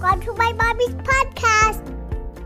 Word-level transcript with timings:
Welcome 0.00 0.22
to 0.22 0.32
my 0.32 0.52
mommy's 0.54 0.94
podcast. 0.94 1.84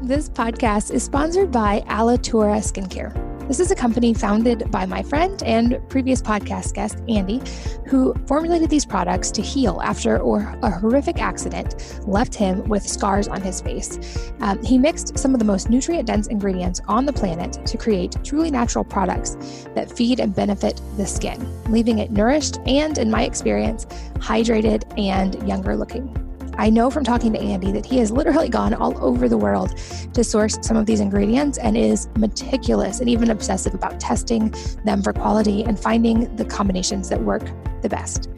This 0.03 0.29
podcast 0.29 0.91
is 0.91 1.05
sponsored 1.05 1.53
by 1.53 1.85
Alitura 1.87 2.59
Skincare. 2.59 3.15
This 3.47 3.61
is 3.61 3.71
a 3.71 3.77
company 3.77 4.13
founded 4.13 4.69
by 4.73 4.87
my 4.87 5.05
friend 5.05 5.41
and 5.45 5.79
previous 5.89 6.21
podcast 6.21 6.75
guest, 6.75 6.99
Andy, 7.09 7.41
who 7.87 8.13
formulated 8.27 8.71
these 8.71 8.85
products 8.85 9.31
to 9.31 9.41
heal 9.41 9.81
after 9.85 10.17
a 10.17 10.71
horrific 10.81 11.23
accident 11.23 12.03
left 12.09 12.35
him 12.35 12.69
with 12.69 12.83
scars 12.83 13.29
on 13.29 13.41
his 13.41 13.61
face. 13.61 14.33
Um, 14.41 14.61
he 14.65 14.77
mixed 14.77 15.17
some 15.17 15.33
of 15.33 15.39
the 15.39 15.47
most 15.47 15.71
nutrient 15.71 16.09
dense 16.09 16.27
ingredients 16.27 16.81
on 16.89 17.07
the 17.07 17.13
planet 17.13 17.65
to 17.67 17.79
create 17.79 18.17
truly 18.25 18.51
natural 18.51 18.83
products 18.83 19.37
that 19.77 19.97
feed 19.97 20.19
and 20.19 20.35
benefit 20.35 20.81
the 20.97 21.07
skin, 21.07 21.39
leaving 21.71 22.01
it 22.01 22.11
nourished 22.11 22.59
and, 22.67 22.99
in 22.99 23.13
my 23.13 23.23
experience, 23.23 23.85
hydrated 24.15 24.83
and 24.99 25.47
younger 25.47 25.77
looking. 25.77 26.24
I 26.57 26.71
know 26.71 26.89
from 26.89 27.03
talking 27.03 27.33
to 27.33 27.41
Andy 27.41 27.73
that 27.73 27.85
he 27.85 27.99
has 27.99 28.11
literally 28.13 28.49
gone 28.49 28.75
all 28.75 28.97
over 29.05 29.29
the 29.29 29.37
world 29.37 29.77
to 30.13 30.23
source 30.23 30.57
some 30.63 30.77
of 30.77 30.87
these 30.87 31.01
ingredients 31.01 31.59
and 31.59 31.77
is 31.77 32.09
meticulous 32.17 33.01
and 33.01 33.09
even 33.09 33.31
obsessive 33.31 33.75
about 33.75 33.99
testing 33.99 34.55
them 34.85 35.03
for 35.03 35.13
quality 35.13 35.65
and 35.65 35.79
finding 35.79 36.35
the 36.37 36.45
combinations 36.45 37.09
that 37.09 37.21
work 37.21 37.43
the 37.83 37.89
best. 37.89 38.29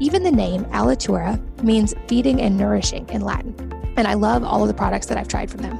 Even 0.00 0.22
the 0.22 0.30
name 0.30 0.64
Alitura 0.66 1.40
means 1.62 1.94
feeding 2.08 2.42
and 2.42 2.58
nourishing 2.58 3.08
in 3.08 3.22
Latin, 3.22 3.54
and 3.96 4.06
I 4.06 4.14
love 4.14 4.44
all 4.44 4.62
of 4.62 4.68
the 4.68 4.74
products 4.74 5.06
that 5.06 5.16
I've 5.16 5.28
tried 5.28 5.50
from 5.50 5.62
them. 5.62 5.78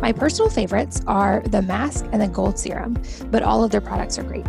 My 0.00 0.12
personal 0.12 0.50
favorites 0.50 1.00
are 1.06 1.42
the 1.46 1.62
mask 1.62 2.04
and 2.12 2.20
the 2.20 2.28
gold 2.28 2.58
serum, 2.58 2.96
but 3.30 3.42
all 3.42 3.64
of 3.64 3.70
their 3.70 3.80
products 3.80 4.18
are 4.18 4.22
great. 4.22 4.46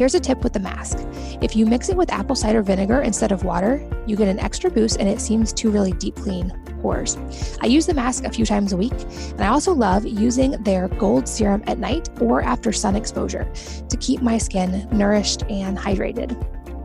Here's 0.00 0.14
a 0.14 0.18
tip 0.18 0.42
with 0.42 0.54
the 0.54 0.60
mask. 0.60 0.98
If 1.42 1.54
you 1.54 1.66
mix 1.66 1.90
it 1.90 1.96
with 1.98 2.10
apple 2.10 2.34
cider 2.34 2.62
vinegar 2.62 3.02
instead 3.02 3.32
of 3.32 3.44
water, 3.44 3.86
you 4.06 4.16
get 4.16 4.28
an 4.28 4.40
extra 4.40 4.70
boost 4.70 4.98
and 4.98 5.06
it 5.06 5.20
seems 5.20 5.52
to 5.52 5.70
really 5.70 5.92
deep 5.92 6.16
clean 6.16 6.58
pores. 6.80 7.18
I 7.60 7.66
use 7.66 7.84
the 7.84 7.92
mask 7.92 8.24
a 8.24 8.30
few 8.30 8.46
times 8.46 8.72
a 8.72 8.78
week, 8.78 8.94
and 8.94 9.42
I 9.42 9.48
also 9.48 9.74
love 9.74 10.06
using 10.06 10.52
their 10.62 10.88
gold 10.88 11.28
serum 11.28 11.62
at 11.66 11.78
night 11.78 12.08
or 12.18 12.40
after 12.40 12.72
sun 12.72 12.96
exposure 12.96 13.46
to 13.90 13.96
keep 13.98 14.22
my 14.22 14.38
skin 14.38 14.88
nourished 14.90 15.42
and 15.50 15.76
hydrated. 15.76 16.34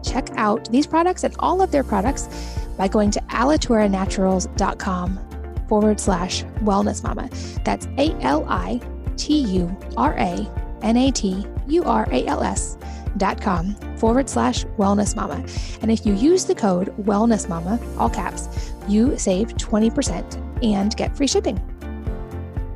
Check 0.04 0.32
out 0.36 0.70
these 0.70 0.86
products 0.86 1.24
and 1.24 1.34
all 1.40 1.62
of 1.62 1.72
their 1.72 1.86
products 1.86 2.28
by 2.78 2.90
going 2.90 3.12
to 3.12 3.22
alituranaturals.com 3.30 5.66
forward 5.70 6.02
slash 6.02 6.44
wellness 6.66 7.02
mama. 7.02 7.30
That's 7.64 7.88
A 7.98 8.14
L 8.20 8.46
I 8.50 8.82
T 9.16 9.38
U 9.38 9.74
R 9.96 10.14
A 10.18 10.46
N 10.82 10.98
A 10.98 11.12
T 11.12 11.46
U 11.68 11.86
R 11.86 12.06
A 12.12 12.26
L 12.26 12.44
S 12.44 12.78
com 13.42 13.76
forward 13.98 14.30
slash 14.30 14.66
wellness 14.78 15.16
mama. 15.16 15.46
And 15.82 15.92
if 15.92 16.06
you 16.06 16.14
use 16.14 16.46
the 16.46 16.56
code 16.56 16.96
wellness 16.98 17.48
mama, 17.50 17.80
all 17.98 18.10
caps, 18.10 18.74
you 18.88 19.18
save 19.18 19.50
20% 19.50 20.64
and 20.64 20.96
get 20.96 21.16
free 21.16 21.28
shipping. 21.28 21.62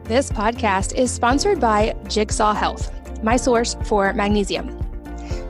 This 0.04 0.32
podcast 0.32 0.96
is 0.96 1.12
sponsored 1.12 1.60
by 1.60 1.96
Jigsaw 2.08 2.54
Health, 2.54 2.92
my 3.24 3.38
source 3.38 3.76
for 3.86 4.12
magnesium. 4.14 4.76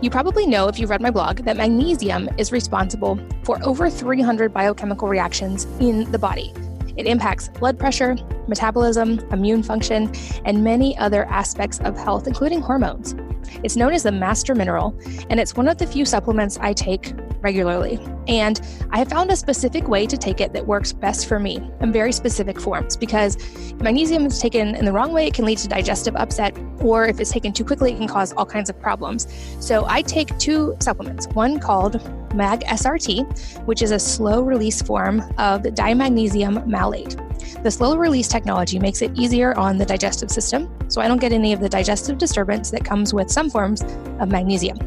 You 0.02 0.10
probably 0.10 0.46
know 0.46 0.68
if 0.68 0.80
you 0.80 0.88
read 0.88 1.02
my 1.02 1.12
blog 1.12 1.40
that 1.40 1.58
magnesium 1.58 2.30
is 2.38 2.52
responsible 2.52 3.20
for 3.44 3.62
over 3.64 3.90
300 3.90 4.54
biochemical 4.54 5.08
reactions 5.08 5.66
in 5.80 6.10
the 6.12 6.20
body. 6.20 6.54
It 7.00 7.08
impacts 7.08 7.48
blood 7.48 7.80
pressure, 7.80 8.18
metabolism, 8.50 9.20
immune 9.32 9.64
function, 9.64 10.12
and 10.44 10.62
many 10.62 10.98
other 10.98 11.24
aspects 11.28 11.80
of 11.80 11.98
health, 11.98 12.28
including 12.28 12.60
hormones. 12.60 13.16
It's 13.64 13.78
known 13.78 13.94
as 13.94 14.04
the 14.04 14.12
master 14.12 14.54
mineral, 14.54 14.94
and 15.30 15.40
it's 15.40 15.56
one 15.56 15.70
of 15.70 15.78
the 15.78 15.88
few 15.88 16.04
supplements 16.04 16.58
I 16.60 16.74
take 16.74 17.14
regularly. 17.42 18.00
And 18.28 18.60
I 18.92 19.00
have 19.00 19.10
found 19.10 19.32
a 19.32 19.36
specific 19.36 19.88
way 19.88 20.06
to 20.06 20.18
take 20.18 20.42
it 20.42 20.54
that 20.54 20.66
works 20.66 20.94
best 20.94 21.28
for 21.28 21.40
me 21.40 21.70
in 21.82 21.92
very 21.92 22.12
specific 22.12 22.60
forms 22.60 22.96
because 22.96 23.38
magnesium 23.76 24.26
is 24.26 24.40
taken 24.40 24.76
in 24.76 24.86
the 24.86 24.92
wrong 24.92 25.12
way, 25.12 25.28
it 25.28 25.34
can 25.34 25.46
lead 25.46 25.58
to 25.60 25.68
digestive 25.68 26.16
upset, 26.16 26.58
or 26.80 27.06
if 27.06 27.20
it's 27.20 27.32
taken 27.32 27.54
too 27.54 27.66
quickly, 27.66 27.94
it 27.94 27.98
can 27.98 28.08
cause 28.08 28.34
all 28.34 28.46
kinds 28.46 28.70
of 28.70 28.80
problems. 28.80 29.28
So 29.60 29.86
I 29.86 30.02
take 30.02 30.38
two 30.38 30.76
supplements 30.80 31.28
one 31.30 31.60
called 31.60 32.02
MAG 32.36 32.62
SRT, 32.62 33.66
which 33.66 33.82
is 33.82 33.92
a 33.92 34.00
slow 34.00 34.44
release 34.44 34.82
form 34.82 35.22
of 35.38 35.64
dimagnesium 35.64 36.66
malate. 36.68 37.16
The 37.64 37.72
slow 37.72 37.98
release 37.98 38.28
technology 38.28 38.80
makes 38.80 39.02
it 39.02 39.12
easier 39.18 39.58
on 39.58 39.78
the 39.78 39.86
digestive 39.86 40.32
system, 40.32 40.74
so 40.88 41.02
I 41.02 41.08
don't 41.08 41.20
get 41.20 41.32
any 41.32 41.52
of 41.54 41.60
the 41.60 41.70
digestive 41.70 42.18
disturbance 42.18 42.72
that 42.72 42.86
comes 42.86 43.14
with 43.14 43.30
some 43.30 43.50
forms 43.50 43.82
of 44.20 44.30
magnesium. 44.30 44.78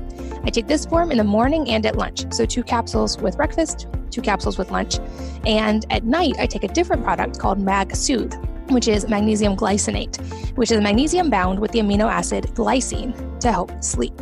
I 0.44 0.50
take 0.50 0.66
this 0.66 0.84
form 0.84 1.10
in 1.10 1.18
the 1.18 1.24
morning 1.24 1.68
and 1.68 1.86
at 1.86 1.96
lunch, 1.96 2.32
so 2.32 2.44
two 2.44 2.62
capsules 2.62 3.18
with 3.18 3.36
breakfast, 3.36 3.86
two 4.10 4.20
capsules 4.20 4.58
with 4.58 4.70
lunch. 4.70 4.98
And 5.46 5.86
at 5.90 6.04
night, 6.04 6.34
I 6.38 6.46
take 6.46 6.64
a 6.64 6.68
different 6.68 7.04
product 7.04 7.38
called 7.38 7.60
Mag 7.60 7.94
Soothe, 7.94 8.34
which 8.70 8.88
is 8.88 9.08
magnesium 9.08 9.56
glycinate, 9.56 10.20
which 10.56 10.72
is 10.72 10.80
magnesium 10.80 11.30
bound 11.30 11.60
with 11.60 11.70
the 11.72 11.78
amino 11.78 12.10
acid 12.10 12.44
glycine 12.54 13.40
to 13.40 13.52
help 13.52 13.70
sleep. 13.82 14.12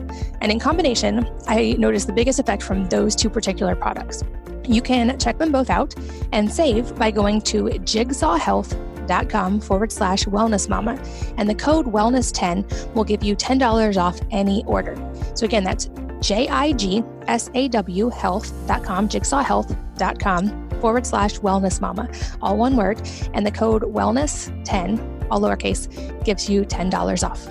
And 0.41 0.53
in 0.53 0.59
combination, 0.59 1.27
I 1.47 1.75
notice 1.79 2.05
the 2.05 2.13
biggest 2.13 2.39
effect 2.39 2.63
from 2.63 2.89
those 2.89 3.17
two 3.17 3.31
particular 3.31 3.75
products. 3.75 4.23
You 4.67 4.83
can 4.83 5.19
check 5.19 5.39
them 5.39 5.53
both 5.53 5.71
out 5.71 5.95
and 6.33 6.51
save 6.51 6.95
by 6.97 7.11
going 7.11 7.41
to 7.43 7.65
jigsawhealth.com 7.65 9.61
forward 9.61 9.91
slash 9.91 10.25
wellness 10.27 10.69
mama. 10.69 11.03
And 11.39 11.49
the 11.49 11.55
code 11.55 11.87
wellness10 11.87 12.95
will 12.95 13.05
give 13.05 13.25
you 13.25 13.35
$10 13.35 13.97
off 13.97 14.21
any 14.31 14.65
order. 14.67 14.97
So 15.35 15.45
again, 15.45 15.65
that's 15.65 15.89
J 16.21 16.49
I 16.49 16.73
G 16.73 17.03
S 17.27 17.51
A 17.55 17.69
W 17.69 18.09
health.com, 18.09 19.09
jigsawhealth.com 19.09 20.71
forward 20.81 21.07
slash 21.07 21.39
wellness 21.41 21.81
mama, 21.81 22.09
all 22.43 22.57
one 22.57 22.77
word. 22.77 23.01
And 23.35 23.47
the 23.47 23.51
code 23.51 23.83
wellness10, 23.83 25.29
all 25.31 25.41
lowercase, 25.41 26.25
gives 26.25 26.49
you 26.49 26.63
$10 26.63 27.29
off. 27.29 27.49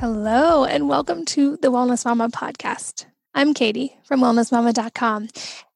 Hello, 0.00 0.64
and 0.64 0.88
welcome 0.88 1.24
to 1.24 1.56
the 1.56 1.72
Wellness 1.72 2.04
Mama 2.04 2.28
podcast. 2.28 3.06
I'm 3.34 3.52
Katie 3.52 3.98
from 4.04 4.20
wellnessmama.com 4.20 5.28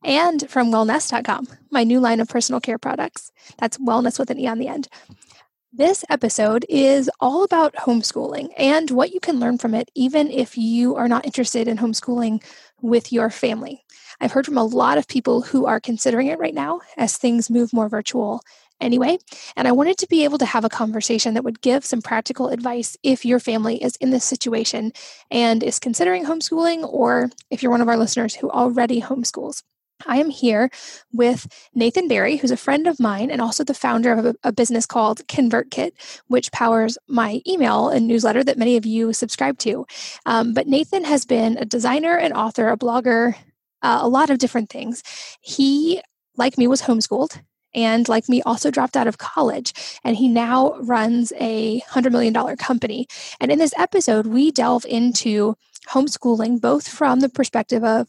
and 0.04 0.48
from 0.48 0.70
wellnesse.com, 0.70 1.48
my 1.70 1.82
new 1.84 1.98
line 1.98 2.20
of 2.20 2.28
personal 2.28 2.60
care 2.60 2.78
products. 2.78 3.32
That's 3.58 3.78
wellness 3.78 4.18
with 4.18 4.30
an 4.30 4.38
E 4.38 4.46
on 4.46 4.58
the 4.58 4.68
end. 4.68 4.88
This 5.74 6.04
episode 6.10 6.66
is 6.68 7.10
all 7.18 7.44
about 7.44 7.74
homeschooling 7.74 8.50
and 8.58 8.90
what 8.90 9.14
you 9.14 9.20
can 9.20 9.40
learn 9.40 9.56
from 9.56 9.74
it, 9.74 9.90
even 9.94 10.30
if 10.30 10.58
you 10.58 10.96
are 10.96 11.08
not 11.08 11.24
interested 11.24 11.66
in 11.66 11.78
homeschooling 11.78 12.44
with 12.82 13.10
your 13.10 13.30
family. 13.30 13.82
I've 14.20 14.32
heard 14.32 14.44
from 14.44 14.58
a 14.58 14.64
lot 14.64 14.98
of 14.98 15.08
people 15.08 15.40
who 15.40 15.64
are 15.64 15.80
considering 15.80 16.26
it 16.26 16.38
right 16.38 16.52
now 16.52 16.82
as 16.98 17.16
things 17.16 17.48
move 17.48 17.72
more 17.72 17.88
virtual 17.88 18.42
anyway. 18.82 19.16
And 19.56 19.66
I 19.66 19.72
wanted 19.72 19.96
to 19.96 20.06
be 20.06 20.24
able 20.24 20.36
to 20.36 20.44
have 20.44 20.66
a 20.66 20.68
conversation 20.68 21.32
that 21.32 21.44
would 21.44 21.62
give 21.62 21.86
some 21.86 22.02
practical 22.02 22.48
advice 22.48 22.94
if 23.02 23.24
your 23.24 23.40
family 23.40 23.82
is 23.82 23.96
in 23.96 24.10
this 24.10 24.26
situation 24.26 24.92
and 25.30 25.62
is 25.62 25.78
considering 25.78 26.26
homeschooling, 26.26 26.86
or 26.86 27.30
if 27.48 27.62
you're 27.62 27.72
one 27.72 27.80
of 27.80 27.88
our 27.88 27.96
listeners 27.96 28.34
who 28.34 28.50
already 28.50 29.00
homeschools. 29.00 29.62
I 30.06 30.18
am 30.18 30.30
here 30.30 30.70
with 31.12 31.46
Nathan 31.74 32.08
Barry, 32.08 32.36
who's 32.36 32.50
a 32.50 32.56
friend 32.56 32.86
of 32.86 33.00
mine 33.00 33.30
and 33.30 33.40
also 33.40 33.64
the 33.64 33.74
founder 33.74 34.12
of 34.12 34.26
a, 34.26 34.34
a, 34.44 34.52
business 34.52 34.86
called 34.86 35.26
ConvertKit, 35.28 35.92
which 36.28 36.52
powers 36.52 36.98
my 37.08 37.40
email 37.46 37.88
and 37.88 38.06
newsletter 38.06 38.44
that 38.44 38.58
many 38.58 38.76
of 38.76 38.86
you 38.86 39.12
subscribe 39.12 39.58
to. 39.58 39.86
Um, 40.26 40.54
but 40.54 40.66
Nathan 40.66 41.04
has 41.04 41.24
been 41.24 41.56
a 41.56 41.64
designer, 41.64 42.16
an 42.16 42.32
author, 42.32 42.68
a 42.68 42.76
blogger, 42.76 43.34
uh, 43.82 43.98
a 44.02 44.08
lot 44.08 44.30
of 44.30 44.38
different 44.38 44.70
things. 44.70 45.02
He, 45.40 46.00
like 46.36 46.58
me, 46.58 46.66
was 46.66 46.82
homeschooled 46.82 47.40
and 47.74 48.08
like 48.08 48.28
me 48.28 48.42
also 48.42 48.70
dropped 48.70 48.96
out 48.96 49.06
of 49.06 49.18
college 49.18 49.72
and 50.04 50.16
he 50.16 50.28
now 50.28 50.74
runs 50.80 51.32
a 51.40 51.80
$100 51.90 52.12
million 52.12 52.56
company 52.56 53.06
and 53.40 53.50
in 53.50 53.58
this 53.58 53.74
episode 53.78 54.26
we 54.26 54.50
delve 54.50 54.84
into 54.84 55.54
homeschooling 55.90 56.60
both 56.60 56.86
from 56.86 57.20
the 57.20 57.28
perspective 57.28 57.82
of 57.82 58.08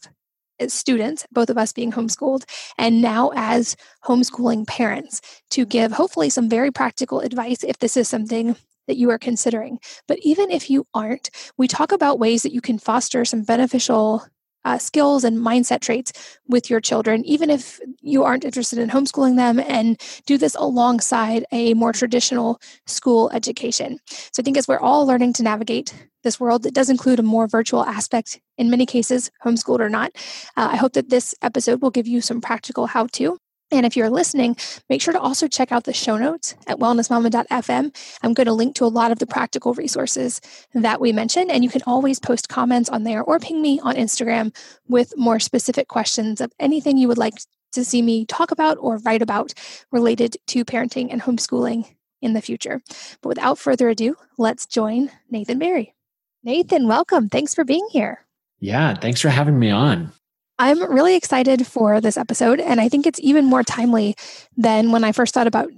Uh, 0.60 0.68
students, 0.68 1.26
both 1.32 1.50
of 1.50 1.58
us 1.58 1.72
being 1.72 1.92
homeschooled, 1.92 2.44
and 2.78 3.02
now 3.02 3.32
as 3.34 3.76
homeschooling 4.04 4.66
parents 4.66 5.20
to 5.50 5.64
give 5.66 5.92
hopefully 5.92 6.30
some 6.30 6.48
very 6.48 6.70
practical 6.70 7.20
advice 7.20 7.64
if 7.64 7.78
this 7.78 7.96
is 7.96 8.08
something 8.08 8.56
that 8.86 8.96
you 8.96 9.10
are 9.10 9.18
considering. 9.18 9.78
But 10.06 10.18
even 10.22 10.50
if 10.50 10.70
you 10.70 10.86
aren't, 10.94 11.30
we 11.56 11.66
talk 11.66 11.92
about 11.92 12.18
ways 12.18 12.42
that 12.42 12.52
you 12.52 12.60
can 12.60 12.78
foster 12.78 13.24
some 13.24 13.42
beneficial 13.42 14.24
uh, 14.64 14.78
skills 14.78 15.24
and 15.24 15.38
mindset 15.38 15.80
traits 15.80 16.12
with 16.48 16.70
your 16.70 16.80
children, 16.80 17.24
even 17.24 17.50
if 17.50 17.80
you 18.00 18.24
aren't 18.24 18.44
interested 18.44 18.78
in 18.78 18.90
homeschooling 18.90 19.36
them, 19.36 19.58
and 19.58 20.00
do 20.26 20.38
this 20.38 20.54
alongside 20.54 21.44
a 21.52 21.74
more 21.74 21.92
traditional 21.92 22.60
school 22.86 23.30
education. 23.32 23.98
So 24.08 24.40
I 24.40 24.42
think 24.42 24.56
as 24.56 24.68
we're 24.68 24.80
all 24.80 25.06
learning 25.06 25.34
to 25.34 25.42
navigate 25.42 25.94
this 26.22 26.40
world, 26.40 26.66
it 26.66 26.74
does 26.74 26.90
include 26.90 27.18
a 27.18 27.22
more 27.22 27.46
virtual 27.46 27.84
aspect 27.84 28.40
in 28.56 28.70
many 28.70 28.86
cases, 28.86 29.30
homeschooled 29.44 29.80
or 29.80 29.90
not. 29.90 30.12
Uh, 30.56 30.68
I 30.72 30.76
hope 30.76 30.94
that 30.94 31.10
this 31.10 31.34
episode 31.42 31.82
will 31.82 31.90
give 31.90 32.06
you 32.06 32.20
some 32.20 32.40
practical 32.40 32.86
how 32.86 33.06
to. 33.12 33.38
And 33.74 33.84
if 33.84 33.96
you're 33.96 34.10
listening, 34.10 34.56
make 34.88 35.02
sure 35.02 35.12
to 35.12 35.20
also 35.20 35.48
check 35.48 35.72
out 35.72 35.84
the 35.84 35.92
show 35.92 36.16
notes 36.16 36.54
at 36.66 36.78
wellnessmama.fm. 36.78 37.96
I'm 38.22 38.34
going 38.34 38.46
to 38.46 38.52
link 38.52 38.76
to 38.76 38.84
a 38.84 38.86
lot 38.86 39.10
of 39.10 39.18
the 39.18 39.26
practical 39.26 39.74
resources 39.74 40.40
that 40.74 41.00
we 41.00 41.12
mentioned, 41.12 41.50
and 41.50 41.64
you 41.64 41.70
can 41.70 41.82
always 41.86 42.20
post 42.20 42.48
comments 42.48 42.88
on 42.88 43.02
there 43.02 43.22
or 43.22 43.38
ping 43.40 43.60
me 43.60 43.80
on 43.80 43.96
Instagram 43.96 44.54
with 44.88 45.12
more 45.16 45.40
specific 45.40 45.88
questions 45.88 46.40
of 46.40 46.52
anything 46.60 46.96
you 46.96 47.08
would 47.08 47.18
like 47.18 47.34
to 47.72 47.84
see 47.84 48.00
me 48.00 48.24
talk 48.26 48.52
about 48.52 48.78
or 48.80 48.98
write 48.98 49.22
about 49.22 49.52
related 49.90 50.36
to 50.46 50.64
parenting 50.64 51.08
and 51.10 51.22
homeschooling 51.22 51.94
in 52.22 52.32
the 52.32 52.40
future. 52.40 52.80
But 53.20 53.28
without 53.28 53.58
further 53.58 53.88
ado, 53.88 54.16
let's 54.38 54.66
join 54.66 55.10
Nathan 55.30 55.58
Barry. 55.58 55.94
Nathan, 56.42 56.86
welcome. 56.86 57.28
Thanks 57.28 57.54
for 57.54 57.64
being 57.64 57.88
here. 57.90 58.20
Yeah, 58.60 58.94
thanks 58.94 59.20
for 59.20 59.28
having 59.28 59.58
me 59.58 59.70
on. 59.70 60.12
I'm 60.58 60.92
really 60.92 61.16
excited 61.16 61.66
for 61.66 62.00
this 62.00 62.16
episode, 62.16 62.60
and 62.60 62.80
I 62.80 62.88
think 62.88 63.06
it's 63.06 63.20
even 63.20 63.44
more 63.44 63.62
timely 63.62 64.14
than 64.56 64.92
when 64.92 65.02
I 65.02 65.12
first 65.12 65.34
thought 65.34 65.46
about 65.46 65.70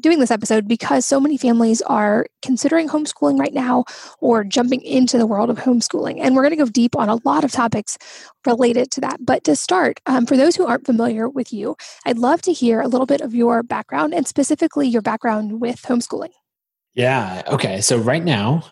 doing 0.00 0.18
this 0.18 0.30
episode 0.30 0.68
because 0.68 1.06
so 1.06 1.20
many 1.20 1.36
families 1.36 1.80
are 1.82 2.26
considering 2.42 2.88
homeschooling 2.88 3.38
right 3.38 3.54
now 3.54 3.84
or 4.20 4.44
jumping 4.44 4.82
into 4.82 5.16
the 5.16 5.26
world 5.26 5.48
of 5.48 5.58
homeschooling. 5.58 6.18
And 6.20 6.34
we're 6.34 6.42
going 6.42 6.56
to 6.56 6.64
go 6.64 6.68
deep 6.68 6.96
on 6.96 7.08
a 7.08 7.18
lot 7.24 7.44
of 7.44 7.52
topics 7.52 7.96
related 8.46 8.90
to 8.92 9.00
that. 9.02 9.24
But 9.24 9.44
to 9.44 9.56
start, 9.56 10.00
um, 10.06 10.26
for 10.26 10.36
those 10.36 10.56
who 10.56 10.66
aren't 10.66 10.86
familiar 10.86 11.28
with 11.28 11.52
you, 11.52 11.76
I'd 12.04 12.18
love 12.18 12.42
to 12.42 12.52
hear 12.52 12.80
a 12.80 12.88
little 12.88 13.06
bit 13.06 13.20
of 13.20 13.34
your 13.34 13.62
background 13.62 14.12
and 14.12 14.26
specifically 14.26 14.88
your 14.88 15.02
background 15.02 15.60
with 15.60 15.80
homeschooling. 15.82 16.32
Yeah. 16.94 17.42
Okay. 17.46 17.80
So 17.80 17.96
right 17.96 18.24
now, 18.24 18.64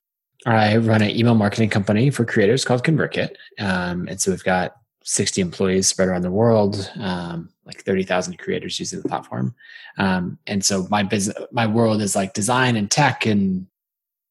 I 0.46 0.78
run 0.78 1.02
an 1.02 1.10
email 1.10 1.34
marketing 1.34 1.70
company 1.70 2.10
for 2.10 2.24
creators 2.24 2.64
called 2.64 2.82
ConvertKit. 2.82 3.30
Um, 3.58 4.08
and 4.08 4.20
so 4.20 4.30
we've 4.30 4.42
got 4.42 4.74
60 5.04 5.40
employees 5.40 5.88
spread 5.88 6.08
around 6.08 6.22
the 6.22 6.30
world, 6.30 6.90
um, 7.00 7.50
like 7.64 7.82
30,000 7.82 8.38
creators 8.38 8.78
using 8.78 9.00
the 9.00 9.08
platform. 9.08 9.54
Um, 9.98 10.38
and 10.46 10.64
so 10.64 10.86
my 10.90 11.02
business, 11.02 11.36
my 11.52 11.66
world 11.66 12.02
is 12.02 12.14
like 12.14 12.34
design 12.34 12.76
and 12.76 12.90
tech 12.90 13.26
and 13.26 13.66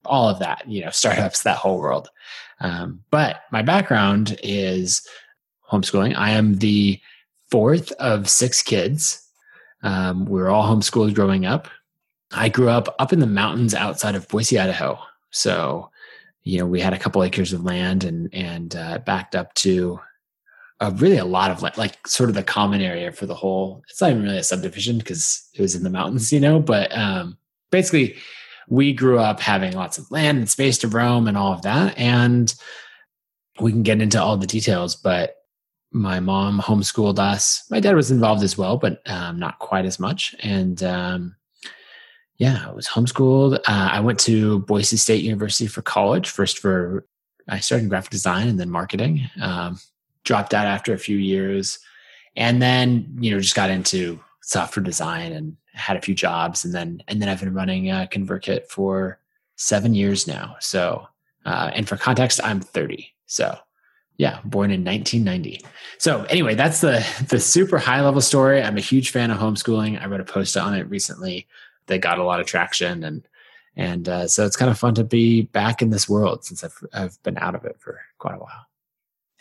all 0.05 0.29
of 0.29 0.39
that, 0.39 0.63
you 0.67 0.83
know, 0.83 0.89
startups, 0.91 1.43
that 1.43 1.57
whole 1.57 1.79
world. 1.79 2.09
Um, 2.59 3.03
but 3.09 3.41
my 3.51 3.61
background 3.61 4.37
is 4.43 5.07
homeschooling. 5.71 6.15
I 6.15 6.31
am 6.31 6.55
the 6.55 6.99
fourth 7.49 7.91
of 7.93 8.29
six 8.29 8.61
kids. 8.61 9.25
Um, 9.81 10.25
we 10.25 10.39
were 10.39 10.49
all 10.49 10.67
homeschooled 10.67 11.15
growing 11.15 11.45
up. 11.45 11.67
I 12.31 12.49
grew 12.49 12.69
up 12.69 12.93
up 12.99 13.11
in 13.11 13.19
the 13.19 13.27
mountains 13.27 13.73
outside 13.73 14.13
of 14.13 14.27
Boise, 14.27 14.59
Idaho. 14.59 14.99
So, 15.31 15.89
you 16.43 16.59
know, 16.59 16.65
we 16.65 16.79
had 16.79 16.93
a 16.93 16.99
couple 16.99 17.23
acres 17.23 17.53
of 17.53 17.63
land 17.63 18.03
and 18.03 18.29
and 18.33 18.75
uh, 18.75 18.99
backed 18.99 19.35
up 19.35 19.53
to 19.55 19.99
really 20.95 21.17
a 21.17 21.25
lot 21.25 21.51
of 21.51 21.61
like 21.77 22.07
sort 22.07 22.29
of 22.29 22.35
the 22.35 22.43
common 22.43 22.81
area 22.81 23.11
for 23.11 23.25
the 23.25 23.35
whole. 23.35 23.83
It's 23.89 24.01
not 24.01 24.11
even 24.11 24.23
really 24.23 24.37
a 24.37 24.43
subdivision 24.43 24.97
because 24.97 25.49
it 25.53 25.61
was 25.61 25.75
in 25.75 25.83
the 25.83 25.89
mountains, 25.89 26.31
you 26.31 26.39
know. 26.39 26.59
But 26.59 26.95
um, 26.97 27.37
basically, 27.71 28.15
we 28.69 28.93
grew 28.93 29.19
up 29.19 29.39
having 29.39 29.73
lots 29.73 29.97
of 29.97 30.09
land 30.11 30.37
and 30.37 30.49
space 30.49 30.77
to 30.79 30.87
roam 30.87 31.27
and 31.27 31.37
all 31.37 31.53
of 31.53 31.63
that, 31.63 31.97
and 31.97 32.53
we 33.59 33.71
can 33.71 33.83
get 33.83 34.01
into 34.01 34.21
all 34.21 34.37
the 34.37 34.47
details. 34.47 34.95
But 34.95 35.35
my 35.91 36.19
mom 36.19 36.59
homeschooled 36.59 37.19
us. 37.19 37.63
My 37.69 37.79
dad 37.79 37.95
was 37.95 38.11
involved 38.11 38.43
as 38.43 38.57
well, 38.57 38.77
but 38.77 39.01
um, 39.09 39.39
not 39.39 39.59
quite 39.59 39.85
as 39.85 39.99
much. 39.99 40.35
And 40.41 40.81
um, 40.83 41.35
yeah, 42.37 42.65
I 42.67 42.71
was 42.71 42.87
homeschooled. 42.87 43.55
Uh, 43.55 43.89
I 43.91 43.99
went 43.99 44.19
to 44.21 44.59
Boise 44.59 44.97
State 44.97 45.23
University 45.23 45.67
for 45.67 45.81
college, 45.81 46.29
first 46.29 46.59
for 46.59 47.05
I 47.49 47.59
started 47.59 47.83
in 47.83 47.89
graphic 47.89 48.11
design 48.11 48.47
and 48.47 48.59
then 48.59 48.69
marketing. 48.69 49.29
Um, 49.41 49.79
dropped 50.29 50.53
out 50.53 50.67
after 50.67 50.93
a 50.93 50.99
few 50.99 51.17
years. 51.17 51.79
And 52.35 52.61
then 52.61 53.17
you 53.19 53.31
know 53.31 53.39
just 53.39 53.55
got 53.55 53.71
into 53.71 54.19
software 54.41 54.83
design 54.83 55.31
and 55.31 55.57
had 55.73 55.97
a 55.97 56.01
few 56.01 56.13
jobs 56.13 56.63
and 56.63 56.73
then 56.73 57.01
and 57.07 57.21
then 57.21 57.29
i've 57.29 57.39
been 57.39 57.53
running 57.53 57.89
uh, 57.89 58.05
convertkit 58.11 58.67
for 58.67 59.19
seven 59.55 59.95
years 59.95 60.27
now. 60.27 60.55
So 60.59 61.07
uh, 61.45 61.71
and 61.73 61.87
for 61.89 61.97
context 61.97 62.39
i'm 62.43 62.61
30 62.61 63.11
so 63.25 63.57
yeah 64.17 64.39
born 64.43 64.69
in 64.71 64.83
1990 64.83 65.65
so 65.97 66.25
anyway 66.25 66.53
that's 66.53 66.81
the 66.81 67.03
the 67.29 67.39
super 67.39 67.79
high 67.79 68.01
level 68.01 68.21
story. 68.21 68.61
I'm 68.61 68.77
a 68.77 68.81
huge 68.91 69.09
fan 69.09 69.31
of 69.31 69.39
homeschooling. 69.39 69.99
I 69.99 70.05
wrote 70.05 70.21
a 70.21 70.33
post 70.37 70.55
on 70.55 70.75
it 70.75 70.87
recently 70.89 71.47
that 71.87 72.01
got 72.01 72.19
a 72.19 72.23
lot 72.23 72.39
of 72.39 72.45
traction 72.45 73.03
and 73.03 73.27
and 73.75 74.07
uh, 74.07 74.27
so 74.27 74.45
it's 74.45 74.57
kind 74.57 74.69
of 74.69 74.77
fun 74.77 74.93
to 74.95 75.03
be 75.03 75.41
back 75.41 75.81
in 75.81 75.89
this 75.89 76.07
world 76.07 76.45
since 76.45 76.63
I've, 76.63 76.83
I've 76.93 77.23
been 77.23 77.37
out 77.39 77.55
of 77.55 77.65
it 77.65 77.77
for 77.79 77.99
quite 78.19 78.35
a 78.35 78.39
while 78.39 78.68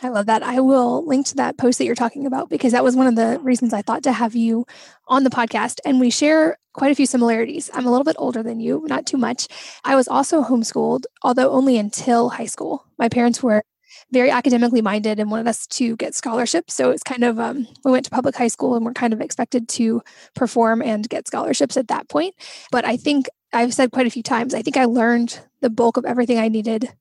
I 0.01 0.11
love 0.11 0.27
that. 0.27 0.45
I 0.45 0.61
will 0.61 1.05
link 1.07 1.27
to 1.27 1.35
that 1.37 1.57
post 1.57 1.79
that 1.79 1.85
you're 1.85 1.97
talking 1.97 2.25
about 2.25 2.49
because 2.49 2.71
that 2.73 2.85
was 2.85 2.95
one 2.95 3.09
of 3.09 3.17
the 3.17 3.41
reasons 3.43 3.73
I 3.73 3.83
thought 3.83 4.05
to 4.05 4.13
have 4.13 4.37
you 4.37 4.65
on 5.09 5.25
the 5.25 5.31
podcast. 5.31 5.81
And 5.85 5.99
we 5.99 6.11
share 6.11 6.57
quite 6.73 6.93
a 6.93 6.95
few 6.95 7.07
similarities. 7.07 7.69
I'm 7.75 7.85
a 7.85 7.91
little 7.91 8.05
bit 8.05 8.15
older 8.17 8.43
than 8.43 8.61
you, 8.61 8.85
not 8.87 9.07
too 9.07 9.17
much. 9.17 9.49
I 9.85 9.97
was 9.97 10.07
also 10.07 10.45
homeschooled, 10.45 11.03
although 11.25 11.51
only 11.51 11.79
until 11.79 12.29
high 12.29 12.47
school. 12.47 12.85
My 12.97 13.09
parents 13.09 13.43
were 13.43 13.65
very 14.13 14.31
academically 14.31 14.83
minded 14.83 15.19
and 15.19 15.33
wanted 15.33 15.49
us 15.49 15.67
to 15.67 15.97
get 15.97 16.15
scholarships. 16.15 16.75
So 16.75 16.91
it's 16.91 17.03
kind 17.03 17.25
of, 17.25 17.41
um, 17.41 17.67
we 17.85 17.91
went 17.91 18.05
to 18.05 18.11
public 18.11 18.37
high 18.37 18.49
school 18.49 18.77
and 18.77 18.85
we're 18.85 18.93
kind 18.93 19.13
of 19.13 19.21
expected 19.21 19.69
to 19.71 20.03
perform 20.37 20.81
and 20.81 21.09
get 21.09 21.27
scholarships 21.27 21.77
at 21.77 21.89
that 21.89 22.09
point. 22.09 22.37
But 22.71 22.85
I 22.85 22.97
think 22.97 23.29
I've 23.53 23.75
said 23.75 23.91
quite 23.91 24.07
a 24.07 24.11
few 24.11 24.23
times, 24.23 24.55
I 24.55 24.63
think 24.63 24.77
I 24.77 24.85
learned 24.85 25.41
the 25.61 25.71
bulk 25.71 25.97
of 25.97 26.05
everything 26.05 26.39
I 26.39 26.49
needed 26.49 26.93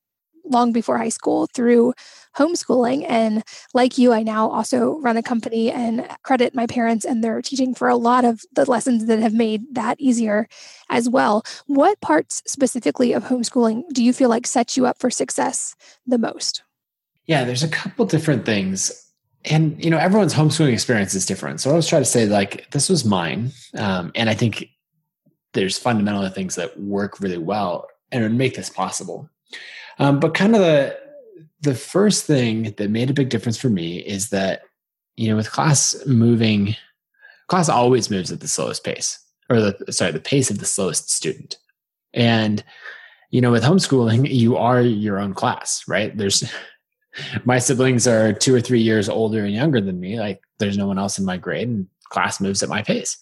long 0.49 0.71
before 0.71 0.97
high 0.97 1.09
school 1.09 1.47
through 1.53 1.93
homeschooling. 2.35 3.05
And 3.07 3.43
like 3.73 3.97
you, 3.97 4.13
I 4.13 4.23
now 4.23 4.49
also 4.49 4.99
run 4.99 5.17
a 5.17 5.23
company 5.23 5.71
and 5.71 6.07
credit 6.23 6.55
my 6.55 6.67
parents 6.67 7.05
and 7.05 7.23
their 7.23 7.41
teaching 7.41 7.73
for 7.73 7.87
a 7.87 7.95
lot 7.95 8.25
of 8.25 8.41
the 8.53 8.69
lessons 8.69 9.05
that 9.05 9.19
have 9.19 9.33
made 9.33 9.63
that 9.73 9.99
easier 9.99 10.47
as 10.89 11.09
well. 11.09 11.43
What 11.65 11.99
parts 12.01 12.43
specifically 12.45 13.13
of 13.13 13.23
homeschooling 13.23 13.83
do 13.93 14.03
you 14.03 14.13
feel 14.13 14.29
like 14.29 14.47
set 14.47 14.77
you 14.77 14.85
up 14.85 14.99
for 14.99 15.09
success 15.09 15.75
the 16.05 16.17
most? 16.17 16.63
Yeah, 17.25 17.43
there's 17.43 17.63
a 17.63 17.67
couple 17.67 18.05
different 18.05 18.45
things. 18.45 19.03
And 19.45 19.83
you 19.83 19.89
know, 19.89 19.97
everyone's 19.97 20.33
homeschooling 20.33 20.73
experience 20.73 21.13
is 21.13 21.25
different. 21.25 21.61
So 21.61 21.71
I 21.71 21.73
was 21.73 21.87
trying 21.87 22.01
to 22.01 22.09
say, 22.09 22.25
like, 22.25 22.69
this 22.71 22.89
was 22.89 23.05
mine. 23.05 23.51
Um, 23.77 24.11
and 24.15 24.29
I 24.29 24.33
think 24.33 24.69
there's 25.53 25.77
fundamental 25.77 26.27
things 26.29 26.55
that 26.55 26.79
work 26.79 27.19
really 27.19 27.37
well 27.37 27.87
and 28.11 28.23
would 28.23 28.33
make 28.33 28.55
this 28.55 28.69
possible. 28.69 29.29
Um, 29.99 30.19
but 30.19 30.33
kind 30.33 30.55
of 30.55 30.61
the 30.61 30.97
the 31.61 31.75
first 31.75 32.25
thing 32.25 32.73
that 32.77 32.89
made 32.89 33.09
a 33.09 33.13
big 33.13 33.29
difference 33.29 33.57
for 33.57 33.69
me 33.69 33.97
is 33.97 34.29
that 34.29 34.61
you 35.15 35.27
know 35.27 35.35
with 35.35 35.51
class 35.51 35.95
moving, 36.05 36.75
class 37.47 37.69
always 37.69 38.09
moves 38.09 38.31
at 38.31 38.39
the 38.39 38.47
slowest 38.47 38.83
pace, 38.83 39.19
or 39.49 39.59
the 39.59 39.91
sorry, 39.91 40.11
the 40.11 40.19
pace 40.19 40.49
of 40.49 40.59
the 40.59 40.65
slowest 40.65 41.09
student. 41.09 41.57
And 42.13 42.63
you 43.31 43.41
know 43.41 43.51
with 43.51 43.63
homeschooling, 43.63 44.29
you 44.29 44.57
are 44.57 44.81
your 44.81 45.19
own 45.19 45.33
class, 45.33 45.83
right? 45.87 46.15
There's 46.15 46.43
my 47.45 47.59
siblings 47.59 48.07
are 48.07 48.33
two 48.33 48.53
or 48.53 48.61
three 48.61 48.81
years 48.81 49.09
older 49.09 49.43
and 49.43 49.53
younger 49.53 49.81
than 49.81 49.99
me. 49.99 50.19
Like 50.19 50.41
there's 50.59 50.77
no 50.77 50.87
one 50.87 50.99
else 50.99 51.17
in 51.17 51.25
my 51.25 51.37
grade, 51.37 51.67
and 51.67 51.87
class 52.09 52.39
moves 52.39 52.61
at 52.61 52.69
my 52.69 52.83
pace. 52.83 53.17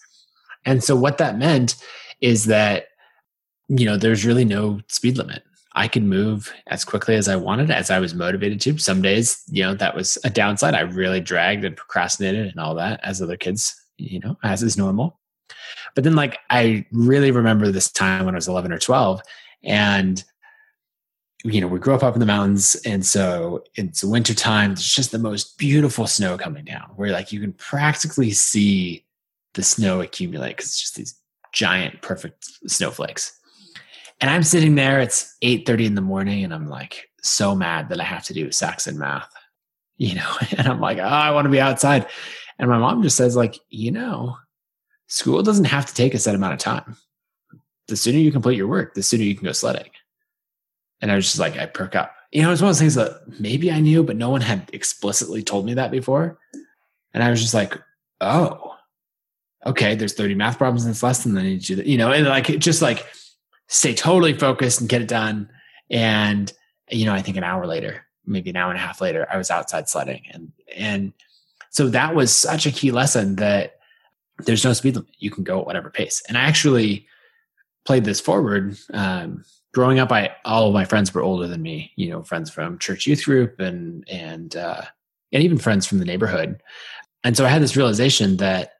And 0.64 0.84
so 0.84 0.96
what 0.96 1.18
that 1.18 1.38
meant 1.38 1.76
is 2.20 2.46
that 2.46 2.88
you 3.68 3.86
know 3.86 3.96
there's 3.96 4.26
really 4.26 4.44
no 4.44 4.80
speed 4.88 5.16
limit 5.16 5.42
I 5.76 5.88
could 5.88 6.04
move 6.04 6.52
as 6.68 6.84
quickly 6.84 7.14
as 7.16 7.28
I 7.28 7.36
wanted, 7.36 7.70
as 7.70 7.90
I 7.90 8.00
was 8.00 8.14
motivated 8.14 8.60
to. 8.62 8.78
Some 8.78 9.02
days, 9.02 9.42
you 9.48 9.62
know, 9.62 9.74
that 9.74 9.94
was 9.94 10.16
a 10.24 10.30
downside. 10.30 10.74
I 10.74 10.80
really 10.80 11.20
dragged 11.20 11.64
and 11.64 11.76
procrastinated 11.76 12.46
and 12.46 12.58
all 12.58 12.74
that, 12.76 12.98
as 13.04 13.20
other 13.20 13.36
kids, 13.36 13.74
you 13.98 14.18
know, 14.20 14.38
as 14.42 14.62
is 14.62 14.78
normal. 14.78 15.20
But 15.94 16.04
then, 16.04 16.16
like, 16.16 16.38
I 16.50 16.86
really 16.92 17.30
remember 17.30 17.70
this 17.70 17.92
time 17.92 18.24
when 18.24 18.34
I 18.34 18.38
was 18.38 18.48
11 18.48 18.72
or 18.72 18.78
12, 18.78 19.20
and 19.62 20.24
you 21.44 21.60
know, 21.60 21.68
we 21.68 21.78
grew 21.78 21.94
up 21.94 22.02
up 22.02 22.14
in 22.14 22.20
the 22.20 22.26
mountains, 22.26 22.74
and 22.86 23.04
so 23.04 23.62
it's 23.74 24.02
winter 24.02 24.34
time. 24.34 24.70
There's 24.70 24.92
just 24.92 25.12
the 25.12 25.18
most 25.18 25.58
beautiful 25.58 26.06
snow 26.06 26.36
coming 26.36 26.64
down, 26.64 26.90
where 26.96 27.12
like 27.12 27.32
you 27.32 27.40
can 27.40 27.52
practically 27.52 28.32
see 28.32 29.04
the 29.54 29.62
snow 29.62 30.00
accumulate 30.00 30.56
because 30.56 30.66
it's 30.66 30.80
just 30.80 30.96
these 30.96 31.14
giant, 31.52 32.02
perfect 32.02 32.44
snowflakes. 32.70 33.35
And 34.20 34.30
I'm 34.30 34.42
sitting 34.42 34.74
there, 34.74 35.00
it's 35.00 35.36
8:30 35.42 35.86
in 35.86 35.94
the 35.94 36.00
morning, 36.00 36.44
and 36.44 36.54
I'm 36.54 36.68
like 36.68 37.10
so 37.22 37.54
mad 37.54 37.90
that 37.90 38.00
I 38.00 38.04
have 38.04 38.24
to 38.24 38.34
do 38.34 38.50
Saxon 38.50 38.98
math. 38.98 39.32
You 39.98 40.14
know, 40.16 40.32
and 40.56 40.66
I'm 40.66 40.80
like, 40.80 40.98
oh, 40.98 41.02
I 41.02 41.30
want 41.30 41.44
to 41.46 41.50
be 41.50 41.60
outside. 41.60 42.06
And 42.58 42.70
my 42.70 42.78
mom 42.78 43.02
just 43.02 43.16
says, 43.16 43.36
like, 43.36 43.58
you 43.68 43.90
know, 43.90 44.36
school 45.08 45.42
doesn't 45.42 45.66
have 45.66 45.86
to 45.86 45.94
take 45.94 46.14
a 46.14 46.18
set 46.18 46.34
amount 46.34 46.54
of 46.54 46.58
time. 46.58 46.96
The 47.88 47.96
sooner 47.96 48.18
you 48.18 48.32
complete 48.32 48.56
your 48.56 48.66
work, 48.66 48.94
the 48.94 49.02
sooner 49.02 49.22
you 49.22 49.34
can 49.34 49.44
go 49.44 49.52
sledding. 49.52 49.90
And 51.00 51.12
I 51.12 51.16
was 51.16 51.26
just 51.26 51.38
like, 51.38 51.58
I 51.58 51.66
perk 51.66 51.94
up. 51.94 52.14
You 52.32 52.42
know, 52.42 52.50
it's 52.50 52.60
one 52.60 52.70
of 52.70 52.74
those 52.74 52.80
things 52.80 52.94
that 52.94 53.40
maybe 53.40 53.70
I 53.70 53.80
knew, 53.80 54.02
but 54.02 54.16
no 54.16 54.30
one 54.30 54.40
had 54.40 54.68
explicitly 54.72 55.42
told 55.42 55.66
me 55.66 55.74
that 55.74 55.90
before. 55.90 56.38
And 57.14 57.22
I 57.22 57.30
was 57.30 57.40
just 57.40 57.54
like, 57.54 57.78
oh, 58.20 58.74
okay, 59.64 59.94
there's 59.94 60.14
30 60.14 60.34
math 60.34 60.58
problems 60.58 60.84
in 60.84 60.90
this 60.90 61.02
lesson. 61.02 61.36
I 61.38 61.42
need 61.42 61.62
to. 61.64 61.88
You 61.88 61.98
know, 61.98 62.12
and 62.12 62.26
like, 62.26 62.46
just 62.58 62.82
like, 62.82 63.06
stay 63.68 63.94
totally 63.94 64.32
focused 64.32 64.80
and 64.80 64.88
get 64.88 65.02
it 65.02 65.08
done. 65.08 65.50
And, 65.90 66.52
you 66.90 67.04
know, 67.04 67.12
I 67.12 67.22
think 67.22 67.36
an 67.36 67.44
hour 67.44 67.66
later, 67.66 68.06
maybe 68.24 68.50
an 68.50 68.56
hour 68.56 68.70
and 68.70 68.78
a 68.78 68.82
half 68.82 69.00
later, 69.00 69.26
I 69.30 69.36
was 69.36 69.50
outside 69.50 69.88
sledding. 69.88 70.22
And, 70.30 70.52
and 70.74 71.12
so 71.70 71.88
that 71.88 72.14
was 72.14 72.34
such 72.34 72.66
a 72.66 72.72
key 72.72 72.90
lesson 72.90 73.36
that 73.36 73.76
there's 74.40 74.64
no 74.64 74.72
speed 74.72 74.96
limit. 74.96 75.10
You 75.18 75.30
can 75.30 75.44
go 75.44 75.60
at 75.60 75.66
whatever 75.66 75.90
pace. 75.90 76.22
And 76.28 76.36
I 76.36 76.42
actually 76.42 77.06
played 77.84 78.04
this 78.04 78.20
forward. 78.20 78.76
Um, 78.92 79.44
growing 79.72 79.98
up, 79.98 80.12
I, 80.12 80.34
all 80.44 80.68
of 80.68 80.74
my 80.74 80.84
friends 80.84 81.12
were 81.12 81.22
older 81.22 81.46
than 81.46 81.62
me, 81.62 81.92
you 81.96 82.10
know, 82.10 82.22
friends 82.22 82.50
from 82.50 82.78
church 82.78 83.06
youth 83.06 83.24
group 83.24 83.60
and, 83.60 84.06
and, 84.08 84.56
uh, 84.56 84.82
and 85.32 85.42
even 85.42 85.58
friends 85.58 85.86
from 85.86 85.98
the 85.98 86.04
neighborhood. 86.04 86.62
And 87.24 87.36
so 87.36 87.44
I 87.44 87.48
had 87.48 87.62
this 87.62 87.76
realization 87.76 88.36
that 88.36 88.74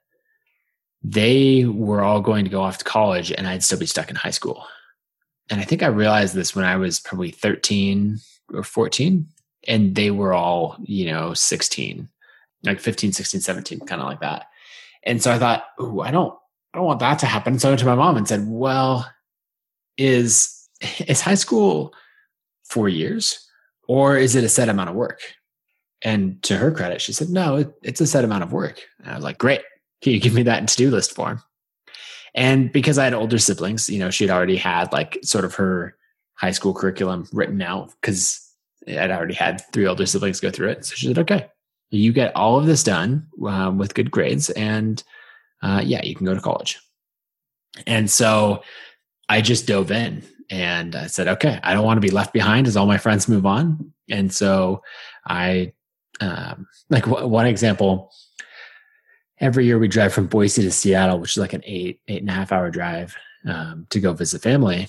they 1.03 1.65
were 1.65 2.01
all 2.01 2.21
going 2.21 2.45
to 2.45 2.51
go 2.51 2.61
off 2.61 2.79
to 2.79 2.85
college 2.85 3.31
and 3.31 3.47
I'd 3.47 3.63
still 3.63 3.79
be 3.79 3.85
stuck 3.85 4.09
in 4.09 4.15
high 4.15 4.31
school. 4.31 4.65
And 5.49 5.61
I 5.61 5.63
think 5.63 5.83
I 5.83 5.87
realized 5.87 6.33
this 6.33 6.55
when 6.55 6.65
I 6.65 6.75
was 6.75 6.99
probably 6.99 7.31
13 7.31 8.19
or 8.53 8.63
14 8.63 9.27
and 9.67 9.95
they 9.95 10.11
were 10.11 10.33
all, 10.33 10.77
you 10.83 11.05
know, 11.05 11.33
16, 11.33 12.09
like 12.63 12.79
15, 12.79 13.13
16, 13.13 13.41
17, 13.41 13.79
kind 13.81 14.01
of 14.01 14.07
like 14.07 14.21
that. 14.21 14.47
And 15.03 15.21
so 15.21 15.31
I 15.31 15.39
thought, 15.39 15.65
oh, 15.79 16.01
I 16.01 16.11
don't, 16.11 16.33
I 16.73 16.77
don't 16.77 16.87
want 16.87 16.99
that 16.99 17.19
to 17.19 17.25
happen. 17.25 17.59
So 17.59 17.69
I 17.69 17.71
went 17.71 17.79
to 17.79 17.85
my 17.85 17.95
mom 17.95 18.17
and 18.17 18.27
said, 18.27 18.45
well, 18.47 19.09
is, 19.97 20.67
is 21.07 21.21
high 21.21 21.35
school 21.35 21.93
four 22.65 22.89
years 22.89 23.47
or 23.87 24.17
is 24.17 24.35
it 24.35 24.43
a 24.43 24.49
set 24.49 24.69
amount 24.69 24.89
of 24.89 24.95
work? 24.95 25.21
And 26.03 26.41
to 26.43 26.57
her 26.57 26.71
credit, 26.71 27.01
she 27.01 27.13
said, 27.13 27.29
no, 27.29 27.55
it, 27.55 27.73
it's 27.81 28.01
a 28.01 28.07
set 28.07 28.23
amount 28.23 28.43
of 28.43 28.53
work. 28.53 28.81
And 28.99 29.09
I 29.09 29.15
was 29.15 29.23
like, 29.23 29.37
great. 29.37 29.61
Can 30.01 30.13
you 30.13 30.19
give 30.19 30.33
me 30.33 30.43
that 30.43 30.59
in 30.59 30.67
to-do 30.67 30.91
list 30.91 31.15
form? 31.15 31.41
And 32.37 32.71
because 32.71 32.99
I 32.99 33.03
had 33.03 33.15
older 33.15 33.39
siblings, 33.39 33.89
you 33.89 33.97
know, 33.97 34.11
she 34.11 34.23
had 34.23 34.33
already 34.33 34.57
had 34.57 34.93
like 34.93 35.17
sort 35.23 35.43
of 35.43 35.55
her 35.55 35.97
high 36.35 36.51
school 36.51 36.71
curriculum 36.71 37.27
written 37.33 37.63
out 37.63 37.91
because 37.99 38.39
I'd 38.87 39.09
already 39.09 39.33
had 39.33 39.61
three 39.73 39.87
older 39.87 40.05
siblings 40.05 40.39
go 40.39 40.51
through 40.51 40.69
it. 40.69 40.85
So 40.85 40.93
she 40.93 41.07
said, 41.07 41.17
okay, 41.17 41.47
you 41.89 42.13
get 42.13 42.35
all 42.35 42.59
of 42.59 42.67
this 42.67 42.83
done 42.83 43.25
um, 43.45 43.79
with 43.79 43.95
good 43.95 44.11
grades 44.11 44.51
and 44.51 45.03
uh, 45.63 45.81
yeah, 45.83 46.03
you 46.03 46.13
can 46.13 46.27
go 46.27 46.35
to 46.35 46.39
college. 46.39 46.79
And 47.87 48.09
so 48.09 48.61
I 49.27 49.41
just 49.41 49.65
dove 49.65 49.89
in 49.89 50.21
and 50.51 50.95
I 50.95 51.07
said, 51.07 51.27
okay, 51.27 51.59
I 51.63 51.73
don't 51.73 51.85
want 51.85 51.97
to 51.97 52.07
be 52.07 52.11
left 52.11 52.33
behind 52.33 52.67
as 52.67 52.77
all 52.77 52.85
my 52.85 52.99
friends 52.99 53.27
move 53.27 53.47
on. 53.47 53.93
And 54.11 54.31
so 54.31 54.83
I, 55.25 55.73
um, 56.21 56.67
like 56.91 57.05
w- 57.05 57.27
one 57.27 57.47
example, 57.47 58.11
every 59.39 59.65
year 59.65 59.79
we 59.79 59.87
drive 59.87 60.13
from 60.13 60.27
Boise 60.27 60.61
to 60.63 60.71
Seattle, 60.71 61.19
which 61.19 61.31
is 61.31 61.37
like 61.37 61.53
an 61.53 61.63
eight, 61.65 62.01
eight 62.07 62.21
and 62.21 62.29
a 62.29 62.33
half 62.33 62.51
hour 62.51 62.69
drive 62.69 63.15
um, 63.45 63.87
to 63.89 63.99
go 63.99 64.13
visit 64.13 64.41
family. 64.41 64.87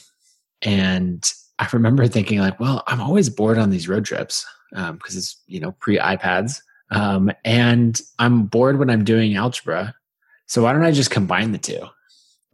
And 0.63 1.31
I 1.59 1.69
remember 1.73 2.07
thinking 2.07 2.39
like, 2.39 2.59
well, 2.59 2.83
I'm 2.87 3.01
always 3.01 3.29
bored 3.29 3.59
on 3.59 3.71
these 3.71 3.89
road 3.89 4.05
trips 4.05 4.47
because 4.71 4.91
um, 4.91 5.01
it's, 5.05 5.37
you 5.47 5.61
know, 5.61 5.73
pre 5.73 5.99
iPads. 5.99 6.61
Um, 6.91 7.31
and 7.45 8.01
I'm 8.19 8.45
bored 8.45 8.79
when 8.79 8.91
I'm 8.91 9.05
doing 9.05 9.37
algebra. 9.37 9.95
So 10.47 10.63
why 10.63 10.73
don't 10.73 10.85
I 10.85 10.93
just 10.93 11.11
combine 11.11 11.53
the 11.53 11.59
two? 11.59 11.87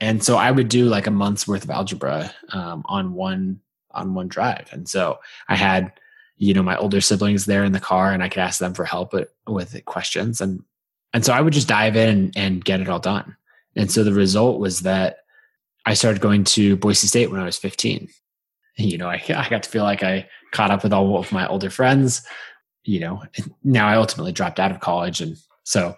And 0.00 0.24
so 0.24 0.36
I 0.36 0.50
would 0.50 0.68
do 0.68 0.86
like 0.86 1.06
a 1.06 1.12
month's 1.12 1.46
worth 1.46 1.64
of 1.64 1.70
algebra 1.70 2.32
um, 2.50 2.82
on 2.86 3.14
one 3.14 3.60
on 3.92 4.14
one 4.14 4.26
drive. 4.26 4.68
And 4.72 4.88
so 4.88 5.20
I 5.48 5.54
had, 5.54 5.92
you 6.36 6.52
know, 6.52 6.64
my 6.64 6.76
older 6.76 7.00
siblings 7.00 7.46
there 7.46 7.62
in 7.62 7.70
the 7.70 7.78
car, 7.78 8.10
and 8.12 8.24
I 8.24 8.28
could 8.28 8.40
ask 8.40 8.58
them 8.58 8.74
for 8.74 8.84
help 8.84 9.12
with, 9.12 9.28
with 9.46 9.84
questions. 9.84 10.40
And 10.40 10.64
and 11.14 11.24
so 11.24 11.32
I 11.32 11.40
would 11.40 11.52
just 11.52 11.68
dive 11.68 11.96
in 11.96 12.08
and, 12.08 12.36
and 12.36 12.64
get 12.64 12.80
it 12.80 12.88
all 12.88 12.98
done. 12.98 13.36
And 13.76 13.90
so 13.90 14.02
the 14.02 14.12
result 14.12 14.60
was 14.60 14.80
that 14.80 15.18
I 15.86 15.94
started 15.94 16.20
going 16.20 16.42
to 16.44 16.76
Boise 16.76 17.06
State 17.06 17.30
when 17.30 17.40
I 17.40 17.44
was 17.44 17.56
15. 17.56 18.08
You 18.76 18.98
know, 18.98 19.08
I, 19.08 19.22
I 19.28 19.48
got 19.48 19.62
to 19.62 19.70
feel 19.70 19.84
like 19.84 20.02
I 20.02 20.28
caught 20.50 20.72
up 20.72 20.82
with 20.82 20.92
all 20.92 21.16
of 21.16 21.30
my 21.30 21.46
older 21.46 21.70
friends. 21.70 22.26
You 22.82 23.00
know, 23.00 23.22
now 23.62 23.86
I 23.88 23.94
ultimately 23.94 24.32
dropped 24.32 24.58
out 24.58 24.72
of 24.72 24.80
college. 24.80 25.20
And 25.20 25.36
so 25.62 25.94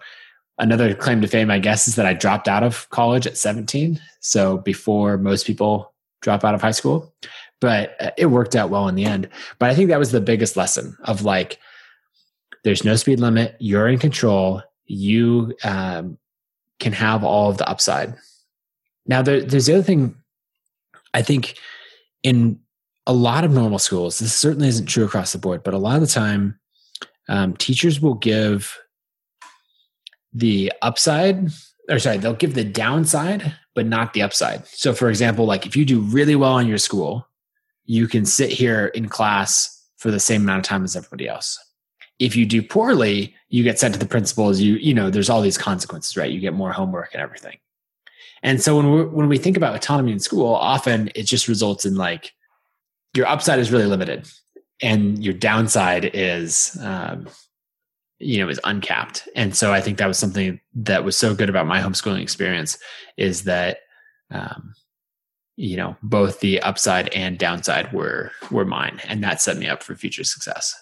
another 0.59 0.93
claim 0.93 1.21
to 1.21 1.27
fame, 1.27 1.49
I 1.49 1.59
guess, 1.59 1.87
is 1.87 1.95
that 1.95 2.05
I 2.05 2.13
dropped 2.13 2.47
out 2.47 2.63
of 2.63 2.87
college 2.91 3.25
at 3.25 3.37
17. 3.37 3.99
So 4.19 4.59
before 4.59 5.17
most 5.17 5.47
people 5.47 5.93
drop 6.21 6.43
out 6.43 6.53
of 6.53 6.61
high 6.61 6.71
school, 6.71 7.13
but 7.59 7.95
uh, 7.99 8.11
it 8.17 8.27
worked 8.27 8.55
out 8.55 8.69
well 8.69 8.87
in 8.87 8.95
the 8.95 9.05
end. 9.05 9.29
But 9.57 9.71
I 9.71 9.75
think 9.75 9.89
that 9.89 9.99
was 9.99 10.11
the 10.11 10.21
biggest 10.21 10.55
lesson 10.55 10.95
of 11.05 11.23
like, 11.23 11.57
there's 12.63 12.83
no 12.83 12.95
speed 12.95 13.19
limit. 13.19 13.55
You're 13.59 13.87
in 13.87 13.97
control 13.97 14.61
you 14.87 15.55
um, 15.63 16.17
can 16.79 16.93
have 16.93 17.23
all 17.23 17.49
of 17.49 17.57
the 17.57 17.69
upside. 17.69 18.15
Now, 19.05 19.21
there, 19.21 19.41
there's 19.41 19.67
the 19.67 19.75
other 19.75 19.83
thing 19.83 20.15
I 21.13 21.21
think 21.21 21.57
in 22.23 22.59
a 23.05 23.13
lot 23.13 23.43
of 23.43 23.51
normal 23.51 23.79
schools, 23.79 24.19
this 24.19 24.33
certainly 24.33 24.67
isn't 24.67 24.87
true 24.87 25.05
across 25.05 25.31
the 25.31 25.37
board, 25.37 25.63
but 25.63 25.73
a 25.73 25.77
lot 25.77 25.95
of 25.95 26.01
the 26.01 26.07
time, 26.07 26.59
um, 27.29 27.55
teachers 27.55 28.01
will 28.01 28.15
give 28.15 28.77
the 30.33 30.71
upside, 30.81 31.49
or 31.89 31.99
sorry, 31.99 32.17
they'll 32.17 32.33
give 32.33 32.53
the 32.53 32.63
downside, 32.63 33.53
but 33.75 33.85
not 33.85 34.13
the 34.13 34.21
upside. 34.21 34.65
So, 34.67 34.93
for 34.93 35.09
example, 35.09 35.45
like 35.45 35.65
if 35.65 35.75
you 35.75 35.85
do 35.85 36.01
really 36.01 36.35
well 36.35 36.57
in 36.57 36.67
your 36.67 36.77
school, 36.77 37.27
you 37.85 38.07
can 38.07 38.25
sit 38.25 38.51
here 38.51 38.87
in 38.87 39.07
class 39.07 39.73
for 39.97 40.11
the 40.11 40.19
same 40.19 40.41
amount 40.41 40.59
of 40.59 40.69
time 40.69 40.83
as 40.83 40.95
everybody 40.95 41.27
else 41.27 41.57
if 42.19 42.35
you 42.35 42.45
do 42.45 42.61
poorly, 42.61 43.35
you 43.49 43.63
get 43.63 43.79
sent 43.79 43.93
to 43.93 43.99
the 43.99 44.05
principals. 44.05 44.59
You 44.59 44.75
you 44.75 44.93
know 44.93 45.09
there's 45.09 45.29
all 45.29 45.41
these 45.41 45.57
consequences, 45.57 46.17
right? 46.17 46.31
You 46.31 46.39
get 46.39 46.53
more 46.53 46.71
homework 46.71 47.13
and 47.13 47.21
everything. 47.21 47.57
And 48.43 48.61
so 48.61 48.77
when 48.77 48.91
we 48.91 49.05
when 49.05 49.29
we 49.29 49.37
think 49.37 49.57
about 49.57 49.75
autonomy 49.75 50.11
in 50.11 50.19
school, 50.19 50.53
often 50.53 51.09
it 51.15 51.23
just 51.23 51.47
results 51.47 51.85
in 51.85 51.95
like 51.95 52.33
your 53.15 53.27
upside 53.27 53.59
is 53.59 53.71
really 53.71 53.85
limited, 53.85 54.27
and 54.81 55.23
your 55.23 55.33
downside 55.33 56.11
is 56.13 56.77
um, 56.81 57.27
you 58.19 58.39
know 58.39 58.49
is 58.49 58.59
uncapped. 58.63 59.27
And 59.35 59.55
so 59.55 59.73
I 59.73 59.81
think 59.81 59.97
that 59.97 60.07
was 60.07 60.19
something 60.19 60.59
that 60.75 61.03
was 61.03 61.17
so 61.17 61.33
good 61.33 61.49
about 61.49 61.67
my 61.67 61.81
homeschooling 61.81 62.21
experience 62.21 62.77
is 63.17 63.43
that 63.43 63.79
um, 64.31 64.73
you 65.55 65.77
know 65.77 65.95
both 66.03 66.39
the 66.39 66.61
upside 66.61 67.09
and 67.09 67.37
downside 67.39 67.91
were 67.93 68.31
were 68.51 68.65
mine, 68.65 69.01
and 69.07 69.23
that 69.23 69.41
set 69.41 69.57
me 69.57 69.67
up 69.67 69.83
for 69.83 69.95
future 69.95 70.23
success. 70.23 70.75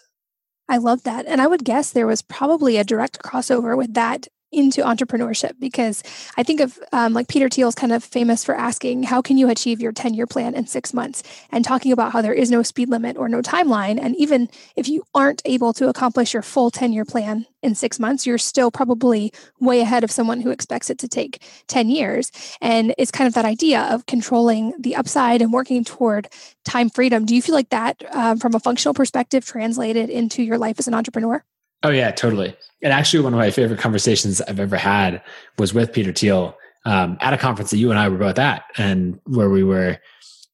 I 0.67 0.77
love 0.77 1.03
that. 1.03 1.25
And 1.27 1.41
I 1.41 1.47
would 1.47 1.63
guess 1.63 1.91
there 1.91 2.07
was 2.07 2.21
probably 2.21 2.77
a 2.77 2.83
direct 2.83 3.21
crossover 3.21 3.77
with 3.77 3.93
that 3.93 4.27
into 4.55 4.81
entrepreneurship 4.81 5.59
because 5.59 6.01
I 6.37 6.43
think 6.43 6.61
of 6.61 6.79
um, 6.93 7.13
like 7.13 7.27
Peter 7.27 7.49
Thiel's 7.49 7.75
kind 7.75 7.91
of 7.91 8.03
famous 8.03 8.43
for 8.43 8.55
asking, 8.55 9.03
How 9.03 9.21
can 9.21 9.37
you 9.37 9.49
achieve 9.49 9.81
your 9.81 9.91
10 9.91 10.13
year 10.13 10.25
plan 10.25 10.55
in 10.55 10.65
six 10.67 10.93
months? 10.93 11.23
And 11.51 11.65
talking 11.65 11.91
about 11.91 12.11
how 12.13 12.21
there 12.21 12.33
is 12.33 12.49
no 12.49 12.63
speed 12.63 12.89
limit 12.89 13.17
or 13.17 13.27
no 13.27 13.41
timeline. 13.41 13.99
And 14.01 14.15
even 14.15 14.49
if 14.75 14.87
you 14.87 15.03
aren't 15.13 15.41
able 15.45 15.73
to 15.73 15.89
accomplish 15.89 16.33
your 16.33 16.41
full 16.41 16.71
10 16.71 16.93
year 16.93 17.05
plan 17.05 17.45
in 17.61 17.75
six 17.75 17.99
months, 17.99 18.25
you're 18.25 18.37
still 18.37 18.71
probably 18.71 19.33
way 19.59 19.81
ahead 19.81 20.03
of 20.03 20.11
someone 20.11 20.41
who 20.41 20.51
expects 20.51 20.89
it 20.89 20.99
to 20.99 21.07
take 21.07 21.41
10 21.67 21.89
years. 21.89 22.31
And 22.61 22.93
it's 22.97 23.11
kind 23.11 23.27
of 23.27 23.33
that 23.33 23.45
idea 23.45 23.81
of 23.91 24.05
controlling 24.05 24.73
the 24.79 24.95
upside 24.95 25.41
and 25.41 25.51
working 25.51 25.83
toward 25.83 26.27
time 26.63 26.89
freedom. 26.89 27.25
Do 27.25 27.35
you 27.35 27.41
feel 27.41 27.55
like 27.55 27.69
that, 27.69 28.03
uh, 28.11 28.35
from 28.35 28.55
a 28.55 28.59
functional 28.59 28.93
perspective, 28.93 29.45
translated 29.45 30.09
into 30.09 30.43
your 30.43 30.57
life 30.57 30.79
as 30.79 30.87
an 30.87 30.93
entrepreneur? 30.93 31.43
Oh 31.85 31.91
yeah, 31.91 32.09
totally. 32.09 32.57
And 32.81 32.91
actually, 32.91 33.23
one 33.23 33.31
of 33.31 33.37
my 33.37 33.51
favorite 33.51 33.79
conversations 33.79 34.41
I've 34.41 34.59
ever 34.59 34.75
had 34.75 35.21
was 35.59 35.71
with 35.71 35.93
Peter 35.93 36.11
Thiel 36.11 36.57
um, 36.83 37.15
at 37.21 37.31
a 37.31 37.37
conference 37.37 37.69
that 37.69 37.77
you 37.77 37.91
and 37.91 37.99
I 37.99 38.09
were 38.09 38.17
both 38.17 38.39
at, 38.39 38.63
and 38.75 39.19
where 39.25 39.51
we 39.51 39.63
were 39.63 39.99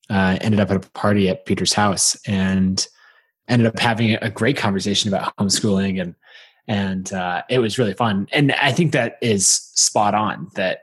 uh, 0.10 0.38
ended 0.42 0.60
up 0.60 0.70
at 0.72 0.86
a 0.86 0.90
party 0.90 1.30
at 1.30 1.46
Peter's 1.46 1.72
house, 1.72 2.18
and 2.28 2.86
ended 3.48 3.66
up 3.66 3.80
having 3.80 4.16
a 4.16 4.30
great 4.30 4.58
conversation 4.58 5.08
about 5.08 5.34
homeschooling, 5.38 6.02
and 6.02 6.16
and 6.68 7.14
uh, 7.14 7.44
it 7.50 7.60
was 7.60 7.80
really 7.80 7.94
fun. 7.94 8.28
And 8.34 8.52
I 8.52 8.74
think 8.74 8.92
that 8.92 9.18
is 9.22 9.48
spot 9.48 10.14
on. 10.14 10.50
That 10.56 10.80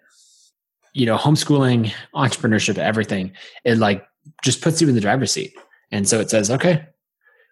you 0.94 1.04
know, 1.04 1.18
homeschooling, 1.18 1.92
entrepreneurship, 2.14 2.78
everything, 2.78 3.32
it 3.64 3.76
like 3.76 4.06
just 4.42 4.62
puts 4.62 4.80
you 4.80 4.88
in 4.88 4.94
the 4.94 5.02
driver's 5.02 5.30
seat, 5.30 5.52
and 5.92 6.08
so 6.08 6.20
it 6.20 6.30
says, 6.30 6.50
okay, 6.50 6.86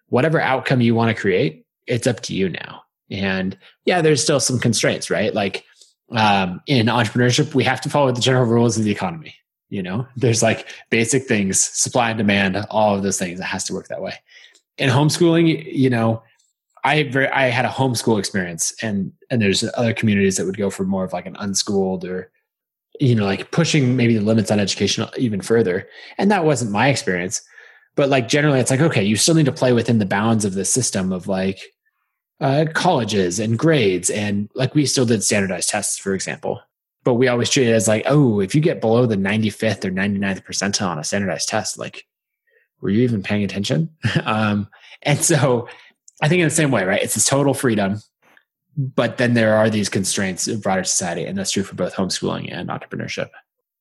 whatever 0.07 0.41
outcome 0.41 0.81
you 0.81 0.95
want 0.95 1.15
to 1.15 1.21
create, 1.21 1.63
it's 1.85 2.07
up 2.07 2.21
to 2.21 2.33
you 2.33 2.49
now 2.49 2.81
and 3.09 3.57
yeah, 3.85 4.01
there's 4.01 4.21
still 4.21 4.39
some 4.39 4.59
constraints, 4.59 5.09
right? 5.09 5.33
Like 5.33 5.63
um, 6.11 6.61
in 6.67 6.87
entrepreneurship, 6.87 7.53
we 7.53 7.63
have 7.63 7.81
to 7.81 7.89
follow 7.89 8.11
the 8.11 8.21
general 8.21 8.45
rules 8.45 8.77
of 8.77 8.83
the 8.83 8.91
economy. 8.91 9.35
You 9.69 9.83
know, 9.83 10.07
there's 10.15 10.41
like 10.41 10.67
basic 10.89 11.23
things, 11.23 11.61
supply 11.61 12.09
and 12.09 12.17
demand, 12.17 12.57
all 12.69 12.95
of 12.95 13.03
those 13.03 13.19
things. 13.19 13.39
It 13.39 13.43
has 13.43 13.65
to 13.65 13.73
work 13.73 13.89
that 13.89 14.01
way. 14.01 14.13
In 14.77 14.89
homeschooling, 14.89 15.73
you 15.73 15.89
know, 15.89 16.23
I 16.83 17.03
very, 17.03 17.27
I 17.29 17.49
had 17.49 17.65
a 17.65 17.69
homeschool 17.69 18.17
experience, 18.17 18.73
and 18.81 19.11
and 19.29 19.41
there's 19.41 19.65
other 19.75 19.93
communities 19.93 20.37
that 20.37 20.45
would 20.45 20.57
go 20.57 20.69
for 20.69 20.85
more 20.85 21.03
of 21.03 21.11
like 21.11 21.25
an 21.25 21.35
unschooled 21.37 22.05
or 22.05 22.31
you 22.99 23.13
know 23.13 23.25
like 23.25 23.51
pushing 23.51 23.97
maybe 23.97 24.17
the 24.17 24.23
limits 24.23 24.51
on 24.51 24.59
education 24.59 25.05
even 25.17 25.41
further. 25.41 25.89
And 26.17 26.31
that 26.31 26.45
wasn't 26.45 26.71
my 26.71 26.87
experience, 26.87 27.41
but 27.95 28.09
like 28.09 28.29
generally, 28.29 28.59
it's 28.59 28.71
like 28.71 28.79
okay, 28.79 29.03
you 29.03 29.17
still 29.17 29.35
need 29.35 29.47
to 29.47 29.51
play 29.51 29.73
within 29.73 29.99
the 29.99 30.05
bounds 30.05 30.45
of 30.45 30.53
the 30.53 30.63
system 30.63 31.11
of 31.11 31.27
like 31.27 31.59
uh, 32.39 32.65
colleges 32.73 33.39
and 33.39 33.57
grades 33.57 34.09
and 34.09 34.49
like 34.53 34.75
we 34.75 34.85
still 34.85 35.05
did 35.05 35.23
standardized 35.23 35.69
tests 35.69 35.97
for 35.97 36.13
example. 36.13 36.61
But 37.03 37.15
we 37.15 37.29
always 37.29 37.49
treat 37.49 37.67
it 37.67 37.73
as 37.73 37.87
like 37.87 38.03
oh 38.05 38.39
if 38.39 38.53
you 38.53 38.61
get 38.61 38.81
below 38.81 39.05
the 39.05 39.15
95th 39.15 39.85
or 39.85 39.91
99th 39.91 40.43
percentile 40.43 40.89
on 40.89 40.99
a 40.99 41.03
standardized 41.03 41.49
test 41.49 41.77
like 41.77 42.05
were 42.79 42.89
you 42.89 43.01
even 43.01 43.23
paying 43.23 43.43
attention? 43.43 43.89
Um, 44.23 44.67
and 45.03 45.19
so 45.19 45.67
i 46.21 46.27
think 46.27 46.41
in 46.41 46.47
the 46.47 46.53
same 46.53 46.71
way 46.71 46.83
right? 46.83 47.01
It's 47.01 47.13
this 47.13 47.25
total 47.25 47.53
freedom 47.53 48.01
but 48.77 49.17
then 49.17 49.33
there 49.33 49.55
are 49.55 49.69
these 49.69 49.89
constraints 49.89 50.47
of 50.47 50.61
broader 50.61 50.83
society 50.83 51.25
and 51.25 51.37
that's 51.37 51.51
true 51.51 51.63
for 51.63 51.75
both 51.75 51.95
homeschooling 51.95 52.51
and 52.51 52.69
entrepreneurship 52.69 53.29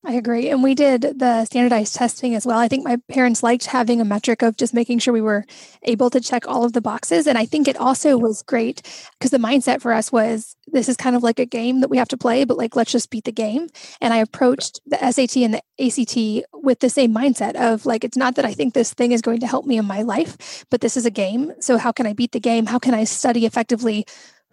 I 0.05 0.13
agree. 0.13 0.51
And 0.51 0.63
we 0.63 0.77
did 0.77 1.19
the 1.19 1.45
standardized 1.47 1.97
testing 1.97 2.37
as 2.37 2.47
well. 2.47 2.59
I 2.61 2.69
think 2.69 2.85
my 2.85 2.97
parents 3.09 3.43
liked 3.43 3.67
having 3.67 4.01
a 4.01 4.05
metric 4.05 4.41
of 4.41 4.57
just 4.57 4.73
making 4.73 5.01
sure 5.01 5.13
we 5.13 5.21
were 5.21 5.45
able 5.83 6.11
to 6.11 6.21
check 6.21 6.47
all 6.47 6.63
of 6.65 6.75
the 6.75 6.81
boxes. 6.81 7.27
And 7.27 7.37
I 7.37 7.45
think 7.45 7.67
it 7.67 7.77
also 7.77 8.17
was 8.17 8.43
great 8.43 8.83
because 9.19 9.33
the 9.33 9.39
mindset 9.39 9.81
for 9.81 9.93
us 9.93 10.13
was 10.13 10.55
this 10.69 10.89
is 10.89 10.97
kind 10.97 11.17
of 11.17 11.25
like 11.25 11.41
a 11.41 11.47
game 11.47 11.81
that 11.81 11.91
we 11.91 11.97
have 11.97 12.07
to 12.09 12.17
play, 12.17 12.45
but 12.45 12.57
like 12.57 12.77
let's 12.77 12.93
just 12.93 13.11
beat 13.11 13.25
the 13.25 13.33
game. 13.33 13.67
And 14.01 14.15
I 14.15 14.19
approached 14.19 14.81
the 14.87 14.97
SAT 15.11 15.39
and 15.39 15.55
the 15.55 15.63
ACT 15.81 16.47
with 16.53 16.79
the 16.79 16.91
same 16.91 17.13
mindset 17.13 17.57
of 17.57 17.85
like, 17.85 18.05
it's 18.05 18.17
not 18.17 18.37
that 18.37 18.45
I 18.45 18.55
think 18.55 18.75
this 18.75 18.95
thing 18.95 19.11
is 19.11 19.23
going 19.23 19.41
to 19.41 19.47
help 19.49 19.67
me 19.67 19.77
in 19.77 19.87
my 19.87 20.03
life, 20.03 20.65
but 20.71 20.83
this 20.83 20.97
is 20.97 21.05
a 21.05 21.11
game. 21.11 21.53
So 21.59 21.79
how 21.79 21.91
can 21.91 22.07
I 22.07 22.13
beat 22.13 22.31
the 22.31 22.39
game? 22.39 22.67
How 22.67 22.79
can 22.79 22.95
I 22.95 23.03
study 23.03 23.45
effectively 23.45 24.07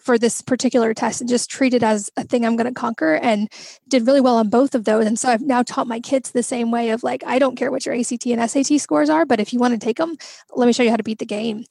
for 0.03 0.17
this 0.17 0.41
particular 0.41 0.93
test 0.93 1.21
and 1.21 1.29
just 1.29 1.49
treat 1.49 1.73
it 1.73 1.81
as 1.81 2.09
a 2.17 2.23
thing 2.23 2.45
I'm 2.45 2.57
going 2.57 2.71
to 2.71 2.79
conquer 2.79 3.15
and 3.15 3.51
did 3.87 4.05
really 4.05 4.19
well 4.19 4.35
on 4.35 4.49
both 4.49 4.75
of 4.75 4.83
those. 4.83 5.05
And 5.05 5.17
so 5.17 5.29
I've 5.29 5.41
now 5.41 5.63
taught 5.63 5.87
my 5.87 6.01
kids 6.01 6.31
the 6.31 6.43
same 6.43 6.71
way 6.71 6.89
of 6.89 7.03
like, 7.03 7.23
I 7.25 7.39
don't 7.39 7.55
care 7.55 7.71
what 7.71 7.85
your 7.85 7.95
ACT 7.95 8.25
and 8.25 8.51
SAT 8.51 8.81
scores 8.81 9.09
are, 9.09 9.25
but 9.25 9.39
if 9.39 9.53
you 9.53 9.59
want 9.59 9.73
to 9.73 9.83
take 9.83 9.97
them, 9.97 10.17
let 10.53 10.67
me 10.67 10.73
show 10.73 10.83
you 10.83 10.89
how 10.89 10.97
to 10.97 11.03
beat 11.03 11.19
the 11.19 11.25
game. 11.25 11.63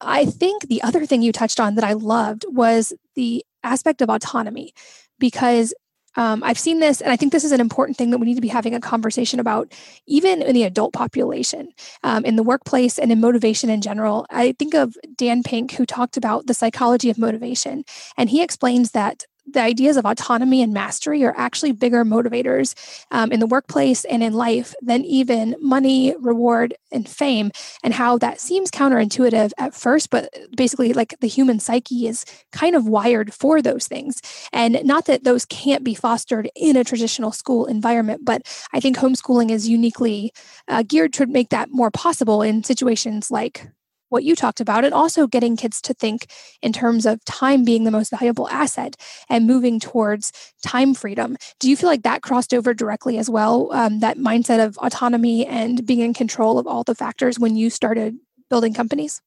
I 0.00 0.24
think 0.24 0.68
the 0.68 0.82
other 0.82 1.04
thing 1.04 1.22
you 1.22 1.32
touched 1.32 1.58
on 1.58 1.74
that 1.74 1.84
I 1.84 1.94
loved 1.94 2.44
was 2.48 2.92
the 3.16 3.44
aspect 3.64 4.00
of 4.02 4.08
autonomy 4.08 4.72
because 5.18 5.74
um, 6.16 6.42
I've 6.42 6.58
seen 6.58 6.80
this, 6.80 7.00
and 7.00 7.12
I 7.12 7.16
think 7.16 7.32
this 7.32 7.44
is 7.44 7.52
an 7.52 7.60
important 7.60 7.96
thing 7.96 8.10
that 8.10 8.18
we 8.18 8.26
need 8.26 8.34
to 8.34 8.40
be 8.40 8.48
having 8.48 8.74
a 8.74 8.80
conversation 8.80 9.38
about, 9.38 9.72
even 10.06 10.42
in 10.42 10.54
the 10.54 10.64
adult 10.64 10.92
population, 10.92 11.72
um, 12.02 12.24
in 12.24 12.36
the 12.36 12.42
workplace, 12.42 12.98
and 12.98 13.12
in 13.12 13.20
motivation 13.20 13.70
in 13.70 13.80
general. 13.80 14.26
I 14.30 14.52
think 14.58 14.74
of 14.74 14.96
Dan 15.16 15.42
Pink, 15.42 15.72
who 15.72 15.86
talked 15.86 16.16
about 16.16 16.46
the 16.46 16.54
psychology 16.54 17.10
of 17.10 17.18
motivation, 17.18 17.84
and 18.16 18.30
he 18.30 18.42
explains 18.42 18.90
that 18.92 19.24
the 19.46 19.60
ideas 19.60 19.96
of 19.96 20.04
autonomy 20.04 20.62
and 20.62 20.72
mastery 20.72 21.24
are 21.24 21.34
actually 21.36 21.72
bigger 21.72 22.04
motivators 22.04 22.74
um, 23.10 23.32
in 23.32 23.40
the 23.40 23.46
workplace 23.46 24.04
and 24.04 24.22
in 24.22 24.32
life 24.32 24.74
than 24.82 25.04
even 25.04 25.56
money, 25.60 26.14
reward, 26.18 26.74
and 26.92 27.08
fame. 27.08 27.50
And 27.82 27.94
how 27.94 28.18
that 28.18 28.40
seems 28.40 28.70
counterintuitive 28.70 29.52
at 29.58 29.74
first, 29.74 30.10
but 30.10 30.32
basically, 30.56 30.92
like 30.92 31.14
the 31.20 31.26
human 31.28 31.60
psyche 31.60 32.06
is 32.06 32.24
kind 32.52 32.74
of 32.74 32.86
wired 32.86 33.32
for 33.34 33.62
those 33.62 33.86
things. 33.86 34.20
And 34.52 34.80
not 34.84 35.06
that 35.06 35.24
those 35.24 35.44
can't 35.44 35.84
be 35.84 35.94
fostered 35.94 36.50
in 36.54 36.76
a 36.76 36.84
traditional 36.84 37.32
school 37.32 37.66
environment, 37.66 38.24
but 38.24 38.42
I 38.72 38.80
think 38.80 38.96
homeschooling 38.96 39.50
is 39.50 39.68
uniquely 39.68 40.32
uh, 40.68 40.82
geared 40.86 41.12
to 41.14 41.26
make 41.26 41.50
that 41.50 41.70
more 41.70 41.90
possible 41.90 42.42
in 42.42 42.64
situations 42.64 43.30
like 43.30 43.68
what 44.10 44.24
you 44.24 44.36
talked 44.36 44.60
about, 44.60 44.84
and 44.84 44.92
also 44.92 45.26
getting 45.26 45.56
kids 45.56 45.80
to 45.82 45.94
think 45.94 46.26
in 46.62 46.72
terms 46.72 47.06
of 47.06 47.24
time 47.24 47.64
being 47.64 47.84
the 47.84 47.90
most 47.90 48.10
valuable 48.10 48.48
asset 48.48 48.96
and 49.28 49.46
moving 49.46 49.80
towards 49.80 50.32
time 50.64 50.94
freedom. 50.94 51.36
Do 51.58 51.70
you 51.70 51.76
feel 51.76 51.88
like 51.88 52.02
that 52.02 52.22
crossed 52.22 52.52
over 52.52 52.74
directly 52.74 53.18
as 53.18 53.30
well? 53.30 53.72
Um, 53.72 54.00
that 54.00 54.18
mindset 54.18 54.64
of 54.64 54.76
autonomy 54.78 55.46
and 55.46 55.86
being 55.86 56.00
in 56.00 56.14
control 56.14 56.58
of 56.58 56.66
all 56.66 56.84
the 56.84 56.94
factors 56.94 57.38
when 57.38 57.56
you 57.56 57.70
started 57.70 58.16
building 58.50 58.74
companies? 58.74 59.22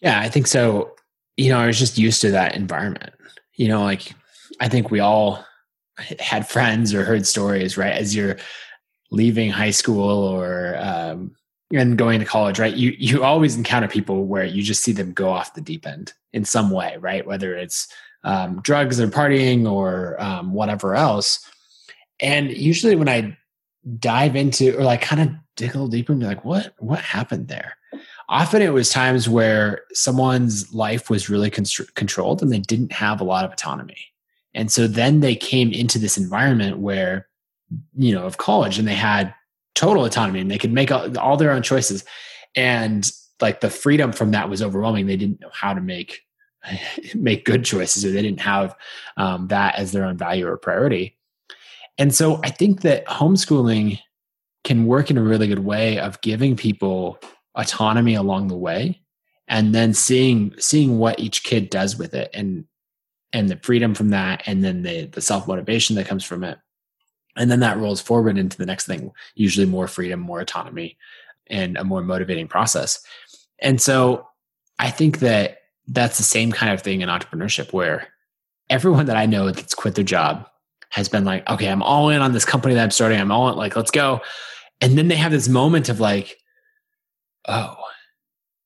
Yeah, 0.00 0.20
I 0.20 0.28
think 0.28 0.46
so. 0.46 0.92
You 1.36 1.50
know, 1.50 1.58
I 1.58 1.66
was 1.66 1.78
just 1.78 1.98
used 1.98 2.20
to 2.22 2.30
that 2.30 2.56
environment. 2.56 3.12
You 3.54 3.68
know, 3.68 3.82
like 3.82 4.14
I 4.60 4.68
think 4.68 4.90
we 4.90 5.00
all 5.00 5.44
had 6.18 6.48
friends 6.48 6.94
or 6.94 7.04
heard 7.04 7.26
stories, 7.26 7.76
right? 7.76 7.92
As 7.92 8.14
you're 8.14 8.36
leaving 9.10 9.50
high 9.50 9.70
school 9.70 10.08
or 10.08 10.76
um, 10.78 11.36
and 11.72 11.96
going 11.96 12.18
to 12.20 12.26
college, 12.26 12.58
right? 12.58 12.74
You 12.74 12.94
you 12.98 13.22
always 13.22 13.56
encounter 13.56 13.88
people 13.88 14.26
where 14.26 14.44
you 14.44 14.62
just 14.62 14.82
see 14.82 14.92
them 14.92 15.12
go 15.12 15.30
off 15.30 15.54
the 15.54 15.60
deep 15.60 15.86
end 15.86 16.12
in 16.32 16.44
some 16.44 16.70
way, 16.70 16.96
right? 16.98 17.26
Whether 17.26 17.56
it's 17.56 17.88
um, 18.24 18.60
drugs 18.62 19.00
or 19.00 19.08
partying 19.08 19.70
or 19.70 20.20
um, 20.20 20.52
whatever 20.52 20.94
else. 20.94 21.48
And 22.20 22.50
usually, 22.50 22.96
when 22.96 23.08
I 23.08 23.36
dive 23.98 24.36
into 24.36 24.76
or 24.76 24.84
like 24.84 25.00
kind 25.00 25.22
of 25.22 25.30
dig 25.56 25.70
a 25.70 25.72
little 25.74 25.88
deeper 25.88 26.12
and 26.12 26.20
be 26.20 26.26
like, 26.26 26.44
what 26.44 26.74
what 26.78 27.00
happened 27.00 27.48
there? 27.48 27.76
Often 28.28 28.62
it 28.62 28.72
was 28.72 28.90
times 28.90 29.28
where 29.28 29.82
someone's 29.92 30.72
life 30.72 31.10
was 31.10 31.28
really 31.28 31.50
constr- 31.50 31.92
controlled 31.94 32.42
and 32.42 32.52
they 32.52 32.60
didn't 32.60 32.92
have 32.92 33.20
a 33.20 33.24
lot 33.24 33.44
of 33.44 33.52
autonomy. 33.52 33.98
And 34.54 34.70
so 34.70 34.86
then 34.86 35.20
they 35.20 35.34
came 35.34 35.72
into 35.72 35.98
this 35.98 36.16
environment 36.16 36.78
where, 36.78 37.26
you 37.96 38.14
know, 38.14 38.24
of 38.24 38.38
college 38.38 38.78
and 38.78 38.86
they 38.86 38.94
had 38.94 39.34
total 39.74 40.04
autonomy 40.04 40.40
and 40.40 40.50
they 40.50 40.58
could 40.58 40.72
make 40.72 40.90
all, 40.90 41.18
all 41.18 41.36
their 41.36 41.52
own 41.52 41.62
choices. 41.62 42.04
And 42.56 43.10
like 43.40 43.60
the 43.60 43.70
freedom 43.70 44.12
from 44.12 44.32
that 44.32 44.48
was 44.48 44.62
overwhelming. 44.62 45.06
They 45.06 45.16
didn't 45.16 45.40
know 45.40 45.50
how 45.52 45.74
to 45.74 45.80
make 45.80 46.22
make 47.14 47.44
good 47.44 47.64
choices 47.64 48.04
or 48.04 48.10
they 48.10 48.22
didn't 48.22 48.40
have 48.40 48.76
um, 49.16 49.48
that 49.48 49.76
as 49.76 49.92
their 49.92 50.04
own 50.04 50.16
value 50.16 50.46
or 50.46 50.56
priority. 50.56 51.16
And 51.98 52.14
so 52.14 52.40
I 52.44 52.50
think 52.50 52.82
that 52.82 53.06
homeschooling 53.06 53.98
can 54.64 54.86
work 54.86 55.10
in 55.10 55.18
a 55.18 55.22
really 55.22 55.48
good 55.48 55.60
way 55.60 55.98
of 55.98 56.20
giving 56.20 56.56
people 56.56 57.18
autonomy 57.54 58.14
along 58.14 58.48
the 58.48 58.56
way 58.56 59.00
and 59.48 59.74
then 59.74 59.92
seeing 59.92 60.54
seeing 60.58 60.98
what 60.98 61.18
each 61.18 61.42
kid 61.42 61.68
does 61.70 61.96
with 61.96 62.14
it 62.14 62.30
and 62.32 62.64
and 63.32 63.48
the 63.48 63.56
freedom 63.62 63.94
from 63.94 64.10
that 64.10 64.42
and 64.46 64.62
then 64.62 64.82
the 64.82 65.06
the 65.06 65.20
self 65.20 65.48
motivation 65.48 65.96
that 65.96 66.06
comes 66.06 66.24
from 66.24 66.44
it 66.44 66.58
and 67.40 67.50
then 67.50 67.60
that 67.60 67.78
rolls 67.78 68.00
forward 68.00 68.36
into 68.36 68.58
the 68.58 68.66
next 68.66 68.86
thing, 68.86 69.12
usually 69.34 69.66
more 69.66 69.88
freedom, 69.88 70.20
more 70.20 70.40
autonomy, 70.40 70.98
and 71.46 71.78
a 71.78 71.84
more 71.84 72.02
motivating 72.02 72.46
process. 72.46 73.02
And 73.58 73.80
so 73.80 74.28
I 74.78 74.90
think 74.90 75.20
that 75.20 75.58
that's 75.88 76.18
the 76.18 76.22
same 76.22 76.52
kind 76.52 76.72
of 76.72 76.82
thing 76.82 77.00
in 77.00 77.08
entrepreneurship 77.08 77.72
where 77.72 78.08
everyone 78.68 79.06
that 79.06 79.16
I 79.16 79.26
know 79.26 79.50
that's 79.50 79.74
quit 79.74 79.94
their 79.94 80.04
job 80.04 80.46
has 80.90 81.08
been 81.08 81.24
like, 81.24 81.48
okay, 81.48 81.68
I'm 81.68 81.82
all 81.82 82.10
in 82.10 82.20
on 82.20 82.32
this 82.32 82.44
company 82.44 82.74
that 82.74 82.82
I'm 82.82 82.90
starting. 82.90 83.18
I'm 83.18 83.32
all 83.32 83.48
in, 83.48 83.56
like, 83.56 83.74
let's 83.74 83.90
go. 83.90 84.20
And 84.80 84.98
then 84.98 85.08
they 85.08 85.16
have 85.16 85.32
this 85.32 85.48
moment 85.48 85.88
of 85.88 85.98
like, 85.98 86.36
oh, 87.48 87.74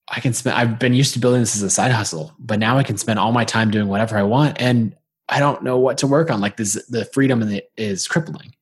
I 0.08 0.20
can 0.20 0.32
spend, 0.32 0.56
I've 0.56 0.78
been 0.78 0.94
used 0.94 1.14
to 1.14 1.20
building 1.20 1.40
this 1.40 1.54
as 1.54 1.62
a 1.62 1.70
side 1.70 1.92
hustle, 1.92 2.34
but 2.38 2.58
now 2.58 2.76
I 2.76 2.82
can 2.82 2.98
spend 2.98 3.18
all 3.18 3.32
my 3.32 3.44
time 3.44 3.70
doing 3.70 3.88
whatever 3.88 4.18
I 4.18 4.24
want. 4.24 4.60
And 4.60 4.96
I 5.28 5.38
don't 5.38 5.62
know 5.62 5.78
what 5.78 5.98
to 5.98 6.06
work 6.06 6.30
on. 6.30 6.40
Like 6.40 6.56
this, 6.56 6.74
the 6.88 7.04
freedom 7.06 7.42
is 7.76 8.06
crippling. 8.08 8.54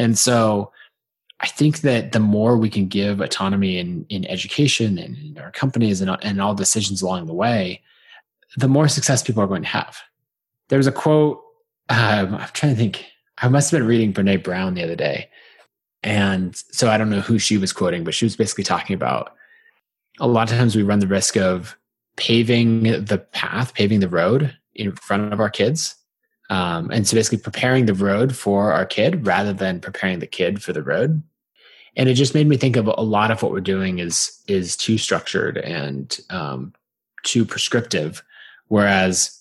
And 0.00 0.18
so 0.18 0.72
I 1.40 1.46
think 1.46 1.82
that 1.82 2.12
the 2.12 2.20
more 2.20 2.56
we 2.56 2.70
can 2.70 2.88
give 2.88 3.20
autonomy 3.20 3.76
in, 3.76 4.06
in 4.08 4.24
education 4.24 4.96
and 4.96 5.14
in 5.18 5.38
our 5.38 5.50
companies 5.50 6.00
and, 6.00 6.16
and 6.22 6.40
all 6.40 6.54
decisions 6.54 7.02
along 7.02 7.26
the 7.26 7.34
way, 7.34 7.82
the 8.56 8.66
more 8.66 8.88
success 8.88 9.22
people 9.22 9.42
are 9.42 9.46
going 9.46 9.60
to 9.60 9.68
have. 9.68 9.98
There 10.70 10.78
was 10.78 10.86
a 10.86 10.92
quote, 10.92 11.42
um, 11.90 12.34
I'm 12.34 12.48
trying 12.54 12.72
to 12.72 12.78
think, 12.78 13.04
I 13.42 13.48
must 13.48 13.70
have 13.70 13.78
been 13.78 13.86
reading 13.86 14.14
Brene 14.14 14.42
Brown 14.42 14.72
the 14.72 14.82
other 14.82 14.96
day. 14.96 15.28
And 16.02 16.56
so 16.56 16.88
I 16.88 16.96
don't 16.96 17.10
know 17.10 17.20
who 17.20 17.38
she 17.38 17.58
was 17.58 17.74
quoting, 17.74 18.02
but 18.02 18.14
she 18.14 18.24
was 18.24 18.36
basically 18.36 18.64
talking 18.64 18.94
about 18.94 19.34
a 20.18 20.26
lot 20.26 20.50
of 20.50 20.56
times 20.56 20.74
we 20.74 20.82
run 20.82 21.00
the 21.00 21.06
risk 21.06 21.36
of 21.36 21.76
paving 22.16 23.04
the 23.04 23.18
path, 23.32 23.74
paving 23.74 24.00
the 24.00 24.08
road 24.08 24.56
in 24.74 24.92
front 24.92 25.30
of 25.30 25.40
our 25.40 25.50
kids. 25.50 25.94
Um, 26.50 26.90
and 26.90 27.06
so 27.06 27.16
basically 27.16 27.38
preparing 27.38 27.86
the 27.86 27.94
road 27.94 28.36
for 28.36 28.72
our 28.72 28.84
kid 28.84 29.24
rather 29.26 29.52
than 29.52 29.80
preparing 29.80 30.18
the 30.18 30.26
kid 30.26 30.62
for 30.62 30.72
the 30.72 30.82
road. 30.82 31.22
And 31.96 32.08
it 32.08 32.14
just 32.14 32.34
made 32.34 32.48
me 32.48 32.56
think 32.56 32.76
of 32.76 32.86
a 32.86 33.02
lot 33.02 33.30
of 33.30 33.42
what 33.42 33.52
we're 33.52 33.60
doing 33.60 33.98
is 33.98 34.42
is 34.46 34.76
too 34.76 34.98
structured 34.98 35.58
and 35.58 36.18
um, 36.30 36.74
too 37.22 37.44
prescriptive. 37.44 38.22
Whereas, 38.68 39.36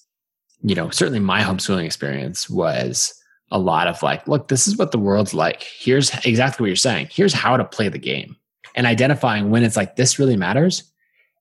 you 0.64 0.76
know, 0.76 0.90
certainly 0.90 1.20
my 1.20 1.42
homeschooling 1.42 1.86
experience 1.86 2.50
was 2.50 3.14
a 3.52 3.60
lot 3.60 3.88
of 3.88 4.02
like, 4.04 4.28
look, 4.28 4.48
this 4.48 4.68
is 4.68 4.78
what 4.78 4.92
the 4.92 5.00
world's 5.00 5.34
like. 5.34 5.64
Here's 5.64 6.14
exactly 6.26 6.64
what 6.64 6.68
you're 6.68 6.76
saying. 6.76 7.10
Here's 7.12 7.34
how 7.34 7.58
to 7.58 7.66
play 7.66 7.90
the 7.90 8.00
game. 8.00 8.36
And 8.76 8.86
identifying 8.86 9.50
when 9.50 9.64
it's 9.64 9.76
like 9.76 9.96
this 9.96 10.20
really 10.20 10.38
matters 10.38 10.84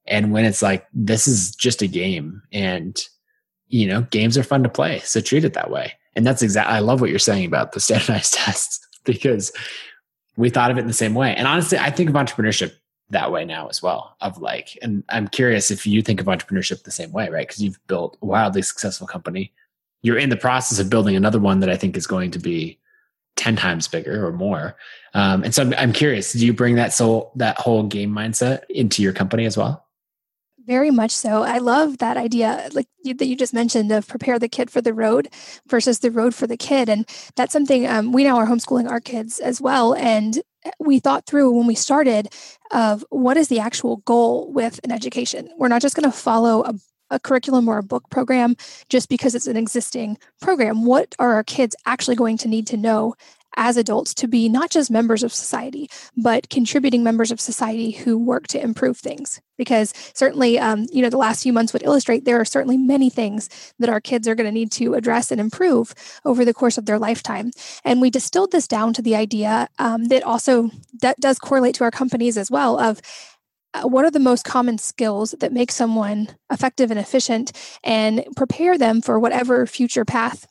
and 0.06 0.32
when 0.32 0.46
it's 0.46 0.62
like 0.62 0.86
this 0.94 1.28
is 1.28 1.54
just 1.54 1.82
a 1.82 1.86
game 1.86 2.42
and 2.52 2.98
you 3.68 3.86
know, 3.86 4.02
games 4.10 4.36
are 4.38 4.42
fun 4.42 4.62
to 4.62 4.68
play. 4.68 5.00
So 5.00 5.20
treat 5.20 5.44
it 5.44 5.54
that 5.54 5.70
way. 5.70 5.92
And 6.16 6.26
that's 6.26 6.42
exactly, 6.42 6.74
I 6.74 6.80
love 6.80 7.00
what 7.00 7.10
you're 7.10 7.18
saying 7.18 7.46
about 7.46 7.72
the 7.72 7.80
standardized 7.80 8.34
tests 8.34 8.86
because 9.04 9.52
we 10.36 10.50
thought 10.50 10.70
of 10.70 10.78
it 10.78 10.82
in 10.82 10.86
the 10.86 10.92
same 10.92 11.14
way. 11.14 11.34
And 11.34 11.46
honestly, 11.46 11.78
I 11.78 11.90
think 11.90 12.08
of 12.08 12.16
entrepreneurship 12.16 12.72
that 13.10 13.32
way 13.32 13.44
now 13.44 13.68
as 13.68 13.82
well 13.82 14.16
of 14.20 14.38
like, 14.38 14.78
and 14.82 15.02
I'm 15.08 15.28
curious 15.28 15.70
if 15.70 15.86
you 15.86 16.02
think 16.02 16.20
of 16.20 16.26
entrepreneurship 16.26 16.82
the 16.82 16.90
same 16.90 17.12
way, 17.12 17.28
right? 17.28 17.46
Because 17.46 17.62
you've 17.62 17.78
built 17.86 18.18
a 18.20 18.26
wildly 18.26 18.62
successful 18.62 19.06
company. 19.06 19.52
You're 20.02 20.18
in 20.18 20.28
the 20.28 20.36
process 20.36 20.78
of 20.78 20.90
building 20.90 21.16
another 21.16 21.40
one 21.40 21.60
that 21.60 21.70
I 21.70 21.76
think 21.76 21.96
is 21.96 22.06
going 22.06 22.30
to 22.32 22.38
be 22.38 22.78
10 23.36 23.56
times 23.56 23.88
bigger 23.88 24.26
or 24.26 24.32
more. 24.32 24.76
Um, 25.14 25.42
and 25.42 25.54
so 25.54 25.62
I'm, 25.62 25.74
I'm 25.74 25.92
curious, 25.92 26.32
do 26.32 26.44
you 26.44 26.52
bring 26.52 26.74
that 26.74 26.92
soul, 26.92 27.32
that 27.36 27.58
whole 27.58 27.84
game 27.84 28.12
mindset 28.12 28.62
into 28.68 29.02
your 29.02 29.12
company 29.12 29.46
as 29.46 29.56
well? 29.56 29.87
Very 30.68 30.90
much 30.90 31.12
so. 31.12 31.44
I 31.44 31.58
love 31.58 31.96
that 31.96 32.18
idea, 32.18 32.68
like 32.74 32.88
you, 33.02 33.14
that 33.14 33.26
you 33.26 33.36
just 33.36 33.54
mentioned, 33.54 33.90
of 33.90 34.06
prepare 34.06 34.38
the 34.38 34.50
kid 34.50 34.70
for 34.70 34.82
the 34.82 34.92
road 34.92 35.28
versus 35.66 36.00
the 36.00 36.10
road 36.10 36.34
for 36.34 36.46
the 36.46 36.58
kid, 36.58 36.90
and 36.90 37.08
that's 37.36 37.54
something 37.54 37.86
um, 37.88 38.12
we 38.12 38.22
now 38.22 38.36
are 38.36 38.46
homeschooling 38.46 38.86
our 38.86 39.00
kids 39.00 39.38
as 39.38 39.62
well. 39.62 39.94
And 39.94 40.42
we 40.78 40.98
thought 41.00 41.24
through 41.26 41.52
when 41.52 41.66
we 41.66 41.74
started 41.74 42.28
of 42.70 43.02
what 43.08 43.38
is 43.38 43.48
the 43.48 43.60
actual 43.60 43.98
goal 43.98 44.52
with 44.52 44.78
an 44.84 44.92
education. 44.92 45.48
We're 45.56 45.68
not 45.68 45.80
just 45.80 45.96
going 45.96 46.10
to 46.10 46.16
follow 46.16 46.62
a 46.64 46.74
a 47.10 47.18
curriculum 47.18 47.68
or 47.68 47.78
a 47.78 47.82
book 47.82 48.10
program 48.10 48.54
just 48.90 49.08
because 49.08 49.34
it's 49.34 49.46
an 49.46 49.56
existing 49.56 50.18
program. 50.42 50.84
What 50.84 51.14
are 51.18 51.32
our 51.34 51.42
kids 51.44 51.74
actually 51.86 52.16
going 52.16 52.36
to 52.38 52.48
need 52.48 52.66
to 52.66 52.76
know 52.76 53.14
as 53.58 53.76
adults 53.76 54.14
to 54.14 54.28
be 54.28 54.48
not 54.48 54.70
just 54.70 54.90
members 54.90 55.22
of 55.22 55.34
society, 55.34 55.90
but 56.16 56.48
contributing 56.48 57.02
members 57.02 57.30
of 57.30 57.40
society 57.40 57.90
who 57.90 58.16
work 58.16 58.46
to 58.46 58.62
improve 58.62 58.96
things. 58.96 59.42
Because 59.58 59.92
certainly, 60.14 60.58
um, 60.58 60.86
you 60.92 61.02
know, 61.02 61.10
the 61.10 61.18
last 61.18 61.42
few 61.42 61.52
months 61.52 61.72
would 61.72 61.82
illustrate 61.82 62.24
there 62.24 62.40
are 62.40 62.44
certainly 62.44 62.78
many 62.78 63.10
things 63.10 63.50
that 63.80 63.88
our 63.88 64.00
kids 64.00 64.28
are 64.28 64.36
going 64.36 64.46
to 64.46 64.52
need 64.52 64.70
to 64.72 64.94
address 64.94 65.32
and 65.32 65.40
improve 65.40 65.92
over 66.24 66.44
the 66.44 66.54
course 66.54 66.78
of 66.78 66.86
their 66.86 66.98
lifetime. 66.98 67.50
And 67.84 68.00
we 68.00 68.08
distilled 68.08 68.52
this 68.52 68.68
down 68.68 68.92
to 68.94 69.02
the 69.02 69.16
idea 69.16 69.68
um, 69.80 70.04
that 70.04 70.22
also 70.22 70.70
that 71.02 71.18
does 71.18 71.40
correlate 71.40 71.74
to 71.76 71.84
our 71.84 71.90
companies 71.90 72.38
as 72.38 72.50
well 72.50 72.78
of 72.78 73.00
uh, 73.74 73.82
what 73.82 74.04
are 74.04 74.10
the 74.10 74.20
most 74.20 74.44
common 74.44 74.78
skills 74.78 75.34
that 75.40 75.52
make 75.52 75.72
someone 75.72 76.28
effective 76.50 76.90
and 76.92 77.00
efficient 77.00 77.52
and 77.82 78.24
prepare 78.36 78.78
them 78.78 79.02
for 79.02 79.18
whatever 79.18 79.66
future 79.66 80.04
path 80.04 80.46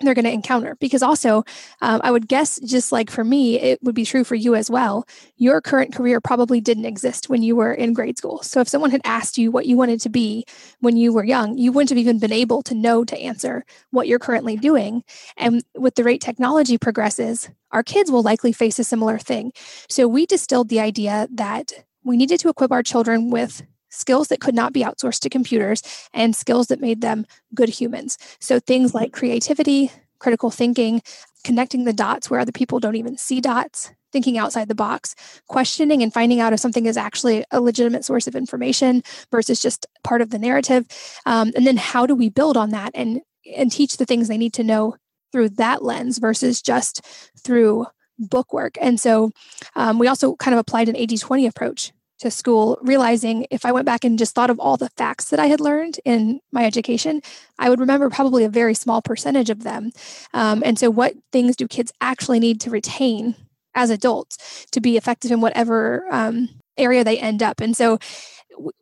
they're 0.00 0.14
going 0.14 0.24
to 0.24 0.32
encounter. 0.32 0.76
Because 0.80 1.02
also 1.02 1.44
um, 1.80 2.00
i 2.04 2.10
would 2.10 2.28
guess 2.28 2.60
just 2.60 2.92
like 2.92 3.10
for 3.10 3.24
me 3.24 3.58
it 3.60 3.82
would 3.82 3.94
be 3.94 4.04
true 4.04 4.24
for 4.24 4.34
you 4.34 4.54
as 4.54 4.70
well 4.70 5.06
your 5.36 5.60
current 5.60 5.94
career 5.94 6.20
probably 6.20 6.60
didn't 6.60 6.84
exist 6.84 7.28
when 7.28 7.42
you 7.42 7.56
were 7.56 7.72
in 7.72 7.92
grade 7.92 8.18
school. 8.18 8.42
So 8.42 8.60
if 8.60 8.68
someone 8.68 8.90
had 8.90 9.00
asked 9.04 9.38
you 9.38 9.50
what 9.50 9.66
you 9.66 9.76
wanted 9.76 10.00
to 10.02 10.08
be 10.08 10.44
when 10.80 10.96
you 10.96 11.12
were 11.12 11.24
young 11.24 11.56
you 11.58 11.72
wouldn't 11.72 11.90
have 11.90 11.98
even 11.98 12.18
been 12.18 12.32
able 12.32 12.62
to 12.62 12.74
know 12.74 13.04
to 13.04 13.18
answer 13.18 13.64
what 13.90 14.08
you're 14.08 14.18
currently 14.18 14.56
doing. 14.56 15.02
And 15.36 15.62
with 15.74 15.94
the 15.94 16.04
rate 16.04 16.20
technology 16.20 16.78
progresses 16.78 17.50
our 17.72 17.82
kids 17.82 18.10
will 18.10 18.22
likely 18.22 18.52
face 18.52 18.78
a 18.78 18.84
similar 18.84 19.18
thing. 19.18 19.52
So 19.88 20.08
we 20.08 20.24
distilled 20.26 20.68
the 20.68 20.80
idea 20.80 21.28
that 21.32 21.72
we 22.04 22.16
needed 22.16 22.40
to 22.40 22.48
equip 22.48 22.72
our 22.72 22.82
children 22.82 23.30
with 23.30 23.62
skills 23.96 24.28
that 24.28 24.40
could 24.40 24.54
not 24.54 24.72
be 24.72 24.82
outsourced 24.82 25.20
to 25.20 25.28
computers 25.28 25.82
and 26.12 26.36
skills 26.36 26.68
that 26.68 26.80
made 26.80 27.00
them 27.00 27.26
good 27.54 27.68
humans. 27.68 28.18
So 28.40 28.60
things 28.60 28.94
like 28.94 29.12
creativity, 29.12 29.90
critical 30.18 30.50
thinking, 30.50 31.02
connecting 31.44 31.84
the 31.84 31.92
dots 31.92 32.28
where 32.28 32.40
other 32.40 32.52
people 32.52 32.80
don't 32.80 32.96
even 32.96 33.16
see 33.16 33.40
dots, 33.40 33.92
thinking 34.12 34.38
outside 34.38 34.68
the 34.68 34.74
box, 34.74 35.14
questioning 35.48 36.02
and 36.02 36.12
finding 36.12 36.40
out 36.40 36.52
if 36.52 36.60
something 36.60 36.86
is 36.86 36.96
actually 36.96 37.44
a 37.50 37.60
legitimate 37.60 38.04
source 38.04 38.26
of 38.26 38.34
information 38.34 39.02
versus 39.30 39.60
just 39.60 39.86
part 40.02 40.20
of 40.20 40.30
the 40.30 40.38
narrative. 40.38 40.86
Um, 41.24 41.52
and 41.54 41.66
then 41.66 41.76
how 41.76 42.06
do 42.06 42.14
we 42.14 42.28
build 42.28 42.56
on 42.56 42.70
that 42.70 42.90
and 42.94 43.20
and 43.54 43.70
teach 43.70 43.96
the 43.96 44.04
things 44.04 44.26
they 44.26 44.38
need 44.38 44.52
to 44.54 44.64
know 44.64 44.96
through 45.30 45.50
that 45.50 45.84
lens 45.84 46.18
versus 46.18 46.60
just 46.60 47.00
through 47.38 47.86
book 48.18 48.52
work. 48.52 48.76
And 48.80 48.98
so 48.98 49.30
um, 49.74 49.98
we 49.98 50.08
also 50.08 50.34
kind 50.36 50.54
of 50.54 50.58
applied 50.58 50.88
an 50.88 50.96
80 50.96 51.18
20 51.18 51.46
approach 51.46 51.92
to 52.18 52.30
school, 52.30 52.78
realizing 52.82 53.46
if 53.50 53.64
I 53.64 53.72
went 53.72 53.86
back 53.86 54.04
and 54.04 54.18
just 54.18 54.34
thought 54.34 54.50
of 54.50 54.58
all 54.58 54.76
the 54.76 54.90
facts 54.90 55.30
that 55.30 55.40
I 55.40 55.46
had 55.46 55.60
learned 55.60 56.00
in 56.04 56.40
my 56.50 56.64
education, 56.64 57.20
I 57.58 57.68
would 57.68 57.80
remember 57.80 58.08
probably 58.08 58.44
a 58.44 58.48
very 58.48 58.74
small 58.74 59.02
percentage 59.02 59.50
of 59.50 59.62
them. 59.62 59.92
Um, 60.32 60.62
and 60.64 60.78
so, 60.78 60.90
what 60.90 61.14
things 61.32 61.56
do 61.56 61.68
kids 61.68 61.92
actually 62.00 62.40
need 62.40 62.60
to 62.62 62.70
retain 62.70 63.34
as 63.74 63.90
adults 63.90 64.66
to 64.72 64.80
be 64.80 64.96
effective 64.96 65.30
in 65.30 65.40
whatever 65.40 66.06
um, 66.10 66.48
area 66.78 67.04
they 67.04 67.18
end 67.18 67.42
up? 67.42 67.60
And 67.60 67.76
so, 67.76 67.98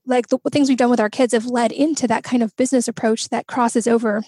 like 0.07 0.29
the 0.29 0.39
things 0.53 0.69
we've 0.69 0.79
done 0.79 0.91
with 0.91 1.01
our 1.01 1.11
kids 1.11 1.33
have 1.33 1.47
led 1.47 1.73
into 1.73 2.07
that 2.07 2.23
kind 2.23 2.43
of 2.43 2.55
business 2.57 2.87
approach 2.87 3.29
that 3.31 3.49
crosses 3.49 3.89
over 3.89 4.23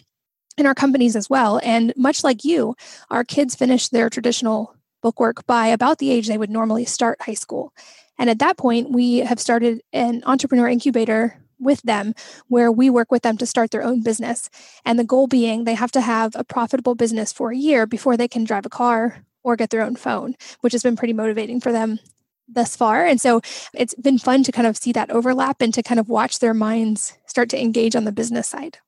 in 0.59 0.67
our 0.67 0.75
companies 0.75 1.15
as 1.15 1.31
well. 1.31 1.61
And 1.63 1.93
much 1.97 2.25
like 2.25 2.45
you, 2.45 2.75
our 3.11 3.25
kids 3.25 3.55
finish 3.55 3.89
their 3.89 4.11
traditional 4.11 4.75
bookwork 5.03 5.47
by 5.47 5.69
about 5.69 5.99
the 5.99 6.11
age 6.11 6.27
they 6.27 6.39
would 6.39 6.51
normally 6.51 6.85
start 6.85 7.23
high 7.23 7.35
school. 7.35 7.73
And 8.19 8.31
at 8.31 8.39
that 8.39 8.57
point, 8.57 8.91
we 8.91 9.19
have 9.19 9.41
started 9.41 9.83
an 9.93 10.23
entrepreneur 10.27 10.69
incubator 10.69 11.39
with 11.59 11.83
them 11.83 12.15
where 12.49 12.71
we 12.71 12.91
work 12.91 13.11
with 13.11 13.23
them 13.23 13.39
to 13.39 13.47
start 13.47 13.71
their 13.71 13.83
own 13.83 14.03
business. 14.03 14.51
And 14.85 14.99
the 14.99 15.05
goal 15.05 15.27
being 15.27 15.65
they 15.65 15.75
have 15.75 15.93
to 15.93 16.01
have 16.01 16.33
a 16.35 16.45
profitable 16.45 16.95
business 16.95 17.33
for 17.33 17.51
a 17.51 17.57
year 17.57 17.87
before 17.87 18.17
they 18.17 18.29
can 18.29 18.45
drive 18.45 18.67
a 18.67 18.71
car 18.71 19.25
or 19.43 19.57
get 19.57 19.71
their 19.71 19.83
own 19.83 19.97
phone, 19.97 20.35
which 20.61 20.73
has 20.73 20.83
been 20.83 20.97
pretty 20.97 21.13
motivating 21.13 21.61
for 21.61 21.73
them 21.73 21.99
thus 22.49 22.77
far. 22.77 23.05
And 23.05 23.21
so 23.21 23.41
it's 23.75 23.95
been 23.95 24.19
fun 24.19 24.43
to 24.45 24.53
kind 24.53 24.67
of 24.67 24.77
see 24.77 24.93
that 24.93 25.11
overlap 25.11 25.61
and 25.61 25.73
to 25.75 25.83
kind 25.83 25.99
of 25.99 26.09
watch 26.09 26.39
their 26.39 26.55
minds 26.55 27.17
start 27.27 27.49
to 27.51 27.61
engage 27.61 27.97
on 27.97 28.05
the 28.05 28.13
business 28.13 28.49
side. 28.49 28.79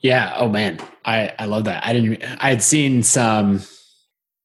Yeah. 0.00 0.34
Oh 0.36 0.48
man. 0.48 0.78
I, 1.04 1.32
I 1.38 1.46
love 1.46 1.64
that. 1.64 1.86
I 1.86 1.92
didn't, 1.92 2.22
I 2.22 2.50
had 2.50 2.62
seen 2.62 3.02
some, 3.02 3.62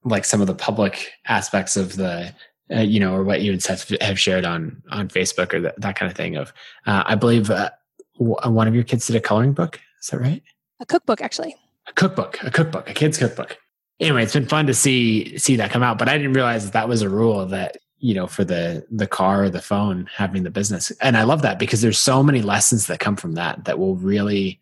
like 0.03 0.25
some 0.25 0.41
of 0.41 0.47
the 0.47 0.55
public 0.55 1.11
aspects 1.27 1.75
of 1.75 1.95
the 1.95 2.33
uh, 2.73 2.81
you 2.81 2.99
know, 2.99 3.15
or 3.15 3.23
what 3.23 3.41
you 3.41 3.51
and 3.51 3.61
Seth 3.61 3.89
have 4.01 4.19
shared 4.19 4.45
on 4.45 4.81
on 4.91 5.07
Facebook 5.07 5.53
or 5.53 5.61
that, 5.61 5.79
that 5.81 5.95
kind 5.95 6.09
of 6.09 6.15
thing. 6.15 6.35
Of, 6.35 6.53
uh, 6.85 7.03
I 7.05 7.15
believe 7.15 7.49
uh, 7.49 7.71
one 8.15 8.67
of 8.67 8.75
your 8.75 8.83
kids 8.83 9.07
did 9.07 9.15
a 9.15 9.21
coloring 9.21 9.53
book. 9.53 9.79
Is 10.01 10.07
that 10.07 10.19
right? 10.19 10.43
A 10.79 10.85
cookbook, 10.85 11.21
actually. 11.21 11.55
A 11.87 11.93
cookbook, 11.93 12.41
a 12.43 12.51
cookbook, 12.51 12.89
a 12.89 12.93
kid's 12.93 13.17
cookbook. 13.17 13.57
Anyway, 13.99 14.23
it's 14.23 14.33
been 14.33 14.47
fun 14.47 14.67
to 14.67 14.73
see 14.73 15.37
see 15.37 15.55
that 15.57 15.71
come 15.71 15.83
out, 15.83 15.97
but 15.97 16.07
I 16.07 16.17
didn't 16.17 16.33
realize 16.33 16.65
that 16.65 16.73
that 16.73 16.87
was 16.87 17.01
a 17.01 17.09
rule 17.09 17.45
that 17.47 17.77
you 17.97 18.13
know 18.13 18.27
for 18.27 18.45
the 18.45 18.85
the 18.91 19.07
car 19.07 19.43
or 19.43 19.49
the 19.49 19.61
phone 19.61 20.07
having 20.15 20.43
the 20.43 20.51
business, 20.51 20.91
and 21.01 21.17
I 21.17 21.23
love 21.23 21.41
that 21.41 21.59
because 21.59 21.81
there's 21.81 21.99
so 21.99 22.23
many 22.23 22.41
lessons 22.41 22.87
that 22.87 22.99
come 22.99 23.15
from 23.15 23.33
that 23.33 23.65
that 23.65 23.79
will 23.79 23.95
really 23.95 24.59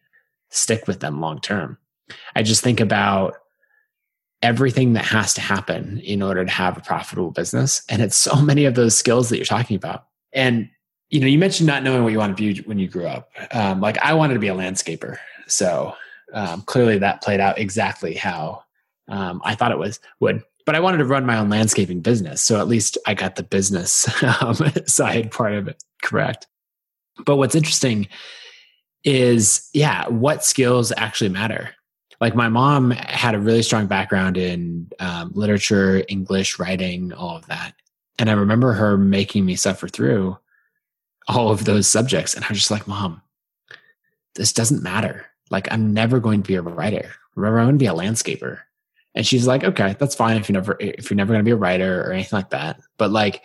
stick 0.49 0.87
with 0.87 1.01
them 1.01 1.19
long 1.19 1.39
term. 1.39 1.77
I 2.35 2.43
just 2.43 2.63
think 2.63 2.79
about 2.79 3.35
everything 4.41 4.93
that 4.93 5.05
has 5.05 5.33
to 5.33 5.41
happen 5.41 5.99
in 5.99 6.21
order 6.21 6.45
to 6.45 6.51
have 6.51 6.77
a 6.77 6.81
profitable 6.81 7.31
business. 7.31 7.81
And 7.89 8.01
it's 8.01 8.15
so 8.15 8.35
many 8.41 8.65
of 8.65 8.75
those 8.75 8.95
skills 8.95 9.29
that 9.29 9.37
you're 9.37 9.45
talking 9.45 9.75
about. 9.75 10.05
And, 10.33 10.69
you 11.09 11.19
know, 11.19 11.27
you 11.27 11.39
mentioned 11.39 11.67
not 11.67 11.83
knowing 11.83 12.03
what 12.03 12.11
you 12.11 12.19
want 12.19 12.37
to 12.37 12.53
be 12.53 12.61
when 12.61 12.77
you 12.77 12.87
grew 12.87 13.07
up. 13.07 13.29
Um, 13.51 13.81
like 13.81 13.97
I 13.99 14.13
wanted 14.13 14.35
to 14.35 14.39
be 14.39 14.49
a 14.49 14.55
landscaper. 14.55 15.17
So 15.47 15.95
um, 16.33 16.61
clearly 16.63 16.99
that 16.99 17.23
played 17.23 17.39
out 17.39 17.57
exactly 17.57 18.13
how 18.13 18.63
um, 19.07 19.41
I 19.43 19.55
thought 19.55 19.71
it 19.71 19.79
was 19.79 19.99
would. 20.19 20.43
But 20.65 20.75
I 20.75 20.81
wanted 20.81 20.97
to 20.97 21.05
run 21.05 21.25
my 21.25 21.37
own 21.37 21.49
landscaping 21.49 22.01
business. 22.01 22.41
So 22.41 22.59
at 22.59 22.67
least 22.67 22.97
I 23.07 23.13
got 23.13 23.37
the 23.37 23.43
business 23.43 24.07
um, 24.41 24.55
side 24.85 25.31
part 25.31 25.53
of 25.53 25.67
it 25.67 25.83
correct. 26.03 26.45
But 27.25 27.37
what's 27.37 27.55
interesting 27.55 28.07
is, 29.03 29.69
yeah, 29.73 30.07
what 30.09 30.43
skills 30.43 30.91
actually 30.95 31.29
matter 31.29 31.73
like 32.19 32.35
my 32.35 32.49
mom 32.49 32.91
had 32.91 33.35
a 33.35 33.39
really 33.39 33.61
strong 33.61 33.87
background 33.87 34.37
in 34.37 34.89
um, 34.99 35.31
literature, 35.33 36.03
English, 36.07 36.59
writing, 36.59 37.13
all 37.13 37.37
of 37.37 37.45
that. 37.47 37.73
And 38.19 38.29
I 38.29 38.33
remember 38.33 38.73
her 38.73 38.97
making 38.97 39.45
me 39.45 39.55
suffer 39.55 39.87
through 39.87 40.37
all 41.27 41.51
of 41.51 41.65
those 41.65 41.87
subjects. 41.87 42.33
And 42.33 42.43
I 42.43 42.49
was 42.49 42.57
just 42.57 42.71
like, 42.71 42.87
Mom, 42.87 43.21
this 44.35 44.53
doesn't 44.53 44.81
matter. 44.81 45.27
Like, 45.51 45.71
I'm 45.71 45.93
never 45.93 46.19
going 46.19 46.41
to 46.41 46.47
be 46.47 46.55
a 46.55 46.61
writer. 46.61 47.11
Remember, 47.35 47.59
I'm 47.59 47.67
going 47.67 47.77
to 47.77 47.83
be 47.83 47.87
a 47.87 47.93
landscaper. 47.93 48.59
And 49.13 49.25
she's 49.25 49.47
like, 49.47 49.63
okay, 49.63 49.95
that's 49.99 50.15
fine 50.15 50.37
if 50.37 50.49
you 50.49 50.53
never 50.53 50.77
if 50.79 51.09
you're 51.09 51.17
never 51.17 51.33
going 51.33 51.43
to 51.43 51.49
be 51.49 51.53
a 51.53 51.55
writer 51.55 52.01
or 52.01 52.11
anything 52.11 52.37
like 52.37 52.51
that. 52.51 52.79
But 52.97 53.11
like, 53.11 53.43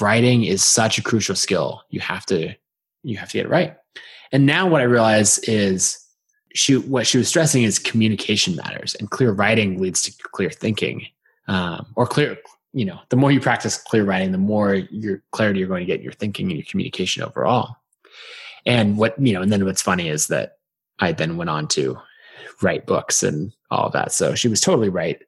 writing 0.00 0.44
is 0.44 0.64
such 0.64 0.98
a 0.98 1.02
crucial 1.02 1.34
skill. 1.34 1.82
You 1.90 2.00
have 2.00 2.26
to 2.26 2.54
you 3.02 3.16
have 3.16 3.30
to 3.30 3.38
get 3.38 3.46
it 3.46 3.50
right. 3.50 3.76
And 4.32 4.46
now 4.46 4.68
what 4.68 4.80
I 4.80 4.84
realize 4.84 5.38
is 5.40 5.98
she 6.54 6.76
what 6.76 7.06
she 7.06 7.18
was 7.18 7.28
stressing 7.28 7.62
is 7.62 7.78
communication 7.78 8.56
matters 8.56 8.94
and 8.94 9.10
clear 9.10 9.32
writing 9.32 9.80
leads 9.80 10.02
to 10.02 10.12
clear 10.32 10.50
thinking 10.50 11.06
um, 11.48 11.86
or 11.96 12.06
clear 12.06 12.38
you 12.72 12.84
know 12.84 12.98
the 13.08 13.16
more 13.16 13.32
you 13.32 13.40
practice 13.40 13.76
clear 13.76 14.04
writing 14.04 14.32
the 14.32 14.38
more 14.38 14.74
your 14.74 15.22
clarity 15.32 15.60
you're 15.60 15.68
going 15.68 15.80
to 15.80 15.86
get 15.86 15.98
in 15.98 16.04
your 16.04 16.12
thinking 16.12 16.48
and 16.48 16.58
your 16.58 16.66
communication 16.66 17.22
overall. 17.22 17.76
And 18.66 18.98
what 18.98 19.18
you 19.20 19.34
know 19.34 19.42
and 19.42 19.52
then 19.52 19.64
what's 19.64 19.82
funny 19.82 20.08
is 20.08 20.26
that 20.28 20.58
i 20.98 21.12
then 21.12 21.36
went 21.36 21.50
on 21.50 21.68
to 21.68 21.98
write 22.60 22.86
books 22.86 23.22
and 23.22 23.52
all 23.70 23.86
of 23.86 23.92
that. 23.92 24.12
So 24.12 24.34
she 24.34 24.48
was 24.48 24.60
totally 24.60 24.88
right. 24.88 25.22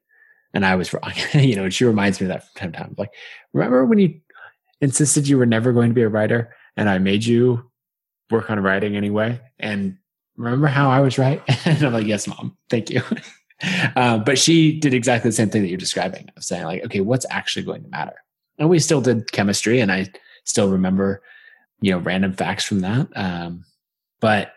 And 0.53 0.67
i 0.67 0.75
was 0.75 0.93
wrong. 0.93 1.13
You 1.35 1.57
know 1.57 1.65
and 1.65 1.75
she 1.75 1.85
reminds 1.85 2.21
me 2.21 2.27
of 2.27 2.29
that 2.29 2.45
from 2.45 2.55
time 2.55 2.73
to 2.73 2.79
time. 2.79 2.95
Like 2.99 3.15
remember 3.53 3.85
when 3.85 3.99
you 3.99 4.21
insisted 4.81 5.29
you 5.29 5.39
were 5.39 5.47
never 5.47 5.73
going 5.73 5.91
to 5.91 5.95
be 5.95 6.03
a 6.03 6.09
writer 6.09 6.55
and 6.77 6.89
i 6.89 6.97
made 6.97 7.23
you 7.23 7.71
work 8.31 8.51
on 8.51 8.61
writing 8.61 8.97
anyway? 8.97 9.41
And 9.59 9.99
remember 10.45 10.69
how 10.69 10.91
I 10.91 11.01
was 11.01 11.19
right? 11.19 11.43
and 11.67 11.83
I'm 11.83 11.93
like, 11.93 12.07
yes, 12.07 12.27
mom, 12.27 12.57
thank 12.69 12.91
you. 12.91 13.03
uh, 13.97 14.19
but 14.19 14.39
she 14.39 14.79
did 14.79 14.95
exactly 14.95 15.29
the 15.29 15.37
same 15.37 15.51
thing 15.51 15.63
that 15.63 15.69
you're 15.69 15.79
describing 15.79 16.31
of 16.37 16.45
saying 16.45 16.65
like, 16.65 16.85
okay, 16.85 17.01
what's 17.01 17.27
actually 17.31 17.65
going 17.65 17.83
to 17.83 17.89
matter? 17.89 18.15
And 18.59 18.69
we 18.69 18.79
still 18.79 19.01
did 19.01 19.33
chemistry 19.33 19.81
and 19.81 19.93
I 19.93 20.09
still 20.45 20.71
remember, 20.71 21.23
you 21.81 21.91
know, 21.91 21.99
random 21.99 22.33
facts 22.33 22.65
from 22.65 22.81
that. 22.81 23.09
Um, 23.15 23.65
but, 24.21 24.53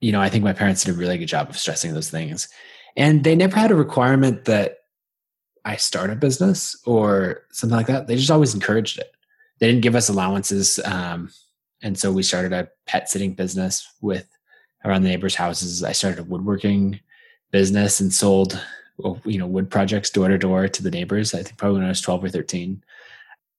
you 0.00 0.12
know, 0.12 0.20
I 0.20 0.28
think 0.28 0.44
my 0.44 0.52
parents 0.52 0.84
did 0.84 0.94
a 0.94 0.98
really 0.98 1.18
good 1.18 1.26
job 1.26 1.48
of 1.48 1.58
stressing 1.58 1.94
those 1.94 2.10
things. 2.10 2.48
And 2.96 3.22
they 3.22 3.36
never 3.36 3.56
had 3.56 3.70
a 3.70 3.76
requirement 3.76 4.44
that 4.46 4.78
I 5.64 5.76
start 5.76 6.10
a 6.10 6.16
business 6.16 6.76
or 6.86 7.42
something 7.52 7.76
like 7.76 7.86
that. 7.86 8.06
They 8.06 8.16
just 8.16 8.30
always 8.30 8.54
encouraged 8.54 8.98
it. 8.98 9.12
They 9.58 9.68
didn't 9.68 9.82
give 9.82 9.94
us 9.94 10.08
allowances. 10.08 10.80
Um, 10.84 11.30
and 11.82 11.98
so 11.98 12.12
we 12.12 12.22
started 12.22 12.52
a 12.52 12.68
pet 12.86 13.08
sitting 13.08 13.34
business 13.34 13.86
with 14.00 14.26
around 14.84 15.02
the 15.02 15.08
neighbors' 15.08 15.34
houses. 15.34 15.84
I 15.84 15.92
started 15.92 16.20
a 16.20 16.24
woodworking 16.24 17.00
business 17.50 18.00
and 18.00 18.12
sold, 18.12 18.60
you 19.24 19.38
know, 19.38 19.46
wood 19.46 19.70
projects 19.70 20.10
door 20.10 20.28
to 20.28 20.38
door 20.38 20.68
to 20.68 20.82
the 20.82 20.90
neighbors. 20.90 21.34
I 21.34 21.42
think 21.42 21.56
probably 21.56 21.78
when 21.78 21.86
I 21.86 21.90
was 21.90 22.00
12 22.00 22.24
or 22.24 22.28
13. 22.28 22.82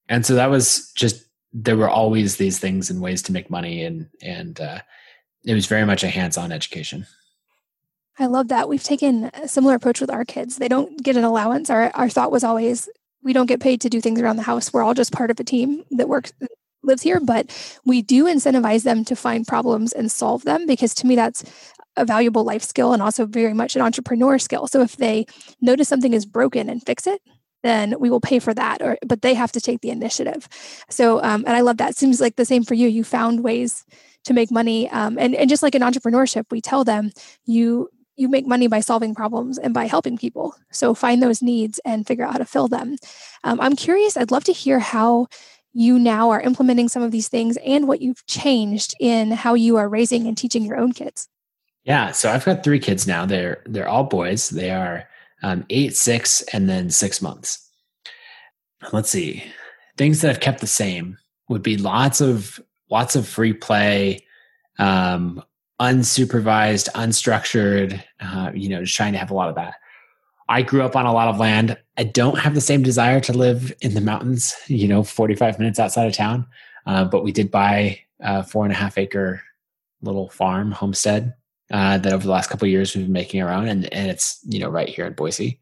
And 0.10 0.26
so 0.26 0.36
that 0.36 0.50
was 0.50 0.92
just, 0.94 1.26
there 1.54 1.78
were 1.78 1.90
always 1.90 2.38
these 2.38 2.60
things 2.60 2.90
and 2.90 3.02
ways 3.02 3.22
to 3.24 3.32
make 3.32 3.50
money. 3.50 3.84
And, 3.84 4.10
and, 4.22 4.60
uh, 4.60 4.80
it 5.44 5.54
was 5.54 5.66
very 5.66 5.86
much 5.86 6.04
a 6.04 6.08
hands-on 6.08 6.52
education. 6.52 7.08
I 8.20 8.28
love 8.28 8.50
that. 8.50 8.70
We've 8.70 8.84
taken 8.84 9.32
a 9.34 9.48
similar 9.48 9.76
approach 9.76 10.02
with 10.02 10.12
our 10.12 10.26
kids. 10.26 10.58
They 10.58 10.68
don't 10.68 11.02
get 11.02 11.18
an 11.18 11.24
allowance. 11.24 11.70
Our 11.70 11.92
our 11.96 12.10
thought 12.10 12.32
was 12.32 12.44
always 12.44 12.88
we 13.24 13.34
don't 13.34 13.48
get 13.48 13.60
paid 13.60 13.82
to 13.82 13.90
do 13.90 14.02
things 14.02 14.22
around 14.22 14.36
the 14.36 14.44
house. 14.44 14.72
We're 14.72 14.84
all 14.84 14.94
just 14.94 15.12
part 15.12 15.32
of 15.32 15.40
a 15.40 15.44
team 15.44 15.84
that 15.92 16.10
works 16.10 16.34
lives 16.84 17.02
here, 17.02 17.20
but 17.20 17.80
we 17.86 18.02
do 18.02 18.26
incentivize 18.26 18.84
them 18.84 19.06
to 19.06 19.15
find 19.15 19.48
problems 19.48 19.94
and 19.94 20.12
solve 20.12 20.44
them 20.44 20.65
because 20.65 20.94
to 20.96 21.08
me 21.08 21.15
that's 21.15 21.44
a 21.98 22.06
valuable 22.06 22.44
life 22.44 22.63
skill 22.63 22.94
and 22.94 23.02
also 23.02 23.26
very 23.26 23.54
much 23.54 23.76
an 23.76 23.82
entrepreneur 23.82 24.39
skill. 24.39 24.67
So 24.67 24.82
if 24.82 24.98
they 24.98 25.26
notice 25.60 25.89
something 25.89 26.13
is 26.13 26.26
broken 26.26 26.70
and 26.70 26.84
fix 26.86 27.06
it, 27.06 27.22
then 27.63 27.96
we 28.00 28.10
will 28.10 28.22
pay 28.22 28.39
for 28.39 28.54
that 28.54 28.82
or 28.82 28.98
but 29.06 29.22
they 29.22 29.34
have 29.34 29.52
to 29.52 29.62
take 29.62 29.82
the 29.82 29.89
initiative. 29.89 30.48
So 30.89 31.22
um, 31.24 31.44
and 31.46 31.56
i 31.56 31.62
love 31.62 31.78
that. 31.78 31.96
Seems 31.96 32.22
like 32.22 32.36
the 32.36 32.46
same 32.46 32.63
for 32.63 32.74
you. 32.74 32.88
You 32.88 33.04
found 33.04 33.44
ways 33.44 33.86
to 34.24 34.34
make 34.34 34.52
money 34.52 34.89
um, 34.89 35.17
and, 35.17 35.36
and 35.36 35.50
just 35.50 35.63
like 35.63 35.76
in 35.76 35.82
entrepreneurship 35.82 36.46
we 36.52 36.62
tell 36.62 36.84
them 36.84 37.12
you 37.46 37.89
you 38.17 38.30
make 38.30 38.46
money 38.46 38.67
by 38.67 38.80
solving 38.80 39.15
problems 39.15 39.58
and 39.58 39.74
by 39.74 39.88
helping 39.88 40.17
people. 40.17 40.54
So 40.72 40.94
find 40.94 41.24
those 41.24 41.41
needs 41.41 41.80
and 41.86 42.06
figure 42.06 42.24
out 42.26 42.34
how 42.34 42.38
to 42.38 42.46
fill 42.46 42.67
them. 42.67 42.98
Um, 43.44 43.60
i'm 43.60 43.76
curious 43.76 44.17
i'd 44.17 44.32
love 44.32 44.44
to 44.46 44.54
hear 44.54 44.80
how 44.80 45.28
you 45.74 45.98
now 45.98 46.30
are 46.30 46.42
implementing 46.42 46.90
some 46.90 47.04
of 47.04 47.12
these 47.12 47.30
things 47.30 47.58
and 47.66 47.88
what 47.88 48.02
you've 48.02 48.26
changed 48.26 48.94
in 49.00 49.32
how 49.32 49.54
you 49.54 49.78
are 49.78 49.88
raising 49.88 50.28
and 50.28 50.38
teaching 50.38 50.64
your 50.64 50.78
own 50.78 50.92
kids 50.92 51.30
yeah 51.84 52.12
so 52.12 52.30
i've 52.30 52.46
got 52.46 52.64
three 52.64 52.80
kids 52.80 53.08
now 53.08 53.26
they're 53.26 53.62
they're 53.66 53.88
all 53.88 54.04
boys 54.04 54.50
they 54.50 54.72
are 54.72 55.08
um, 55.44 55.66
eight, 55.70 55.96
six, 55.96 56.42
and 56.54 56.70
then 56.70 56.90
six 56.90 57.22
months. 57.22 57.70
Let's 58.92 59.10
see. 59.10 59.44
Things 59.98 60.22
that 60.22 60.30
I've 60.30 60.40
kept 60.40 60.62
the 60.62 60.68
same 60.68 61.18
would 61.50 61.64
be 61.64 61.78
lots 61.78 62.22
of 62.22 62.60
lots 62.90 63.16
of 63.16 63.28
free 63.28 63.54
play, 63.54 64.26
um, 64.80 65.44
unsupervised, 65.80 66.90
unstructured. 66.94 68.02
Uh, 68.20 68.52
you 68.54 68.70
know, 68.70 68.82
just 68.82 68.96
trying 68.96 69.14
to 69.14 69.20
have 69.20 69.32
a 69.32 69.36
lot 69.36 69.50
of 69.50 69.56
that. 69.56 69.76
I 70.52 70.64
grew 70.64 70.82
up 70.84 70.98
on 70.98 71.06
a 71.06 71.14
lot 71.14 71.30
of 71.30 71.40
land. 71.40 71.78
I 71.98 72.04
don't 72.04 72.38
have 72.38 72.56
the 72.56 72.62
same 72.62 72.84
desire 72.84 73.22
to 73.22 73.32
live 73.32 73.72
in 73.80 73.94
the 73.94 74.02
mountains. 74.02 74.54
You 74.68 74.86
know, 74.86 75.02
forty-five 75.02 75.58
minutes 75.58 75.80
outside 75.80 76.08
of 76.08 76.14
town. 76.14 76.46
Uh, 76.86 77.06
but 77.06 77.24
we 77.24 77.32
did 77.32 77.50
buy 77.50 78.00
a 78.20 78.44
four 78.44 78.66
and 78.66 78.74
a 78.74 78.76
half 78.76 78.98
acre 78.98 79.42
little 80.02 80.30
farm 80.30 80.72
homestead 80.72 81.34
uh, 81.72 81.98
that 82.00 82.12
over 82.12 82.26
the 82.26 82.32
last 82.32 82.50
couple 82.50 82.68
years 82.68 82.94
we've 82.94 83.06
been 83.06 83.14
making 83.14 83.42
our 83.42 83.50
own, 83.50 83.68
and 83.70 83.92
and 83.94 84.12
it's 84.12 84.42
you 84.44 84.60
know 84.60 84.70
right 84.70 84.90
here 84.90 85.06
in 85.06 85.14
Boise. 85.14 85.58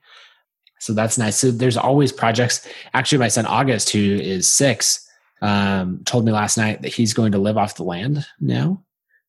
So 0.80 0.94
that's 0.94 1.20
nice. 1.20 1.38
So 1.38 1.52
there's 1.52 1.78
always 1.78 2.12
projects. 2.12 2.68
Actually, 2.96 3.20
my 3.20 3.28
son 3.28 3.46
August, 3.46 3.92
who 3.92 4.00
is 4.00 4.48
six, 4.48 5.08
um, 5.44 6.02
told 6.06 6.26
me 6.26 6.32
last 6.32 6.58
night 6.58 6.82
that 6.82 6.94
he's 6.94 7.14
going 7.14 7.34
to 7.34 7.38
live 7.38 7.60
off 7.60 7.76
the 7.76 7.84
land 7.84 8.26
now. 8.40 8.84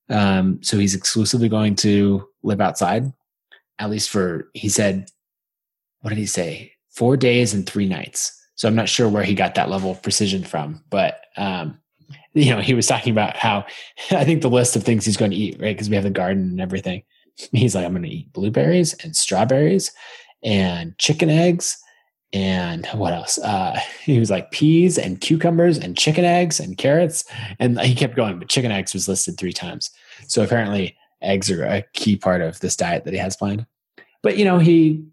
Um, 0.08 0.62
so 0.62 0.78
he's 0.78 0.94
exclusively 0.94 1.50
going 1.50 1.74
to 1.76 2.26
live 2.42 2.62
outside, 2.62 3.12
at 3.78 3.90
least 3.90 4.08
for 4.08 4.48
he 4.54 4.70
said. 4.70 5.10
What 6.00 6.10
did 6.10 6.18
he 6.18 6.26
say? 6.26 6.72
Four 6.90 7.16
days 7.16 7.54
and 7.54 7.66
three 7.66 7.88
nights. 7.88 8.36
So 8.54 8.68
I'm 8.68 8.74
not 8.74 8.88
sure 8.88 9.08
where 9.08 9.24
he 9.24 9.34
got 9.34 9.54
that 9.54 9.70
level 9.70 9.90
of 9.90 10.02
precision 10.02 10.44
from, 10.44 10.82
but 10.90 11.24
um, 11.36 11.78
you 12.34 12.50
know, 12.50 12.60
he 12.60 12.74
was 12.74 12.86
talking 12.86 13.12
about 13.12 13.36
how 13.36 13.64
I 14.10 14.24
think 14.24 14.42
the 14.42 14.50
list 14.50 14.76
of 14.76 14.82
things 14.82 15.04
he's 15.04 15.16
going 15.16 15.30
to 15.30 15.36
eat, 15.36 15.60
right? 15.60 15.74
Because 15.74 15.88
we 15.88 15.96
have 15.96 16.04
the 16.04 16.10
garden 16.10 16.50
and 16.50 16.60
everything. 16.60 17.02
He's 17.52 17.74
like, 17.74 17.86
I'm 17.86 17.92
going 17.92 18.02
to 18.02 18.08
eat 18.08 18.32
blueberries 18.32 18.94
and 19.02 19.16
strawberries 19.16 19.92
and 20.42 20.96
chicken 20.98 21.30
eggs 21.30 21.78
and 22.32 22.86
what 22.88 23.12
else? 23.12 23.38
Uh, 23.38 23.78
he 24.04 24.20
was 24.20 24.30
like 24.30 24.50
peas 24.50 24.98
and 24.98 25.20
cucumbers 25.20 25.78
and 25.78 25.96
chicken 25.96 26.24
eggs 26.24 26.60
and 26.60 26.78
carrots. 26.78 27.24
And 27.58 27.80
he 27.80 27.94
kept 27.94 28.14
going, 28.14 28.38
but 28.38 28.48
chicken 28.48 28.70
eggs 28.70 28.94
was 28.94 29.08
listed 29.08 29.36
three 29.36 29.52
times. 29.52 29.90
So 30.28 30.42
apparently, 30.42 30.96
eggs 31.22 31.50
are 31.50 31.64
a 31.64 31.84
key 31.92 32.16
part 32.16 32.40
of 32.40 32.60
this 32.60 32.76
diet 32.76 33.04
that 33.04 33.12
he 33.12 33.18
has 33.18 33.36
planned. 33.36 33.66
But 34.22 34.36
you 34.36 34.44
know, 34.44 34.58
he 34.58 35.04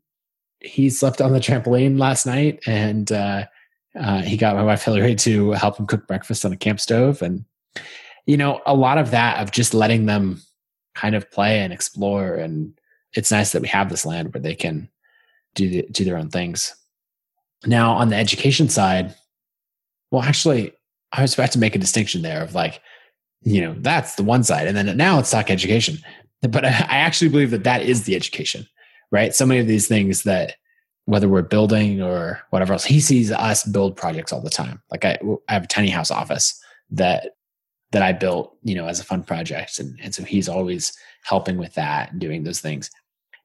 he 0.59 0.89
slept 0.89 1.21
on 1.21 1.33
the 1.33 1.39
trampoline 1.39 1.99
last 1.99 2.25
night 2.25 2.59
and 2.65 3.11
uh, 3.11 3.45
uh, 3.99 4.21
he 4.21 4.37
got 4.37 4.55
my 4.55 4.63
wife 4.63 4.83
Hillary 4.83 5.15
to 5.15 5.51
help 5.51 5.77
him 5.77 5.87
cook 5.87 6.07
breakfast 6.07 6.45
on 6.45 6.53
a 6.53 6.57
camp 6.57 6.79
stove, 6.79 7.21
and 7.21 7.45
you 8.25 8.37
know, 8.37 8.61
a 8.65 8.75
lot 8.75 8.97
of 8.97 9.11
that 9.11 9.39
of 9.39 9.51
just 9.51 9.73
letting 9.73 10.05
them 10.05 10.41
kind 10.95 11.15
of 11.15 11.29
play 11.31 11.59
and 11.59 11.71
explore. 11.71 12.35
And 12.35 12.77
it's 13.13 13.31
nice 13.31 13.51
that 13.51 13.61
we 13.61 13.67
have 13.69 13.89
this 13.89 14.05
land 14.05 14.33
where 14.33 14.41
they 14.41 14.55
can 14.55 14.89
do 15.55 15.69
the, 15.69 15.81
do 15.91 16.03
their 16.03 16.17
own 16.17 16.29
things. 16.29 16.75
Now, 17.65 17.93
on 17.93 18.09
the 18.09 18.15
education 18.15 18.69
side, 18.69 19.15
well, 20.11 20.21
actually, 20.21 20.73
I 21.13 21.21
was 21.21 21.33
about 21.33 21.51
to 21.53 21.59
make 21.59 21.75
a 21.75 21.79
distinction 21.79 22.21
there 22.21 22.43
of 22.43 22.53
like, 22.53 22.81
you 23.43 23.61
know, 23.61 23.75
that's 23.79 24.15
the 24.15 24.23
one 24.23 24.43
side, 24.43 24.67
and 24.67 24.77
then 24.77 24.95
now 24.97 25.15
let's 25.15 25.31
talk 25.31 25.49
education. 25.49 25.97
But 26.41 26.65
I 26.65 26.69
actually 26.69 27.29
believe 27.29 27.51
that 27.51 27.63
that 27.63 27.81
is 27.81 28.03
the 28.03 28.15
education, 28.15 28.67
right? 29.11 29.33
So 29.33 29.45
many 29.45 29.59
of 29.59 29.67
these 29.67 29.87
things 29.87 30.23
that 30.23 30.55
whether 31.05 31.29
we're 31.29 31.41
building 31.41 32.01
or 32.01 32.41
whatever 32.49 32.73
else, 32.73 32.83
he 32.83 32.99
sees 32.99 33.31
us 33.31 33.63
build 33.63 33.95
projects 33.95 34.33
all 34.33 34.41
the 34.41 34.49
time. 34.49 34.81
Like 34.91 35.05
I, 35.05 35.17
I 35.47 35.53
have 35.53 35.63
a 35.63 35.67
tiny 35.67 35.89
house 35.89 36.11
office 36.11 36.61
that 36.91 37.31
that 37.91 38.01
I 38.01 38.11
built, 38.11 38.57
you 38.63 38.75
know, 38.75 38.87
as 38.87 38.99
a 38.99 39.05
fun 39.05 39.23
project, 39.23 39.79
and 39.79 39.97
and 40.03 40.13
so 40.13 40.23
he's 40.23 40.49
always 40.49 40.91
helping 41.23 41.57
with 41.57 41.73
that 41.75 42.11
and 42.11 42.19
doing 42.19 42.43
those 42.43 42.59
things. 42.59 42.91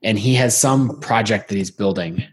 And 0.02 0.18
he 0.18 0.34
has 0.34 0.56
some 0.56 0.98
project 1.00 1.48
that 1.48 1.56
he's 1.56 1.70
building. 1.70 2.24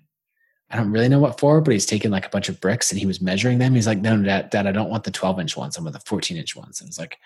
I 0.71 0.77
don't 0.77 0.91
really 0.91 1.09
know 1.09 1.19
what 1.19 1.39
for, 1.39 1.61
but 1.61 1.73
he's 1.73 1.85
taken 1.85 2.11
like 2.11 2.25
a 2.25 2.29
bunch 2.29 2.49
of 2.49 2.59
bricks 2.59 2.91
and 2.91 2.99
he 2.99 3.05
was 3.05 3.21
measuring 3.21 3.59
them. 3.59 3.75
He's 3.75 3.87
like, 3.87 3.99
"No, 3.99 4.21
Dad, 4.21 4.49
Dad 4.49 4.65
I 4.65 4.71
don't 4.71 4.89
want 4.89 5.03
the 5.03 5.11
12 5.11 5.39
inch 5.39 5.57
ones. 5.57 5.77
I 5.77 5.81
want 5.81 5.93
the 5.93 5.99
14 6.01 6.37
inch 6.37 6.55
ones." 6.55 6.81
And 6.81 6.87
it's 6.87 6.99
like, 6.99 7.17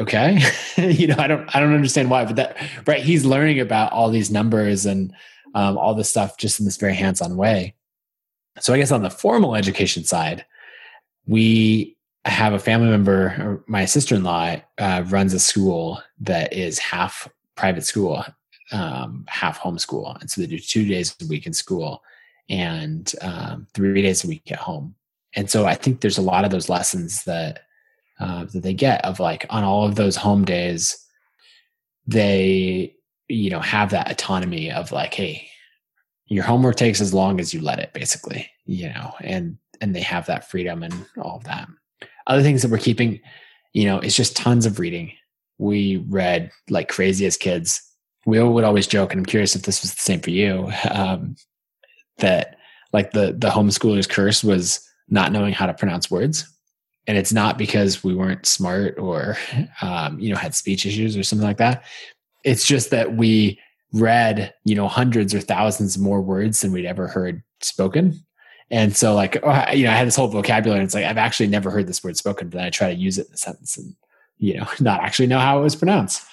okay, 0.00 0.38
you 0.76 1.06
know, 1.06 1.16
I 1.18 1.26
don't, 1.26 1.54
I 1.54 1.60
don't 1.60 1.74
understand 1.74 2.10
why, 2.10 2.24
but 2.24 2.36
that 2.36 2.56
right. 2.86 3.02
He's 3.02 3.24
learning 3.24 3.60
about 3.60 3.92
all 3.92 4.10
these 4.10 4.30
numbers 4.30 4.86
and 4.86 5.12
um, 5.54 5.78
all 5.78 5.94
this 5.94 6.10
stuff 6.10 6.36
just 6.38 6.60
in 6.60 6.64
this 6.64 6.76
very 6.76 6.94
hands-on 6.94 7.36
way. 7.36 7.74
So 8.60 8.74
I 8.74 8.78
guess 8.78 8.92
on 8.92 9.02
the 9.02 9.10
formal 9.10 9.54
education 9.54 10.04
side, 10.04 10.44
we 11.26 11.96
have 12.24 12.52
a 12.52 12.58
family 12.58 12.88
member, 12.88 13.62
my 13.66 13.84
sister-in-law 13.84 14.56
uh, 14.78 15.04
runs 15.06 15.32
a 15.32 15.38
school 15.38 16.02
that 16.20 16.52
is 16.52 16.78
half 16.78 17.28
private 17.54 17.84
school, 17.84 18.24
um, 18.72 19.24
half 19.28 19.60
homeschool, 19.60 20.20
and 20.20 20.30
so 20.30 20.40
they 20.40 20.46
do 20.46 20.58
two 20.58 20.86
days 20.86 21.14
a 21.22 21.26
week 21.26 21.46
in 21.46 21.52
school 21.52 22.02
and 22.48 23.14
um, 23.20 23.66
three 23.74 24.02
days 24.02 24.24
a 24.24 24.28
week 24.28 24.50
at 24.50 24.58
home. 24.58 24.94
And 25.34 25.50
so 25.50 25.66
I 25.66 25.74
think 25.74 26.00
there's 26.00 26.18
a 26.18 26.22
lot 26.22 26.44
of 26.44 26.50
those 26.50 26.68
lessons 26.68 27.24
that 27.24 27.60
uh, 28.20 28.44
that 28.46 28.62
they 28.62 28.74
get 28.74 29.04
of 29.04 29.20
like 29.20 29.46
on 29.50 29.64
all 29.64 29.86
of 29.86 29.94
those 29.94 30.16
home 30.16 30.44
days, 30.44 30.96
they 32.06 32.94
you 33.28 33.50
know 33.50 33.60
have 33.60 33.90
that 33.90 34.10
autonomy 34.10 34.72
of 34.72 34.90
like 34.90 35.12
hey 35.12 35.46
your 36.26 36.44
homework 36.44 36.76
takes 36.76 37.00
as 37.00 37.12
long 37.12 37.40
as 37.40 37.52
you 37.52 37.60
let 37.60 37.78
it 37.78 37.92
basically 37.92 38.50
you 38.64 38.88
know 38.88 39.12
and 39.20 39.58
and 39.80 39.94
they 39.94 40.00
have 40.00 40.26
that 40.26 40.50
freedom 40.50 40.82
and 40.82 40.94
all 41.22 41.36
of 41.36 41.44
that. 41.44 41.68
Other 42.26 42.42
things 42.42 42.62
that 42.62 42.70
we're 42.70 42.78
keeping 42.78 43.20
you 43.72 43.84
know 43.84 43.98
it's 43.98 44.16
just 44.16 44.36
tons 44.36 44.66
of 44.66 44.78
reading. 44.78 45.12
We 45.58 45.98
read 46.08 46.50
like 46.70 46.88
crazy 46.88 47.26
as 47.26 47.36
kids. 47.36 47.82
We 48.26 48.42
would 48.42 48.64
always 48.64 48.86
joke 48.86 49.12
and 49.12 49.20
i'm 49.20 49.26
curious 49.26 49.56
if 49.56 49.62
this 49.62 49.80
was 49.80 49.94
the 49.94 50.00
same 50.00 50.20
for 50.20 50.30
you 50.30 50.70
um, 50.90 51.36
that 52.18 52.56
like 52.92 53.12
the 53.12 53.34
the 53.38 53.50
homeschooler's 53.50 54.06
curse 54.06 54.42
was 54.42 54.86
not 55.08 55.32
knowing 55.32 55.52
how 55.52 55.66
to 55.66 55.74
pronounce 55.74 56.10
words 56.10 56.46
and 57.08 57.18
it's 57.18 57.32
not 57.32 57.58
because 57.58 58.04
we 58.04 58.14
weren't 58.14 58.46
smart 58.46 58.96
or 58.98 59.36
um, 59.82 60.20
you 60.20 60.30
know 60.30 60.36
had 60.36 60.54
speech 60.54 60.86
issues 60.86 61.16
or 61.16 61.24
something 61.24 61.46
like 61.46 61.56
that 61.56 61.82
it's 62.44 62.66
just 62.66 62.90
that 62.90 63.16
we 63.16 63.58
read, 63.92 64.52
you 64.64 64.74
know, 64.74 64.88
hundreds 64.88 65.34
or 65.34 65.40
thousands 65.40 65.98
more 65.98 66.20
words 66.20 66.60
than 66.60 66.72
we'd 66.72 66.86
ever 66.86 67.06
heard 67.06 67.42
spoken. 67.60 68.22
And 68.70 68.94
so, 68.96 69.14
like, 69.14 69.38
oh, 69.42 69.70
you 69.72 69.84
know, 69.84 69.90
I 69.90 69.94
had 69.94 70.06
this 70.06 70.16
whole 70.16 70.28
vocabulary. 70.28 70.80
And 70.80 70.86
it's 70.86 70.94
like 70.94 71.04
I've 71.04 71.18
actually 71.18 71.48
never 71.48 71.70
heard 71.70 71.86
this 71.86 72.04
word 72.04 72.16
spoken, 72.16 72.48
but 72.48 72.58
then 72.58 72.66
I 72.66 72.70
try 72.70 72.92
to 72.92 73.00
use 73.00 73.18
it 73.18 73.28
in 73.28 73.34
a 73.34 73.36
sentence 73.36 73.76
and, 73.78 73.94
you 74.38 74.58
know, 74.58 74.66
not 74.80 75.00
actually 75.00 75.26
know 75.26 75.38
how 75.38 75.58
it 75.58 75.62
was 75.62 75.76
pronounced. 75.76 76.24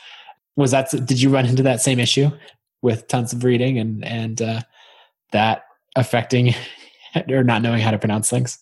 Was 0.56 0.72
that? 0.72 0.90
Did 0.92 1.22
you 1.22 1.30
run 1.30 1.46
into 1.46 1.64
that 1.64 1.82
same 1.82 2.00
issue 2.00 2.30
with 2.82 3.08
tons 3.08 3.34
of 3.34 3.44
reading 3.44 3.78
and 3.78 4.06
and 4.06 4.42
uh, 4.42 4.62
that 5.32 5.64
affecting 5.96 6.54
or 7.30 7.44
not 7.44 7.62
knowing 7.62 7.82
how 7.82 7.92
to 7.92 8.00
pronounce 8.00 8.30
things? 8.30 8.58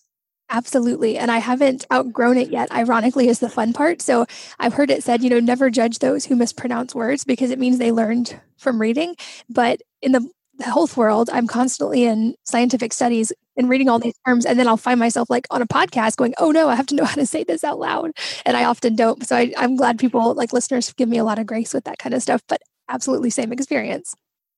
Absolutely. 0.53 1.17
And 1.17 1.31
I 1.31 1.39
haven't 1.39 1.83
outgrown 1.91 2.37
it 2.37 2.51
yet, 2.51 2.71
ironically, 2.71 3.27
is 3.27 3.39
the 3.39 3.49
fun 3.49 3.73
part. 3.73 4.03
So 4.03 4.27
I've 4.59 4.75
heard 4.75 4.91
it 4.91 5.03
said, 5.03 5.23
you 5.23 5.29
know, 5.29 5.39
never 5.39 5.71
judge 5.71 5.97
those 5.97 6.25
who 6.25 6.35
mispronounce 6.35 6.93
words 6.93 7.23
because 7.23 7.49
it 7.49 7.57
means 7.57 7.79
they 7.79 7.91
learned 7.91 8.39
from 8.57 8.79
reading. 8.79 9.15
But 9.49 9.81
in 10.03 10.11
the 10.11 10.29
health 10.61 10.95
world, 10.95 11.31
I'm 11.33 11.47
constantly 11.47 12.03
in 12.03 12.35
scientific 12.43 12.93
studies 12.93 13.33
and 13.57 13.67
reading 13.67 13.89
all 13.89 13.97
these 13.97 14.13
terms. 14.27 14.45
And 14.45 14.59
then 14.59 14.67
I'll 14.67 14.77
find 14.77 14.99
myself 14.99 15.27
like 15.27 15.47
on 15.49 15.63
a 15.63 15.67
podcast 15.67 16.17
going, 16.17 16.35
oh 16.37 16.51
no, 16.51 16.69
I 16.69 16.75
have 16.75 16.85
to 16.87 16.95
know 16.95 17.05
how 17.05 17.15
to 17.15 17.25
say 17.25 17.43
this 17.43 17.63
out 17.63 17.79
loud. 17.79 18.11
And 18.45 18.55
I 18.55 18.65
often 18.65 18.95
don't. 18.95 19.25
So 19.25 19.35
I, 19.35 19.51
I'm 19.57 19.75
glad 19.75 19.97
people 19.97 20.35
like 20.35 20.53
listeners 20.53 20.93
give 20.93 21.09
me 21.09 21.17
a 21.17 21.23
lot 21.23 21.39
of 21.39 21.47
grace 21.47 21.73
with 21.73 21.85
that 21.85 21.97
kind 21.97 22.13
of 22.13 22.21
stuff, 22.21 22.43
but 22.47 22.61
absolutely 22.89 23.31
same 23.31 23.51
experience. 23.51 24.15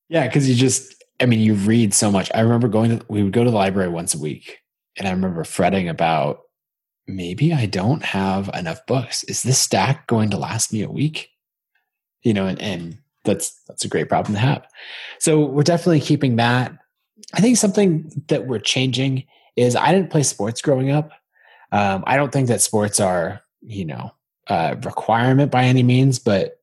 Yeah. 0.10 0.28
Cause 0.28 0.46
you 0.50 0.56
just, 0.56 1.06
I 1.22 1.26
mean, 1.26 1.40
you 1.40 1.54
read 1.54 1.94
so 1.94 2.12
much. 2.12 2.30
I 2.36 2.42
remember 2.42 2.68
going 2.68 3.00
to, 3.00 3.06
we 3.08 3.24
would 3.24 3.32
go 3.32 3.46
to 3.46 3.50
the 3.50 3.56
library 3.56 3.88
once 3.88 4.14
a 4.14 4.20
week 4.20 4.60
and 4.98 5.08
I 5.08 5.12
remember 5.12 5.44
fretting 5.44 5.90
about 5.90 6.42
maybe 7.08 7.54
I 7.54 7.66
don't 7.66 8.04
have 8.04 8.50
enough 8.54 8.86
books. 8.86 9.24
Is 9.26 9.44
this 9.44 9.60
stack 9.60 10.08
going 10.08 10.30
to 10.32 10.38
last 10.38 10.74
me 10.74 10.82
a 10.82 10.90
week? 10.90 11.30
You 12.24 12.34
know, 12.34 12.48
and, 12.48 12.62
and 12.62 12.98
that's 13.24 13.60
that's 13.68 13.86
a 13.86 13.90
great 13.90 14.10
problem 14.10 14.34
to 14.36 14.40
have. 14.40 14.66
So 15.20 15.46
we're 15.46 15.64
definitely 15.64 16.00
keeping 16.00 16.38
that. 16.38 16.72
I 17.34 17.42
think 17.42 17.58
something 17.58 18.24
that 18.28 18.48
we're 18.48 18.60
changing 18.60 19.26
is 19.56 19.76
I 19.76 19.92
didn't 19.92 20.12
play 20.12 20.24
sports 20.24 20.62
growing 20.62 20.92
up. 20.92 21.12
Um, 21.72 22.04
I 22.08 22.18
don't 22.18 22.32
think 22.32 22.48
that 22.48 22.62
sports 22.62 23.00
are 23.00 23.42
you 23.62 23.86
know 23.86 24.12
a 24.48 24.78
requirement 24.84 25.52
by 25.52 25.66
any 25.66 25.84
means, 25.84 26.20
but 26.20 26.60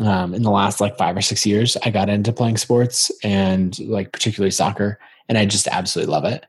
um, 0.00 0.34
in 0.34 0.42
the 0.42 0.50
last 0.50 0.80
like 0.80 0.98
five 0.98 1.16
or 1.16 1.22
six 1.22 1.46
years, 1.46 1.76
I 1.84 1.90
got 1.90 2.08
into 2.08 2.32
playing 2.32 2.58
sports 2.58 3.10
and 3.22 3.78
like 3.80 4.12
particularly 4.12 4.50
soccer, 4.50 4.98
and 5.28 5.38
I 5.38 5.44
just 5.44 5.68
absolutely 5.68 6.12
love 6.12 6.24
it. 6.24 6.46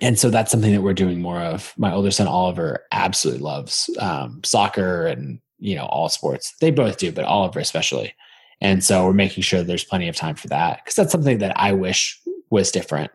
And 0.00 0.18
so 0.18 0.28
that's 0.28 0.50
something 0.50 0.72
that 0.72 0.82
we're 0.82 0.92
doing 0.92 1.20
more 1.20 1.40
of. 1.40 1.72
My 1.76 1.92
older 1.92 2.10
son 2.10 2.26
Oliver 2.26 2.84
absolutely 2.92 3.42
loves 3.42 3.88
um, 4.00 4.40
soccer 4.44 5.06
and 5.06 5.40
you 5.58 5.74
know 5.74 5.86
all 5.86 6.08
sports. 6.08 6.54
They 6.60 6.70
both 6.70 6.98
do, 6.98 7.12
but 7.12 7.24
Oliver 7.24 7.60
especially. 7.60 8.14
And 8.60 8.82
so 8.82 9.04
we're 9.04 9.12
making 9.12 9.42
sure 9.42 9.62
there's 9.62 9.84
plenty 9.84 10.08
of 10.08 10.16
time 10.16 10.36
for 10.36 10.48
that 10.48 10.80
because 10.82 10.94
that's 10.94 11.12
something 11.12 11.38
that 11.38 11.58
I 11.58 11.72
wish 11.72 12.20
was 12.50 12.70
different. 12.70 13.10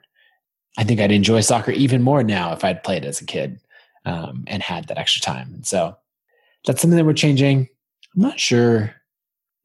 I 0.77 0.83
think 0.83 0.99
I'd 0.99 1.11
enjoy 1.11 1.41
soccer 1.41 1.71
even 1.71 2.01
more 2.01 2.23
now 2.23 2.53
if 2.53 2.63
I'd 2.63 2.83
played 2.83 3.05
as 3.05 3.21
a 3.21 3.25
kid 3.25 3.59
um, 4.05 4.43
and 4.47 4.61
had 4.61 4.87
that 4.87 4.97
extra 4.97 5.21
time. 5.21 5.51
And 5.53 5.65
so 5.65 5.97
that's 6.65 6.81
something 6.81 6.97
that 6.97 7.05
we're 7.05 7.13
changing. 7.13 7.67
I'm 8.15 8.21
not 8.21 8.39
sure. 8.39 8.93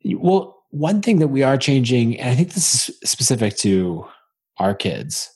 Well, 0.04 0.62
one 0.70 1.02
thing 1.02 1.18
that 1.18 1.28
we 1.28 1.42
are 1.42 1.56
changing, 1.56 2.18
and 2.18 2.30
I 2.30 2.34
think 2.34 2.52
this 2.52 2.88
is 2.88 3.10
specific 3.10 3.56
to 3.58 4.06
our 4.58 4.74
kids, 4.74 5.30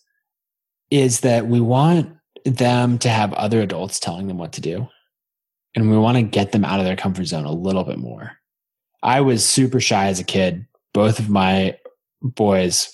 is 0.91 1.21
that 1.21 1.47
we 1.47 1.61
want 1.61 2.17
them 2.45 2.99
to 2.99 3.09
have 3.09 3.33
other 3.35 3.61
adults 3.61 4.01
telling 4.01 4.27
them 4.27 4.39
what 4.39 4.53
to 4.53 4.61
do. 4.61 4.89
And 5.75 5.91
we 5.91 5.99
want 5.99 6.17
to 6.17 6.23
get 6.23 6.53
them 6.53 6.65
out 6.65 6.81
of 6.81 6.87
their 6.87 6.97
comfort 6.97 7.27
zone 7.27 7.45
a 7.45 7.53
little 7.53 7.85
bit 7.85 7.99
more. 7.99 8.39
I 9.03 9.21
was 9.21 9.45
super 9.45 9.81
shy 9.81 10.07
as 10.07 10.19
a 10.19 10.25
kid. 10.25 10.67
Both 10.93 11.19
of 11.19 11.29
my 11.29 11.77
boys 12.23 12.93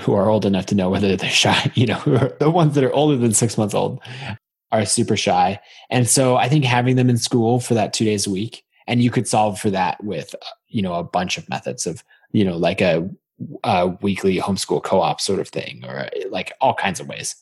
who 0.00 0.14
are 0.14 0.28
old 0.28 0.44
enough 0.44 0.66
to 0.66 0.74
know 0.74 0.90
whether 0.90 1.16
they're 1.16 1.30
shy, 1.44 1.70
you 1.74 1.86
know, 1.86 2.00
the 2.38 2.50
ones 2.50 2.74
that 2.74 2.84
are 2.84 2.92
older 2.92 3.16
than 3.16 3.32
six 3.32 3.56
months 3.56 3.74
old 3.74 4.00
are 4.70 4.84
super 4.84 5.16
shy. 5.16 5.58
And 5.90 6.08
so 6.08 6.36
I 6.36 6.48
think 6.48 6.64
having 6.64 6.96
them 6.96 7.08
in 7.08 7.16
school 7.16 7.60
for 7.60 7.74
that 7.74 7.92
two 7.92 8.04
days 8.04 8.26
a 8.26 8.30
week, 8.30 8.64
and 8.86 9.02
you 9.02 9.10
could 9.10 9.28
solve 9.28 9.58
for 9.58 9.70
that 9.70 10.02
with, 10.02 10.34
you 10.68 10.82
know, 10.82 10.94
a 10.94 11.04
bunch 11.04 11.38
of 11.38 11.48
methods 11.48 11.86
of, 11.86 12.02
you 12.32 12.44
know, 12.44 12.56
like 12.56 12.80
a, 12.80 13.08
a 13.64 13.88
weekly 14.00 14.38
homeschool 14.38 14.82
co-op 14.82 15.20
sort 15.20 15.40
of 15.40 15.48
thing, 15.48 15.84
or 15.86 16.08
like 16.30 16.52
all 16.60 16.74
kinds 16.74 17.00
of 17.00 17.08
ways. 17.08 17.36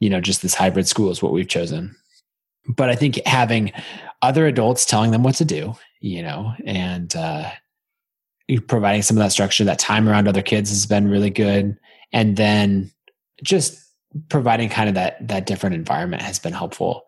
You 0.00 0.10
know, 0.10 0.20
just 0.20 0.42
this 0.42 0.54
hybrid 0.54 0.86
school 0.86 1.10
is 1.10 1.22
what 1.22 1.32
we've 1.32 1.48
chosen. 1.48 1.96
But 2.68 2.90
I 2.90 2.94
think 2.94 3.20
having 3.26 3.72
other 4.22 4.46
adults 4.46 4.84
telling 4.84 5.10
them 5.10 5.22
what 5.22 5.36
to 5.36 5.44
do 5.44 5.74
you 6.00 6.22
know, 6.22 6.54
and 6.64 7.14
uh, 7.16 7.50
providing 8.66 9.02
some 9.02 9.16
of 9.16 9.22
that 9.22 9.32
structure, 9.32 9.64
that 9.64 9.78
time 9.78 10.08
around 10.08 10.28
other 10.28 10.42
kids 10.42 10.70
has 10.70 10.86
been 10.86 11.08
really 11.08 11.30
good. 11.30 11.76
And 12.12 12.36
then 12.36 12.90
just 13.42 13.84
providing 14.28 14.68
kind 14.68 14.88
of 14.88 14.94
that 14.94 15.26
that 15.28 15.46
different 15.46 15.74
environment 15.74 16.22
has 16.22 16.38
been 16.38 16.52
helpful, 16.52 17.04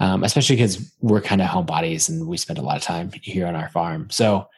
um, 0.00 0.24
especially 0.24 0.56
because 0.56 0.92
we're 1.00 1.20
kind 1.20 1.40
of 1.40 1.48
homebodies 1.48 2.08
and 2.08 2.26
we 2.26 2.36
spend 2.36 2.58
a 2.58 2.62
lot 2.62 2.76
of 2.76 2.82
time 2.82 3.10
here 3.22 3.46
on 3.46 3.54
our 3.54 3.68
farm. 3.68 4.08
So 4.10 4.48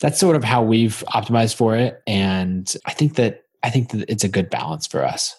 that's 0.00 0.18
sort 0.18 0.36
of 0.36 0.42
how 0.42 0.62
we've 0.62 1.04
optimized 1.08 1.54
for 1.54 1.76
it, 1.76 2.02
and 2.06 2.74
I 2.86 2.92
think 2.92 3.14
that 3.16 3.44
I 3.62 3.70
think 3.70 3.90
that 3.90 4.10
it's 4.10 4.24
a 4.24 4.28
good 4.28 4.50
balance 4.50 4.86
for 4.86 5.04
us. 5.04 5.36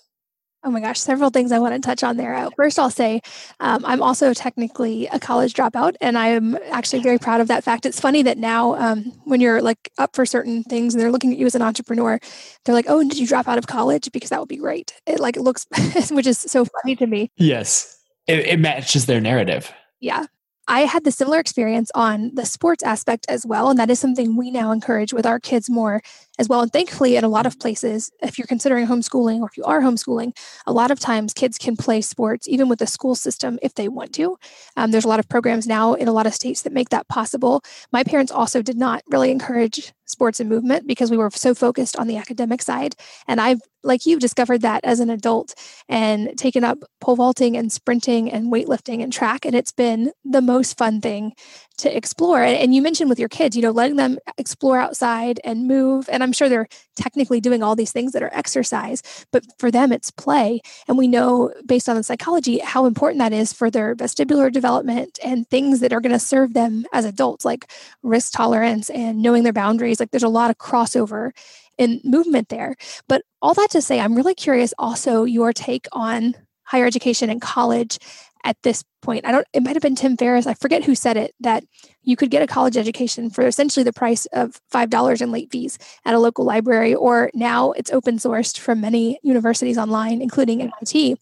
Oh 0.63 0.69
my 0.69 0.79
gosh, 0.79 0.99
several 0.99 1.31
things 1.31 1.51
I 1.51 1.57
want 1.57 1.73
to 1.73 1.79
touch 1.79 2.03
on 2.03 2.17
there. 2.17 2.47
First, 2.55 2.77
I'll 2.77 2.91
say 2.91 3.21
um, 3.59 3.83
I'm 3.83 4.03
also 4.03 4.31
technically 4.31 5.07
a 5.07 5.19
college 5.19 5.55
dropout, 5.55 5.95
and 6.01 6.15
I'm 6.15 6.55
actually 6.69 7.01
very 7.01 7.17
proud 7.17 7.41
of 7.41 7.47
that 7.47 7.63
fact. 7.63 7.87
It's 7.87 7.99
funny 7.99 8.21
that 8.21 8.37
now, 8.37 8.75
um, 8.75 9.05
when 9.23 9.41
you're 9.41 9.63
like 9.63 9.91
up 9.97 10.15
for 10.15 10.23
certain 10.23 10.63
things 10.63 10.93
and 10.93 11.01
they're 11.01 11.11
looking 11.11 11.31
at 11.31 11.39
you 11.39 11.47
as 11.47 11.55
an 11.55 11.63
entrepreneur, 11.63 12.19
they're 12.63 12.75
like, 12.75 12.85
"Oh, 12.87 13.01
did 13.01 13.17
you 13.17 13.25
drop 13.25 13.47
out 13.47 13.57
of 13.57 13.65
college? 13.65 14.11
Because 14.11 14.29
that 14.29 14.39
would 14.39 14.49
be 14.49 14.57
great." 14.57 14.93
It 15.07 15.19
like 15.19 15.35
it 15.35 15.41
looks, 15.41 15.65
which 16.11 16.27
is 16.27 16.37
so 16.37 16.65
funny 16.65 16.95
to 16.97 17.07
me. 17.07 17.31
Yes, 17.37 17.97
it, 18.27 18.45
it 18.45 18.59
matches 18.59 19.07
their 19.07 19.19
narrative. 19.19 19.73
Yeah, 19.99 20.27
I 20.67 20.81
had 20.81 21.03
the 21.03 21.11
similar 21.11 21.39
experience 21.39 21.91
on 21.95 22.31
the 22.35 22.45
sports 22.45 22.83
aspect 22.83 23.25
as 23.27 23.45
well. 23.45 23.69
And 23.69 23.79
that 23.79 23.89
is 23.89 23.99
something 23.99 24.37
we 24.37 24.51
now 24.51 24.71
encourage 24.71 25.13
with 25.13 25.25
our 25.25 25.39
kids 25.39 25.69
more 25.69 26.01
as 26.39 26.47
well. 26.47 26.61
And 26.61 26.71
thankfully, 26.71 27.15
in 27.15 27.23
a 27.23 27.29
lot 27.29 27.45
of 27.45 27.59
places, 27.59 28.11
if 28.21 28.37
you're 28.37 28.47
considering 28.47 28.87
homeschooling 28.87 29.41
or 29.41 29.47
if 29.47 29.57
you 29.57 29.63
are 29.63 29.81
homeschooling, 29.81 30.35
a 30.65 30.71
lot 30.71 30.91
of 30.91 30.99
times 30.99 31.33
kids 31.33 31.57
can 31.57 31.75
play 31.75 32.01
sports 32.01 32.47
even 32.47 32.69
with 32.69 32.79
the 32.79 32.87
school 32.87 33.15
system 33.15 33.59
if 33.61 33.73
they 33.75 33.87
want 33.87 34.13
to. 34.13 34.37
Um, 34.77 34.91
there's 34.91 35.05
a 35.05 35.09
lot 35.09 35.19
of 35.19 35.27
programs 35.27 35.67
now 35.67 35.93
in 35.93 36.07
a 36.07 36.13
lot 36.13 36.27
of 36.27 36.33
states 36.33 36.61
that 36.61 36.73
make 36.73 36.89
that 36.89 37.07
possible. 37.07 37.61
My 37.91 38.03
parents 38.03 38.31
also 38.31 38.61
did 38.61 38.77
not 38.77 39.03
really 39.07 39.31
encourage 39.31 39.93
sports 40.11 40.39
and 40.39 40.49
movement 40.49 40.87
because 40.87 41.09
we 41.09 41.17
were 41.17 41.29
so 41.31 41.55
focused 41.55 41.97
on 41.97 42.07
the 42.07 42.17
academic 42.17 42.61
side. 42.61 42.95
And 43.27 43.41
I've, 43.41 43.61
like 43.83 44.05
you, 44.05 44.19
discovered 44.19 44.61
that 44.61 44.83
as 44.83 44.99
an 44.99 45.09
adult 45.09 45.55
and 45.89 46.37
taken 46.37 46.63
up 46.63 46.79
pole 46.99 47.15
vaulting 47.15 47.57
and 47.57 47.71
sprinting 47.71 48.31
and 48.31 48.53
weightlifting 48.53 49.01
and 49.01 49.11
track. 49.11 49.45
And 49.45 49.55
it's 49.55 49.71
been 49.71 50.11
the 50.23 50.41
most 50.41 50.77
fun 50.77 51.01
thing 51.01 51.33
to 51.77 51.95
explore. 51.95 52.43
And 52.43 52.75
you 52.75 52.81
mentioned 52.81 53.09
with 53.09 53.17
your 53.17 53.29
kids, 53.29 53.55
you 53.55 53.61
know, 53.63 53.71
letting 53.71 53.95
them 53.95 54.19
explore 54.37 54.79
outside 54.79 55.39
and 55.43 55.67
move. 55.67 56.07
And 56.11 56.21
I'm 56.21 56.31
sure 56.31 56.47
they're 56.47 56.67
technically 56.95 57.41
doing 57.41 57.63
all 57.63 57.75
these 57.75 57.91
things 57.91 58.11
that 58.11 58.21
are 58.21 58.33
exercise, 58.33 59.01
but 59.31 59.43
for 59.57 59.71
them, 59.71 59.91
it's 59.91 60.11
play. 60.11 60.61
And 60.87 60.97
we 60.97 61.07
know 61.07 61.51
based 61.65 61.89
on 61.89 61.95
the 61.95 62.03
psychology 62.03 62.59
how 62.59 62.85
important 62.85 63.19
that 63.19 63.33
is 63.33 63.51
for 63.51 63.71
their 63.71 63.95
vestibular 63.95 64.51
development 64.51 65.17
and 65.23 65.49
things 65.49 65.79
that 65.79 65.93
are 65.93 66.01
going 66.01 66.11
to 66.11 66.19
serve 66.19 66.53
them 66.53 66.85
as 66.93 67.05
adults, 67.05 67.45
like 67.45 67.71
risk 68.03 68.33
tolerance 68.33 68.89
and 68.91 69.21
knowing 69.21 69.43
their 69.43 69.53
boundaries. 69.53 69.99
Like 70.01 70.11
there's 70.11 70.23
a 70.23 70.29
lot 70.29 70.49
of 70.49 70.57
crossover 70.57 71.31
in 71.77 72.01
movement 72.03 72.49
there. 72.49 72.75
But 73.07 73.23
all 73.41 73.53
that 73.53 73.71
to 73.71 73.81
say, 73.81 73.99
I'm 73.99 74.15
really 74.15 74.35
curious 74.35 74.73
also 74.77 75.23
your 75.23 75.53
take 75.53 75.87
on 75.93 76.35
higher 76.63 76.85
education 76.85 77.29
and 77.29 77.41
college 77.41 77.97
at 78.43 78.57
this 78.63 78.83
point. 79.01 79.25
I 79.25 79.31
don't, 79.31 79.47
it 79.53 79.63
might 79.63 79.75
have 79.75 79.81
been 79.81 79.95
Tim 79.95 80.17
Ferriss. 80.17 80.47
I 80.47 80.53
forget 80.53 80.83
who 80.83 80.95
said 80.95 81.17
it 81.17 81.33
that 81.39 81.63
you 82.03 82.15
could 82.15 82.31
get 82.31 82.41
a 82.41 82.47
college 82.47 82.77
education 82.77 83.29
for 83.29 83.45
essentially 83.45 83.83
the 83.83 83.93
price 83.93 84.25
of 84.27 84.59
$5 84.73 85.21
in 85.21 85.31
late 85.31 85.51
fees 85.51 85.77
at 86.05 86.13
a 86.13 86.19
local 86.19 86.45
library, 86.45 86.95
or 86.95 87.29
now 87.33 87.71
it's 87.71 87.91
open 87.91 88.17
sourced 88.17 88.57
from 88.57 88.81
many 88.81 89.19
universities 89.23 89.77
online, 89.77 90.21
including 90.21 90.61
MIT. 90.61 91.17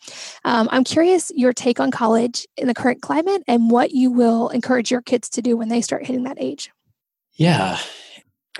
Um, 0.45 0.69
I'm 0.71 0.83
curious 0.83 1.31
your 1.35 1.53
take 1.53 1.79
on 1.79 1.91
college 1.91 2.47
in 2.57 2.67
the 2.67 2.73
current 2.73 3.01
climate 3.01 3.43
and 3.47 3.69
what 3.69 3.91
you 3.91 4.11
will 4.11 4.49
encourage 4.49 4.91
your 4.91 5.01
kids 5.01 5.29
to 5.29 5.41
do 5.41 5.57
when 5.57 5.69
they 5.69 5.81
start 5.81 6.05
hitting 6.05 6.23
that 6.23 6.37
age. 6.39 6.71
Yeah. 7.33 7.79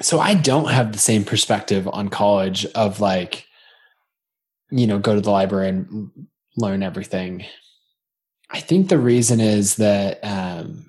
So 0.02 0.20
I 0.20 0.34
don't 0.34 0.70
have 0.70 0.92
the 0.92 1.00
same 1.00 1.24
perspective 1.24 1.88
on 1.92 2.10
college 2.10 2.66
of 2.68 3.00
like, 3.02 3.46
you 4.72 4.88
know, 4.88 5.00
go 5.00 5.16
to 5.16 5.22
the 5.22 5.32
library 5.32 5.70
and 5.70 6.12
learn 6.56 6.84
everything 6.84 7.46
I 8.52 8.60
think 8.60 8.90
the 8.90 8.98
reason 8.98 9.40
is 9.40 9.76
that 9.76 10.20
um, 10.24 10.86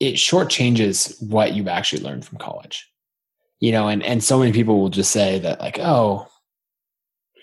it 0.00 0.14
shortchanges 0.14 1.20
what 1.22 1.54
you've 1.54 1.68
actually 1.68 2.02
learned 2.02 2.24
from 2.24 2.38
college. 2.38 2.88
You 3.60 3.70
know, 3.70 3.86
and 3.86 4.02
and 4.02 4.24
so 4.24 4.40
many 4.40 4.50
people 4.52 4.80
will 4.80 4.88
just 4.88 5.12
say 5.12 5.38
that 5.38 5.60
like, 5.60 5.78
oh, 5.78 6.26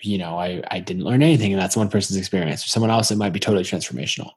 you 0.02 0.18
know, 0.18 0.38
I 0.38 0.62
I 0.70 0.78
didn't 0.80 1.04
learn 1.04 1.22
anything, 1.22 1.52
and 1.52 1.60
that's 1.60 1.76
one 1.76 1.88
person's 1.88 2.18
experience. 2.18 2.62
For 2.62 2.68
someone 2.68 2.90
else, 2.90 3.10
it 3.10 3.16
might 3.16 3.32
be 3.32 3.40
totally 3.40 3.64
transformational. 3.64 4.32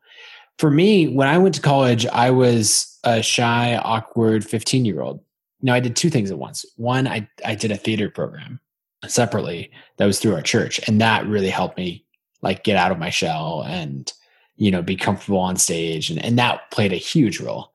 For 0.60 0.72
me, 0.72 1.10
when 1.10 1.28
I 1.28 1.38
went 1.38 1.56
to 1.56 1.62
college, 1.62 2.06
I 2.06 2.32
was 2.32 2.98
a 3.04 3.22
shy, 3.22 3.76
awkward 3.76 4.46
15 4.46 4.86
year 4.86 5.02
old. 5.02 5.20
Now, 5.64 5.74
I 5.74 5.80
did 5.80 5.96
two 5.96 6.12
things 6.12 6.30
at 6.30 6.38
once. 6.38 6.66
One, 6.78 7.08
I 7.08 7.28
I 7.44 7.56
did 7.56 7.72
a 7.72 7.78
theater 7.78 8.10
program 8.10 8.60
separately 9.08 9.72
that 9.98 10.06
was 10.06 10.20
through 10.20 10.36
our 10.36 10.42
church, 10.42 10.80
and 10.88 11.02
that 11.02 11.26
really 11.26 11.50
helped 11.50 11.78
me 11.78 12.06
like 12.42 12.64
get 12.64 12.78
out 12.78 12.92
of 12.92 13.00
my 13.00 13.10
shell 13.10 13.64
and 13.66 14.14
you 14.56 14.72
know, 14.72 14.82
be 14.82 14.96
comfortable 14.96 15.40
on 15.40 15.58
stage. 15.58 16.10
And, 16.10 16.24
and 16.24 16.38
that 16.38 16.70
played 16.72 16.94
a 16.94 16.98
huge 16.98 17.40
role. 17.40 17.72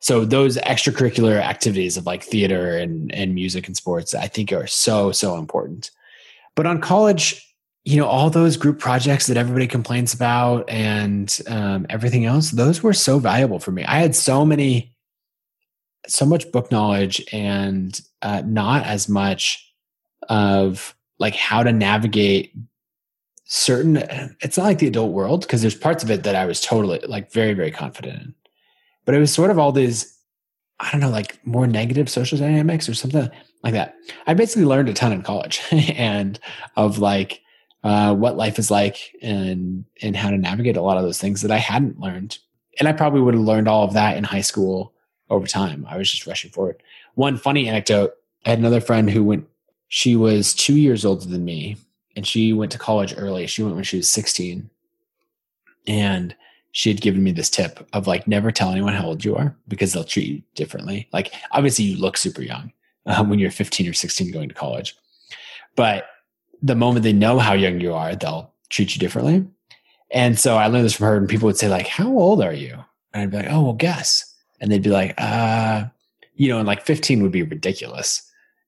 So 0.00 0.24
those 0.24 0.56
extracurricular 0.56 1.40
activities 1.40 1.96
of 1.96 2.06
like 2.06 2.22
theater 2.22 2.78
and, 2.78 3.12
and 3.14 3.34
music 3.34 3.66
and 3.66 3.76
sports, 3.76 4.14
I 4.14 4.26
think 4.26 4.52
are 4.52 4.66
so, 4.66 5.12
so 5.12 5.36
important. 5.36 5.90
But 6.56 6.66
on 6.66 6.80
college, 6.80 7.46
you 7.84 7.98
know, 7.98 8.06
all 8.06 8.30
those 8.30 8.56
group 8.56 8.78
projects 8.78 9.26
that 9.26 9.36
everybody 9.36 9.66
complains 9.66 10.14
about 10.14 10.68
and 10.68 11.38
um, 11.48 11.86
everything 11.90 12.24
else, 12.24 12.50
those 12.50 12.82
were 12.82 12.92
so 12.92 13.18
valuable 13.18 13.58
for 13.58 13.72
me. 13.72 13.84
I 13.84 13.98
had 13.98 14.16
so 14.16 14.44
many, 14.44 14.94
so 16.06 16.24
much 16.24 16.50
book 16.52 16.70
knowledge 16.70 17.24
and 17.32 18.00
uh, 18.22 18.42
not 18.44 18.84
as 18.84 19.08
much 19.08 19.72
of 20.28 20.94
like 21.18 21.34
how 21.34 21.62
to 21.62 21.72
navigate 21.72 22.54
certain 23.44 23.96
it's 24.40 24.56
not 24.56 24.64
like 24.64 24.78
the 24.78 24.86
adult 24.86 25.12
world 25.12 25.40
because 25.40 25.60
there's 25.60 25.74
parts 25.74 26.04
of 26.04 26.10
it 26.10 26.22
that 26.22 26.36
I 26.36 26.46
was 26.46 26.60
totally 26.60 27.00
like 27.06 27.32
very 27.32 27.52
very 27.52 27.70
confident 27.70 28.22
in. 28.22 28.34
But 29.04 29.14
it 29.14 29.18
was 29.18 29.32
sort 29.32 29.50
of 29.50 29.58
all 29.58 29.72
these 29.72 30.16
I 30.78 30.90
don't 30.92 31.00
know 31.00 31.10
like 31.10 31.44
more 31.46 31.66
negative 31.66 32.08
social 32.08 32.38
dynamics 32.38 32.88
or 32.88 32.94
something 32.94 33.28
like 33.62 33.74
that. 33.74 33.94
I 34.26 34.34
basically 34.34 34.64
learned 34.64 34.88
a 34.88 34.94
ton 34.94 35.12
in 35.12 35.22
college 35.22 35.60
and 35.70 36.38
of 36.76 36.98
like 36.98 37.42
uh, 37.82 38.14
what 38.14 38.36
life 38.36 38.58
is 38.58 38.70
like 38.70 38.98
and 39.22 39.84
and 40.02 40.16
how 40.16 40.30
to 40.30 40.38
navigate 40.38 40.76
a 40.76 40.82
lot 40.82 40.96
of 40.96 41.02
those 41.02 41.18
things 41.18 41.42
that 41.42 41.50
I 41.50 41.58
hadn't 41.58 41.98
learned. 41.98 42.38
And 42.78 42.88
I 42.88 42.92
probably 42.92 43.20
would 43.20 43.34
have 43.34 43.42
learned 43.42 43.68
all 43.68 43.84
of 43.84 43.94
that 43.94 44.16
in 44.16 44.24
high 44.24 44.40
school 44.40 44.94
over 45.30 45.46
time. 45.46 45.86
I 45.88 45.96
was 45.96 46.10
just 46.10 46.26
rushing 46.26 46.50
forward. 46.50 46.82
One 47.14 47.36
funny 47.36 47.68
anecdote 47.68 48.14
I 48.46 48.50
had 48.50 48.58
another 48.58 48.80
friend 48.80 49.10
who 49.10 49.22
went, 49.22 49.46
she 49.88 50.16
was 50.16 50.54
two 50.54 50.76
years 50.76 51.04
older 51.04 51.26
than 51.26 51.44
me, 51.44 51.76
and 52.16 52.26
she 52.26 52.52
went 52.52 52.72
to 52.72 52.78
college 52.78 53.14
early. 53.16 53.46
She 53.46 53.62
went 53.62 53.74
when 53.74 53.84
she 53.84 53.98
was 53.98 54.08
16. 54.08 54.70
And 55.86 56.34
she 56.72 56.90
had 56.90 57.00
given 57.00 57.22
me 57.22 57.32
this 57.32 57.50
tip 57.50 57.86
of 57.92 58.06
like 58.06 58.28
never 58.28 58.52
tell 58.52 58.70
anyone 58.70 58.94
how 58.94 59.06
old 59.06 59.24
you 59.24 59.34
are 59.36 59.56
because 59.66 59.92
they'll 59.92 60.04
treat 60.04 60.28
you 60.28 60.42
differently. 60.54 61.08
Like 61.12 61.32
obviously 61.50 61.84
you 61.84 61.96
look 61.98 62.16
super 62.16 62.42
young 62.42 62.72
um, 63.06 63.28
when 63.28 63.38
you're 63.38 63.50
15 63.50 63.88
or 63.88 63.92
16 63.92 64.30
going 64.30 64.48
to 64.48 64.54
college, 64.54 64.94
but 65.74 66.06
the 66.62 66.74
moment 66.74 67.02
they 67.02 67.12
know 67.12 67.38
how 67.38 67.54
young 67.54 67.80
you 67.80 67.94
are, 67.94 68.14
they'll 68.14 68.52
treat 68.68 68.94
you 68.94 69.00
differently. 69.00 69.44
And 70.10 70.38
so 70.38 70.56
I 70.56 70.66
learned 70.66 70.84
this 70.84 70.94
from 70.94 71.06
her, 71.06 71.16
and 71.16 71.28
people 71.28 71.46
would 71.46 71.56
say 71.56 71.68
like, 71.68 71.86
"How 71.86 72.08
old 72.08 72.42
are 72.42 72.52
you?" 72.52 72.74
And 73.12 73.22
I'd 73.22 73.30
be 73.30 73.36
like, 73.38 73.46
"Oh, 73.50 73.62
well, 73.62 73.72
guess." 73.72 74.29
And 74.60 74.70
they'd 74.70 74.82
be 74.82 74.90
like, 74.90 75.14
"Uh, 75.18 75.84
you 76.34 76.48
know," 76.48 76.58
and 76.58 76.66
like 76.66 76.84
15 76.84 77.22
would 77.22 77.32
be 77.32 77.42
ridiculous, 77.42 78.22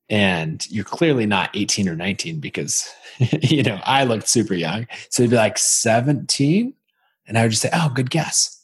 and 0.09 0.67
you're 0.71 0.85
clearly 0.85 1.27
not 1.27 1.51
18 1.55 1.89
or 1.89 1.97
19 1.97 2.41
because 2.41 2.91
you 3.43 3.63
know 3.63 3.81
I 3.85 4.05
looked 4.05 4.29
super 4.29 4.55
young. 4.55 4.87
So 5.11 5.23
they'd 5.23 5.31
be 5.31 5.37
like 5.37 5.59
17 5.59 6.75
and 7.27 7.39
I 7.39 7.43
would 7.43 7.51
just 7.51 7.63
say, 7.63 7.71
"Oh, 7.73 7.91
good 7.95 8.11
guess," 8.11 8.63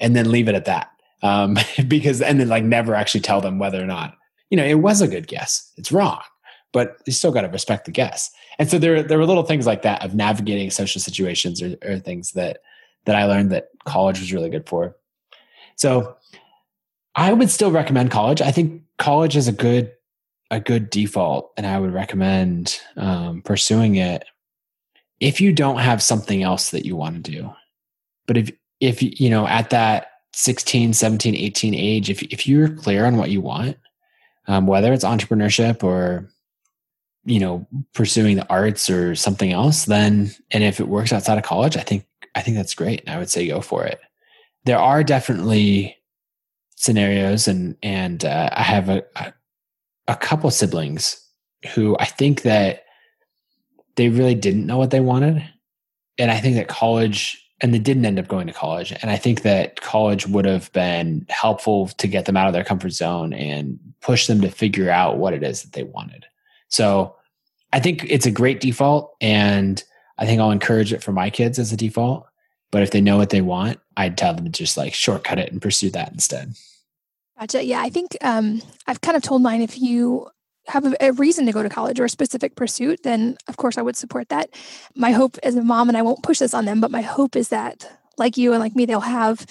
and 0.00 0.14
then 0.14 0.30
leave 0.30 0.48
it 0.48 0.54
at 0.54 0.66
that. 0.66 0.90
Um, 1.22 1.58
because 1.88 2.22
and 2.22 2.40
then 2.40 2.48
like 2.48 2.64
never 2.64 2.94
actually 2.94 3.20
tell 3.20 3.40
them 3.40 3.58
whether 3.58 3.82
or 3.82 3.86
not 3.86 4.16
you 4.50 4.56
know 4.56 4.64
it 4.64 4.80
was 4.80 5.00
a 5.00 5.08
good 5.08 5.26
guess. 5.26 5.72
It's 5.76 5.92
wrong, 5.92 6.20
but 6.72 6.96
you 7.06 7.12
still 7.12 7.32
got 7.32 7.42
to 7.42 7.48
respect 7.48 7.86
the 7.86 7.90
guess. 7.90 8.30
And 8.58 8.68
so 8.70 8.78
there 8.78 9.02
there 9.02 9.18
were 9.18 9.26
little 9.26 9.44
things 9.44 9.66
like 9.66 9.82
that 9.82 10.04
of 10.04 10.14
navigating 10.14 10.70
social 10.70 11.00
situations 11.00 11.62
or, 11.62 11.76
or 11.84 11.98
things 11.98 12.32
that 12.32 12.58
that 13.04 13.16
I 13.16 13.24
learned 13.24 13.50
that 13.52 13.68
college 13.84 14.20
was 14.20 14.32
really 14.32 14.50
good 14.50 14.68
for. 14.68 14.96
So 15.76 16.16
I 17.18 17.32
would 17.32 17.50
still 17.50 17.70
recommend 17.70 18.10
college. 18.10 18.40
I 18.40 18.50
think 18.50 18.82
college 18.98 19.36
is 19.36 19.48
a 19.48 19.52
good 19.52 19.92
a 20.50 20.60
good 20.60 20.88
default, 20.88 21.52
and 21.56 21.66
I 21.66 21.78
would 21.78 21.92
recommend 21.92 22.80
um, 22.96 23.42
pursuing 23.42 23.96
it 23.96 24.24
if 25.20 25.40
you 25.40 25.52
don't 25.52 25.78
have 25.78 26.02
something 26.02 26.42
else 26.42 26.70
that 26.70 26.86
you 26.86 26.96
want 26.96 27.24
to 27.24 27.30
do 27.30 27.52
but 28.28 28.36
if 28.36 28.52
if 28.80 29.02
you 29.02 29.28
know 29.28 29.46
at 29.48 29.70
that 29.70 30.12
16 30.34 30.92
17 30.92 31.34
18 31.34 31.74
age 31.74 32.10
if 32.10 32.22
if 32.24 32.46
you're 32.46 32.68
clear 32.68 33.04
on 33.04 33.16
what 33.16 33.30
you 33.30 33.40
want 33.40 33.76
um, 34.46 34.66
whether 34.66 34.92
it's 34.92 35.04
entrepreneurship 35.04 35.82
or 35.82 36.30
you 37.24 37.40
know 37.40 37.66
pursuing 37.94 38.36
the 38.36 38.48
arts 38.48 38.88
or 38.88 39.16
something 39.16 39.52
else 39.52 39.86
then 39.86 40.30
and 40.52 40.62
if 40.62 40.78
it 40.78 40.88
works 40.88 41.12
outside 41.12 41.38
of 41.38 41.44
college 41.44 41.76
i 41.76 41.82
think 41.82 42.06
i 42.36 42.40
think 42.40 42.56
that's 42.56 42.74
great 42.74 43.00
and 43.00 43.10
i 43.10 43.18
would 43.18 43.30
say 43.30 43.48
go 43.48 43.60
for 43.60 43.84
it 43.84 44.00
there 44.64 44.78
are 44.78 45.02
definitely 45.02 45.96
scenarios 46.80 47.48
and 47.48 47.76
and 47.82 48.24
uh, 48.24 48.48
i 48.52 48.62
have 48.62 48.88
a, 48.88 49.04
a 49.16 49.32
a 50.08 50.16
couple 50.16 50.50
siblings 50.50 51.20
who 51.74 51.96
i 51.98 52.04
think 52.04 52.42
that 52.42 52.84
they 53.98 54.08
really 54.08 54.36
didn't 54.36 54.64
know 54.64 54.78
what 54.78 54.90
they 54.90 55.00
wanted. 55.00 55.44
And 56.18 56.30
I 56.30 56.38
think 56.38 56.54
that 56.54 56.68
college, 56.68 57.44
and 57.60 57.74
they 57.74 57.80
didn't 57.80 58.06
end 58.06 58.18
up 58.18 58.28
going 58.28 58.46
to 58.46 58.52
college. 58.52 58.92
And 59.02 59.10
I 59.10 59.16
think 59.16 59.42
that 59.42 59.80
college 59.80 60.24
would 60.26 60.44
have 60.44 60.72
been 60.72 61.26
helpful 61.28 61.88
to 61.88 62.06
get 62.06 62.24
them 62.24 62.36
out 62.36 62.46
of 62.46 62.52
their 62.52 62.64
comfort 62.64 62.90
zone 62.90 63.32
and 63.32 63.78
push 64.00 64.28
them 64.28 64.40
to 64.40 64.50
figure 64.50 64.88
out 64.88 65.18
what 65.18 65.34
it 65.34 65.42
is 65.42 65.62
that 65.62 65.72
they 65.72 65.82
wanted. 65.82 66.26
So 66.68 67.16
I 67.72 67.80
think 67.80 68.06
it's 68.08 68.24
a 68.24 68.30
great 68.30 68.60
default. 68.60 69.16
And 69.20 69.82
I 70.16 70.26
think 70.26 70.40
I'll 70.40 70.52
encourage 70.52 70.92
it 70.92 71.02
for 71.02 71.12
my 71.12 71.28
kids 71.28 71.58
as 71.58 71.72
a 71.72 71.76
default. 71.76 72.24
But 72.70 72.84
if 72.84 72.92
they 72.92 73.00
know 73.00 73.16
what 73.16 73.30
they 73.30 73.40
want, 73.40 73.80
I'd 73.96 74.16
tell 74.16 74.32
them 74.32 74.44
to 74.44 74.50
just 74.50 74.76
like 74.76 74.94
shortcut 74.94 75.40
it 75.40 75.50
and 75.50 75.60
pursue 75.60 75.90
that 75.90 76.12
instead. 76.12 76.54
Gotcha. 77.38 77.64
Yeah, 77.64 77.80
I 77.80 77.88
think 77.88 78.16
um, 78.20 78.62
I've 78.86 79.00
kind 79.00 79.16
of 79.16 79.22
told 79.22 79.42
mine 79.42 79.62
if 79.62 79.78
you 79.78 80.28
have 80.66 80.94
a, 81.00 81.12
reason 81.12 81.46
to 81.46 81.52
go 81.52 81.62
to 81.62 81.68
college 81.68 81.98
or 82.00 82.04
a 82.04 82.08
specific 82.08 82.56
pursuit, 82.56 83.00
then 83.04 83.36
of 83.46 83.56
course 83.56 83.78
I 83.78 83.82
would 83.82 83.96
support 83.96 84.28
that. 84.28 84.50
My 84.96 85.12
hope 85.12 85.38
as 85.42 85.54
a 85.56 85.62
mom, 85.62 85.88
and 85.88 85.96
I 85.96 86.02
won't 86.02 86.22
push 86.22 86.40
this 86.40 86.52
on 86.52 86.64
them, 86.64 86.80
but 86.80 86.90
my 86.90 87.00
hope 87.00 87.36
is 87.36 87.48
that, 87.50 87.88
like 88.18 88.36
you 88.36 88.52
and 88.52 88.60
like 88.60 88.74
me, 88.74 88.84
they'll 88.84 89.00
have 89.00 89.46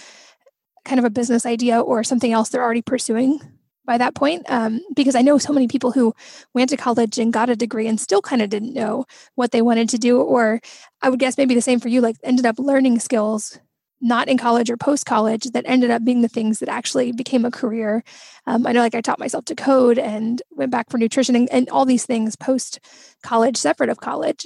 kind 0.86 1.00
of 1.00 1.06
a 1.06 1.10
business 1.10 1.46
idea 1.46 1.80
or 1.80 2.04
something 2.04 2.32
else 2.32 2.50
they're 2.50 2.64
already 2.64 2.82
pursuing 2.82 3.40
by 3.86 3.98
that 3.98 4.16
point. 4.16 4.46
Um, 4.50 4.82
because 4.96 5.16
I 5.16 5.22
know 5.22 5.38
so 5.38 5.54
many 5.54 5.68
people 5.68 5.92
who 5.92 6.14
went 6.54 6.70
to 6.72 6.78
college 6.78 7.18
and 7.18 7.34
got 7.34 7.50
a 7.50 7.56
degree 7.56 7.88
and 7.88 8.00
still 8.00 8.22
kind 8.22 8.42
of 8.42 8.50
didn't 8.50 8.74
know 8.74 9.06
what 9.36 9.52
they 9.52 9.62
wanted 9.62 9.90
to 9.90 9.98
do. 9.98 10.22
Or 10.22 10.62
I 11.02 11.10
would 11.10 11.20
guess 11.20 11.38
maybe 11.38 11.56
the 11.56 11.62
same 11.62 11.80
for 11.80 11.88
you, 11.88 12.02
like 12.02 12.18
ended 12.24 12.46
up 12.46 12.60
learning 12.60 13.00
skills 13.00 13.60
not 14.02 14.28
in 14.28 14.38
college 14.38 14.70
or 14.70 14.78
post 14.78 15.06
college 15.06 15.46
that 15.52 15.64
ended 15.68 15.90
up 15.90 16.04
being 16.04 16.22
the 16.22 16.28
things 16.28 16.60
that 16.60 16.70
actually 16.70 17.12
became 17.12 17.46
a 17.46 17.52
career. 17.52 18.04
Um, 18.46 18.68
I 18.68 18.72
know, 18.72 18.82
like, 18.82 18.96
I 18.96 19.02
taught 19.02 19.20
myself 19.20 19.46
to 19.46 19.56
code 19.56 19.98
and 19.98 20.42
went 20.52 20.72
back 20.72 20.90
for 20.90 20.98
nutrition 20.98 21.36
and, 21.36 21.50
and 21.52 21.70
all 21.70 21.86
these 21.86 22.06
things 22.06 22.36
post 22.36 22.80
college, 23.24 23.58
separate 23.58 23.90
of 23.90 24.00
college. 24.00 24.46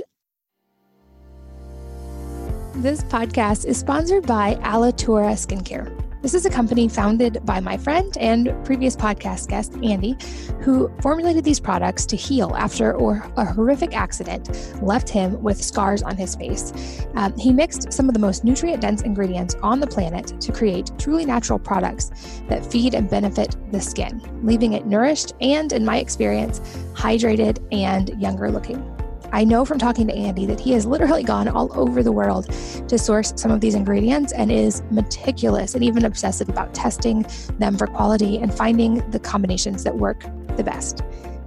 This 2.75 3.03
podcast 3.03 3.65
is 3.65 3.77
sponsored 3.77 4.25
by 4.25 4.55
Alitura 4.55 5.33
Skincare. 5.33 6.00
This 6.21 6.35
is 6.35 6.45
a 6.45 6.51
company 6.51 6.87
founded 6.87 7.43
by 7.47 7.59
my 7.59 7.77
friend 7.77 8.15
and 8.19 8.53
previous 8.63 8.95
podcast 8.95 9.47
guest, 9.47 9.73
Andy, 9.81 10.15
who 10.61 10.87
formulated 11.01 11.43
these 11.43 11.59
products 11.59 12.05
to 12.05 12.15
heal 12.15 12.55
after 12.55 12.91
a 12.91 13.45
horrific 13.45 13.95
accident 13.95 14.51
left 14.83 15.09
him 15.09 15.41
with 15.41 15.59
scars 15.59 16.03
on 16.03 16.15
his 16.15 16.35
face. 16.35 16.73
Um, 17.15 17.35
he 17.39 17.51
mixed 17.51 17.91
some 17.91 18.07
of 18.07 18.13
the 18.13 18.19
most 18.19 18.43
nutrient 18.43 18.81
dense 18.81 19.01
ingredients 19.01 19.55
on 19.63 19.79
the 19.79 19.87
planet 19.87 20.39
to 20.41 20.51
create 20.51 20.91
truly 20.99 21.25
natural 21.25 21.57
products 21.57 22.11
that 22.47 22.63
feed 22.63 22.93
and 22.93 23.09
benefit 23.09 23.55
the 23.71 23.81
skin, 23.81 24.21
leaving 24.43 24.73
it 24.73 24.85
nourished 24.85 25.33
and, 25.41 25.73
in 25.73 25.83
my 25.83 25.97
experience, 25.97 26.59
hydrated 26.93 27.57
and 27.71 28.09
younger 28.21 28.51
looking. 28.51 29.00
I 29.33 29.45
know 29.45 29.63
from 29.63 29.79
talking 29.79 30.07
to 30.07 30.13
Andy 30.13 30.45
that 30.45 30.59
he 30.59 30.73
has 30.73 30.85
literally 30.85 31.23
gone 31.23 31.47
all 31.47 31.71
over 31.79 32.03
the 32.03 32.11
world 32.11 32.51
to 32.89 32.97
source 32.97 33.31
some 33.37 33.49
of 33.49 33.61
these 33.61 33.75
ingredients 33.75 34.33
and 34.33 34.51
is 34.51 34.83
meticulous 34.91 35.73
and 35.73 35.83
even 35.83 36.03
obsessive 36.03 36.49
about 36.49 36.73
testing 36.73 37.25
them 37.57 37.77
for 37.77 37.87
quality 37.87 38.39
and 38.39 38.53
finding 38.53 39.09
the 39.11 39.19
combinations 39.19 39.85
that 39.85 39.95
work 39.95 40.25
the 40.57 40.63
best. 40.63 41.01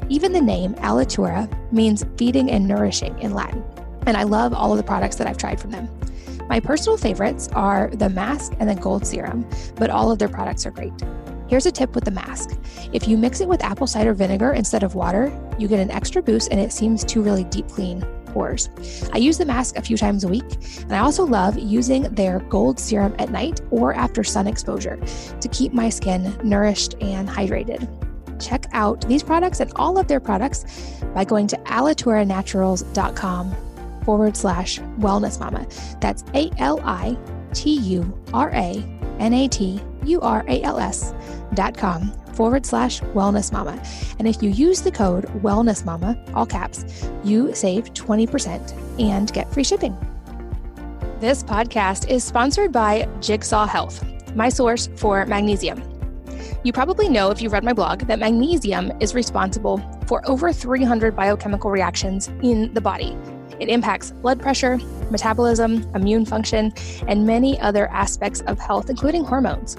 Even 0.09 0.33
the 0.33 0.41
name 0.41 0.75
Alitura 0.77 1.47
means 1.73 2.05
feeding 2.17 2.51
and 2.51 2.67
nourishing 2.67 3.19
in 3.19 3.35
Latin, 3.35 3.63
and 4.07 4.17
I 4.17 4.23
love 4.23 4.55
all 4.55 4.71
of 4.73 4.79
the 4.79 4.83
products 4.83 5.17
that 5.17 5.27
I've 5.27 5.39
tried 5.39 5.61
from 5.61 5.71
them. 5.71 5.89
My 6.49 6.61
personal 6.61 6.97
favorites 6.97 7.49
are 7.53 7.91
the 7.93 8.09
mask 8.09 8.55
and 8.61 8.69
the 8.69 8.75
gold 8.75 9.07
serum, 9.07 9.47
but 9.77 9.91
all 9.91 10.11
of 10.11 10.19
their 10.19 10.29
products 10.29 10.65
are 10.65 10.71
great. 10.71 10.93
Here's 11.55 11.67
a 11.67 11.71
tip 11.71 11.95
with 11.95 12.03
the 12.03 12.11
mask. 12.11 12.59
If 12.93 13.07
you 13.07 13.17
mix 13.17 13.41
it 13.41 13.47
with 13.47 13.63
apple 13.63 13.87
cider 13.87 14.13
vinegar 14.13 14.55
instead 14.55 14.83
of 14.83 14.97
water, 14.97 15.33
you 15.57 15.69
get 15.69 15.79
an 15.79 15.89
extra 15.93 16.21
boost 16.21 16.51
and 16.51 16.59
it 16.59 16.73
seems 16.73 17.05
to 17.05 17.23
really 17.23 17.45
deep 17.45 17.69
clean 17.69 18.05
pores. 18.25 18.71
I 19.13 19.19
use 19.19 19.39
the 19.39 19.45
mask 19.45 19.77
a 19.77 19.83
few 19.83 19.97
times 19.97 20.25
a 20.25 20.29
week, 20.29 20.43
and 20.81 20.93
I 20.93 20.99
also 20.99 21.25
love 21.25 21.57
using 21.57 22.13
their 22.13 22.41
gold 22.41 22.81
serum 22.81 23.15
at 23.21 23.31
night 23.31 23.61
or 23.71 23.95
after 23.95 24.25
sun 24.25 24.49
exposure 24.49 24.99
to 25.41 25.49
keep 25.51 25.73
my 25.73 25.91
skin 25.91 26.37
nourished 26.43 26.97
and 27.01 27.29
hydrated. 27.29 27.89
Check 28.43 28.67
out 28.73 29.07
these 29.07 29.23
products 29.23 29.61
and 29.61 29.71
all 29.77 29.97
of 29.97 30.09
their 30.09 30.19
products 30.19 30.65
by 31.15 31.25
going 31.25 31.47
to 31.47 31.57
alituranaturals.com 31.67 33.55
forward 34.05 34.37
slash 34.37 34.81
wellness 34.99 35.39
mama. 35.39 35.69
That's 36.01 36.25
A 36.35 36.51
L 36.59 36.81
I 36.83 37.17
T 37.53 37.79
U 37.79 38.23
R 38.33 38.51
A 38.51 38.85
N 39.21 39.33
A 39.33 39.47
T 39.47 39.81
U 40.05 40.21
R 40.21 40.45
A 40.49 40.63
L 40.63 40.79
S 40.79 41.15
dot 41.55 41.77
com 41.77 42.13
forward 42.35 42.67
slash 42.67 43.01
wellness 43.01 43.53
mama. 43.53 43.81
And 44.19 44.27
if 44.27 44.43
you 44.43 44.51
use 44.51 44.83
the 44.83 44.91
code 44.91 45.25
wellness 45.43 45.85
mama, 45.85 46.19
all 46.35 46.47
caps, 46.47 47.09
you 47.23 47.55
save 47.55 47.95
20% 47.95 49.01
and 49.01 49.33
get 49.33 49.53
free 49.53 49.65
shipping. 49.65 49.97
This 51.21 51.43
podcast 51.43 52.09
is 52.09 52.25
sponsored 52.25 52.73
by 52.73 53.09
Jigsaw 53.21 53.67
Health, 53.67 54.05
my 54.35 54.49
source 54.49 54.89
for 54.97 55.25
magnesium. 55.27 55.83
You 56.65 56.73
probably 56.73 57.09
know 57.09 57.31
if 57.31 57.41
you've 57.41 57.53
read 57.53 57.65
my 57.65 57.73
blog 57.73 58.01
that 58.01 58.19
magnesium 58.19 58.93
is 59.01 59.15
responsible 59.15 59.79
for 60.07 60.27
over 60.29 60.53
300 60.53 61.15
biochemical 61.15 61.71
reactions 61.71 62.29
in 62.43 62.73
the 62.75 62.81
body. 62.81 63.17
It 63.61 63.69
impacts 63.69 64.11
blood 64.11 64.41
pressure, 64.41 64.79
metabolism, 65.11 65.89
immune 65.95 66.25
function, 66.25 66.73
and 67.07 67.27
many 67.27 67.61
other 67.61 67.89
aspects 67.89 68.41
of 68.43 68.59
health, 68.59 68.91
including 68.91 69.25
hormones. 69.25 69.77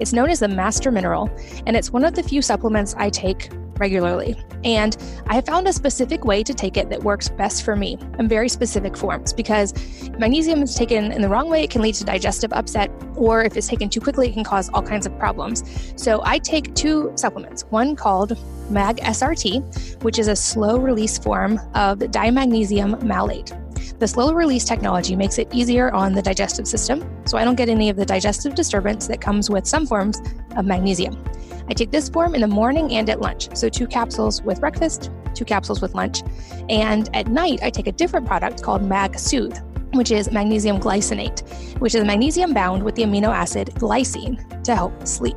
It's 0.00 0.12
known 0.12 0.30
as 0.30 0.40
the 0.40 0.48
master 0.48 0.90
mineral, 0.90 1.30
and 1.66 1.76
it's 1.76 1.92
one 1.92 2.04
of 2.04 2.14
the 2.14 2.22
few 2.22 2.42
supplements 2.42 2.94
I 2.96 3.10
take 3.10 3.50
regularly. 3.78 4.36
And 4.64 4.96
I 5.26 5.34
have 5.34 5.46
found 5.46 5.68
a 5.68 5.72
specific 5.72 6.24
way 6.24 6.42
to 6.42 6.52
take 6.52 6.76
it 6.76 6.90
that 6.90 7.02
works 7.02 7.28
best 7.28 7.64
for 7.64 7.76
me 7.76 7.98
in 8.18 8.28
very 8.28 8.48
specific 8.48 8.96
forms 8.96 9.32
because 9.32 9.72
magnesium 10.18 10.62
is 10.62 10.74
taken 10.74 11.12
in 11.12 11.22
the 11.22 11.28
wrong 11.28 11.48
way, 11.48 11.62
it 11.62 11.70
can 11.70 11.82
lead 11.82 11.94
to 11.96 12.04
digestive 12.04 12.52
upset, 12.52 12.90
or 13.16 13.42
if 13.42 13.56
it's 13.56 13.68
taken 13.68 13.88
too 13.88 14.00
quickly, 14.00 14.28
it 14.28 14.32
can 14.34 14.44
cause 14.44 14.68
all 14.74 14.82
kinds 14.82 15.06
of 15.06 15.16
problems. 15.18 15.62
So 15.96 16.20
I 16.24 16.38
take 16.38 16.74
two 16.74 17.12
supplements 17.14 17.62
one 17.70 17.96
called 17.96 18.38
Mag 18.70 18.96
SRT, 18.98 20.02
which 20.02 20.18
is 20.18 20.28
a 20.28 20.36
slow 20.36 20.78
release 20.78 21.18
form 21.18 21.58
of 21.74 21.98
dimagnesium 21.98 23.02
malate. 23.02 23.52
The 23.98 24.06
slow 24.06 24.32
release 24.32 24.64
technology 24.64 25.16
makes 25.16 25.38
it 25.38 25.52
easier 25.52 25.90
on 25.92 26.12
the 26.12 26.22
digestive 26.22 26.68
system, 26.68 27.04
so 27.26 27.36
I 27.36 27.44
don't 27.44 27.56
get 27.56 27.68
any 27.68 27.90
of 27.90 27.96
the 27.96 28.06
digestive 28.06 28.54
disturbance 28.54 29.08
that 29.08 29.20
comes 29.20 29.50
with 29.50 29.66
some 29.66 29.86
forms 29.86 30.22
of 30.56 30.66
magnesium. 30.66 31.22
I 31.68 31.74
take 31.74 31.90
this 31.90 32.08
form 32.08 32.36
in 32.36 32.40
the 32.40 32.46
morning 32.46 32.92
and 32.92 33.10
at 33.10 33.20
lunch. 33.20 33.48
So, 33.56 33.68
two 33.68 33.88
capsules 33.88 34.40
with 34.40 34.60
breakfast, 34.60 35.10
two 35.34 35.44
capsules 35.44 35.82
with 35.82 35.96
lunch. 35.96 36.22
And 36.68 37.10
at 37.12 37.26
night, 37.26 37.58
I 37.64 37.70
take 37.70 37.88
a 37.88 37.92
different 37.92 38.24
product 38.24 38.62
called 38.62 38.84
Mag 38.84 39.18
Soothe, 39.18 39.58
which 39.94 40.12
is 40.12 40.30
magnesium 40.30 40.78
glycinate, 40.78 41.40
which 41.80 41.96
is 41.96 42.04
magnesium 42.04 42.54
bound 42.54 42.84
with 42.84 42.94
the 42.94 43.02
amino 43.02 43.34
acid 43.34 43.72
glycine 43.74 44.62
to 44.62 44.76
help 44.76 45.08
sleep. 45.08 45.36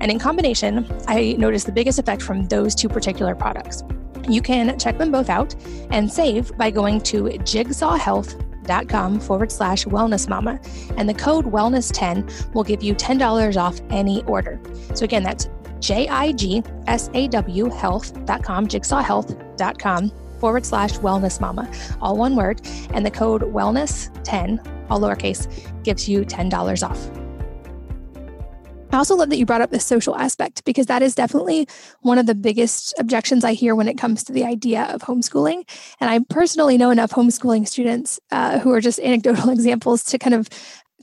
And 0.00 0.10
in 0.10 0.18
combination, 0.18 0.86
I 1.08 1.32
notice 1.38 1.64
the 1.64 1.72
biggest 1.72 1.98
effect 1.98 2.20
from 2.20 2.44
those 2.48 2.74
two 2.74 2.90
particular 2.90 3.34
products. 3.34 3.82
You 4.28 4.42
can 4.42 4.78
check 4.78 4.98
them 4.98 5.10
both 5.10 5.28
out 5.28 5.54
and 5.90 6.10
save 6.10 6.56
by 6.56 6.70
going 6.70 7.00
to 7.02 7.24
jigsawhealth.com 7.24 9.20
forward 9.20 9.52
slash 9.52 9.84
wellness 9.86 10.28
mama. 10.28 10.60
And 10.96 11.08
the 11.08 11.14
code 11.14 11.46
wellness10 11.46 12.54
will 12.54 12.64
give 12.64 12.82
you 12.82 12.94
$10 12.94 13.56
off 13.60 13.80
any 13.90 14.22
order. 14.24 14.60
So 14.94 15.04
again, 15.04 15.22
that's 15.22 15.48
J 15.80 16.08
I 16.08 16.32
G 16.32 16.62
S 16.86 17.10
A 17.14 17.26
W 17.28 17.68
health.com, 17.68 18.68
jigsawhealth.com 18.68 20.12
forward 20.38 20.66
slash 20.66 20.98
wellness 20.98 21.40
mama, 21.40 21.70
all 22.00 22.16
one 22.16 22.36
word. 22.36 22.60
And 22.94 23.04
the 23.04 23.10
code 23.10 23.42
wellness10, 23.42 24.88
all 24.90 25.00
lowercase, 25.00 25.82
gives 25.82 26.08
you 26.08 26.22
$10 26.22 26.88
off. 26.88 27.21
I 28.92 28.98
also 28.98 29.16
love 29.16 29.30
that 29.30 29.38
you 29.38 29.46
brought 29.46 29.62
up 29.62 29.70
the 29.70 29.80
social 29.80 30.14
aspect 30.16 30.64
because 30.66 30.84
that 30.86 31.02
is 31.02 31.14
definitely 31.14 31.66
one 32.02 32.18
of 32.18 32.26
the 32.26 32.34
biggest 32.34 32.94
objections 32.98 33.42
I 33.42 33.54
hear 33.54 33.74
when 33.74 33.88
it 33.88 33.96
comes 33.96 34.22
to 34.24 34.32
the 34.32 34.44
idea 34.44 34.82
of 34.84 35.00
homeschooling. 35.00 35.66
And 35.98 36.10
I 36.10 36.20
personally 36.28 36.76
know 36.76 36.90
enough 36.90 37.10
homeschooling 37.10 37.66
students 37.66 38.20
uh, 38.30 38.58
who 38.58 38.70
are 38.70 38.82
just 38.82 39.00
anecdotal 39.00 39.48
examples 39.56 40.04
to 40.04 40.18
kind 40.18 40.34
of 40.34 40.48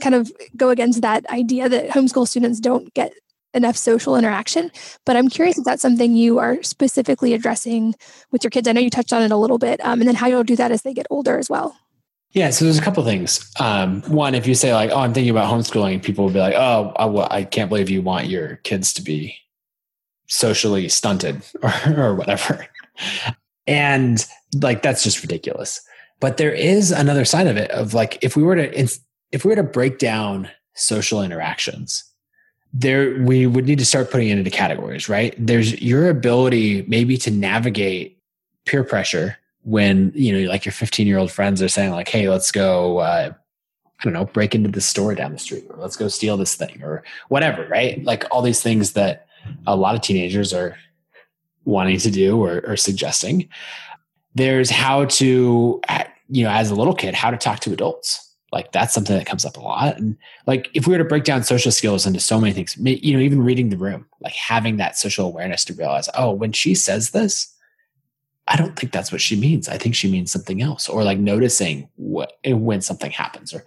kind 0.01 0.15
of 0.15 0.31
go 0.55 0.69
against 0.69 1.01
that 1.01 1.25
idea 1.29 1.67
that 1.67 1.89
homeschool 1.89 2.27
students 2.27 2.59
don't 2.59 2.93
get 2.93 3.11
enough 3.53 3.75
social 3.75 4.15
interaction. 4.15 4.71
But 5.05 5.17
I'm 5.17 5.27
curious 5.27 5.57
if 5.57 5.65
that's 5.65 5.81
something 5.81 6.15
you 6.15 6.37
are 6.37 6.61
specifically 6.61 7.33
addressing 7.33 7.95
with 8.31 8.43
your 8.43 8.51
kids. 8.51 8.67
I 8.67 8.71
know 8.71 8.81
you 8.81 8.91
touched 8.91 9.13
on 9.13 9.23
it 9.23 9.31
a 9.31 9.35
little 9.35 9.57
bit, 9.57 9.83
um, 9.83 9.99
and 9.99 10.07
then 10.07 10.15
how 10.15 10.27
you'll 10.27 10.43
do 10.43 10.55
that 10.55 10.71
as 10.71 10.83
they 10.83 10.93
get 10.93 11.07
older 11.09 11.39
as 11.39 11.49
well. 11.49 11.75
Yeah, 12.31 12.51
so 12.51 12.65
there's 12.65 12.77
a 12.77 12.81
couple 12.81 13.03
things. 13.03 13.51
Um, 13.59 14.01
one, 14.03 14.35
if 14.35 14.45
you 14.45 14.53
say 14.53 14.73
like, 14.73 14.91
"Oh, 14.91 14.99
I'm 14.99 15.13
thinking 15.13 15.31
about 15.31 15.51
homeschooling," 15.51 16.03
people 16.03 16.25
will 16.25 16.33
be 16.33 16.39
like, 16.39 16.53
"Oh, 16.55 16.93
I, 16.95 17.37
I 17.37 17.43
can't 17.43 17.69
believe 17.69 17.89
you 17.89 18.01
want 18.01 18.27
your 18.27 18.57
kids 18.57 18.93
to 18.93 19.01
be 19.01 19.35
socially 20.27 20.87
stunted 20.89 21.43
or, 21.63 21.73
or 21.97 22.15
whatever," 22.15 22.67
and 23.65 24.23
like 24.61 24.83
that's 24.83 25.03
just 25.03 25.23
ridiculous. 25.23 25.81
But 26.19 26.37
there 26.37 26.53
is 26.53 26.91
another 26.91 27.25
side 27.25 27.47
of 27.47 27.57
it 27.57 27.71
of 27.71 27.95
like 27.95 28.19
if 28.21 28.35
we 28.35 28.43
were 28.43 28.55
to 28.55 28.79
if 29.31 29.43
we 29.43 29.49
were 29.49 29.55
to 29.55 29.63
break 29.63 29.97
down 29.97 30.49
social 30.75 31.23
interactions, 31.23 32.03
there 32.73 33.19
we 33.23 33.47
would 33.47 33.65
need 33.65 33.79
to 33.79 33.85
start 33.85 34.11
putting 34.11 34.29
it 34.29 34.37
into 34.37 34.51
categories, 34.51 35.09
right? 35.09 35.33
There's 35.39 35.81
your 35.81 36.09
ability 36.09 36.85
maybe 36.87 37.17
to 37.17 37.31
navigate 37.31 38.19
peer 38.65 38.83
pressure 38.83 39.38
when 39.63 40.11
you 40.15 40.33
know 40.33 40.49
like 40.49 40.65
your 40.65 40.71
15 40.71 41.05
year 41.05 41.17
old 41.17 41.31
friends 41.31 41.61
are 41.61 41.67
saying 41.67 41.91
like 41.91 42.07
hey 42.07 42.29
let's 42.29 42.51
go 42.51 42.99
uh, 42.99 43.31
i 43.99 44.03
don't 44.03 44.13
know 44.13 44.25
break 44.25 44.55
into 44.55 44.69
the 44.69 44.81
store 44.81 45.13
down 45.13 45.33
the 45.33 45.39
street 45.39 45.65
or 45.69 45.77
let's 45.77 45.97
go 45.97 46.07
steal 46.07 46.37
this 46.37 46.55
thing 46.55 46.81
or 46.81 47.03
whatever 47.27 47.67
right? 47.69 48.03
Like 48.03 48.25
all 48.31 48.41
these 48.41 48.61
things 48.61 48.93
that 48.93 49.27
a 49.65 49.75
lot 49.75 49.95
of 49.95 50.01
teenagers 50.01 50.53
are 50.53 50.75
wanting 51.65 51.97
to 51.99 52.11
do 52.11 52.43
or, 52.43 52.61
or 52.67 52.75
suggesting. 52.75 53.47
There's 54.35 54.69
how 54.69 55.05
to 55.05 55.81
you 56.29 56.43
know 56.43 56.49
as 56.49 56.71
a 56.71 56.75
little 56.75 56.93
kid 56.93 57.13
how 57.13 57.31
to 57.31 57.37
talk 57.37 57.59
to 57.61 57.73
adults. 57.73 58.25
Like 58.51 58.71
that's 58.71 58.95
something 58.95 59.15
that 59.15 59.27
comes 59.27 59.45
up 59.45 59.57
a 59.57 59.61
lot. 59.61 59.97
And 59.97 60.17
like 60.47 60.69
if 60.73 60.87
we 60.87 60.93
were 60.93 60.97
to 60.97 61.05
break 61.05 61.23
down 61.23 61.43
social 61.43 61.71
skills 61.71 62.07
into 62.07 62.19
so 62.19 62.39
many 62.39 62.51
things 62.51 62.75
you 62.77 63.13
know 63.13 63.19
even 63.19 63.43
reading 63.43 63.69
the 63.69 63.77
room 63.77 64.05
like 64.21 64.33
having 64.33 64.77
that 64.77 64.97
social 64.97 65.27
awareness 65.27 65.63
to 65.65 65.73
realize 65.73 66.09
oh 66.17 66.31
when 66.31 66.51
she 66.51 66.73
says 66.73 67.11
this 67.11 67.55
I 68.49 68.55
don't 68.55 68.75
think 68.75 68.91
that's 68.91 69.11
what 69.11 69.21
she 69.21 69.35
means. 69.35 69.69
I 69.69 69.77
think 69.77 69.95
she 69.95 70.11
means 70.11 70.31
something 70.31 70.61
else, 70.61 70.89
or 70.89 71.03
like 71.03 71.19
noticing 71.19 71.87
what 71.95 72.33
when 72.45 72.81
something 72.81 73.11
happens, 73.11 73.53
or 73.53 73.63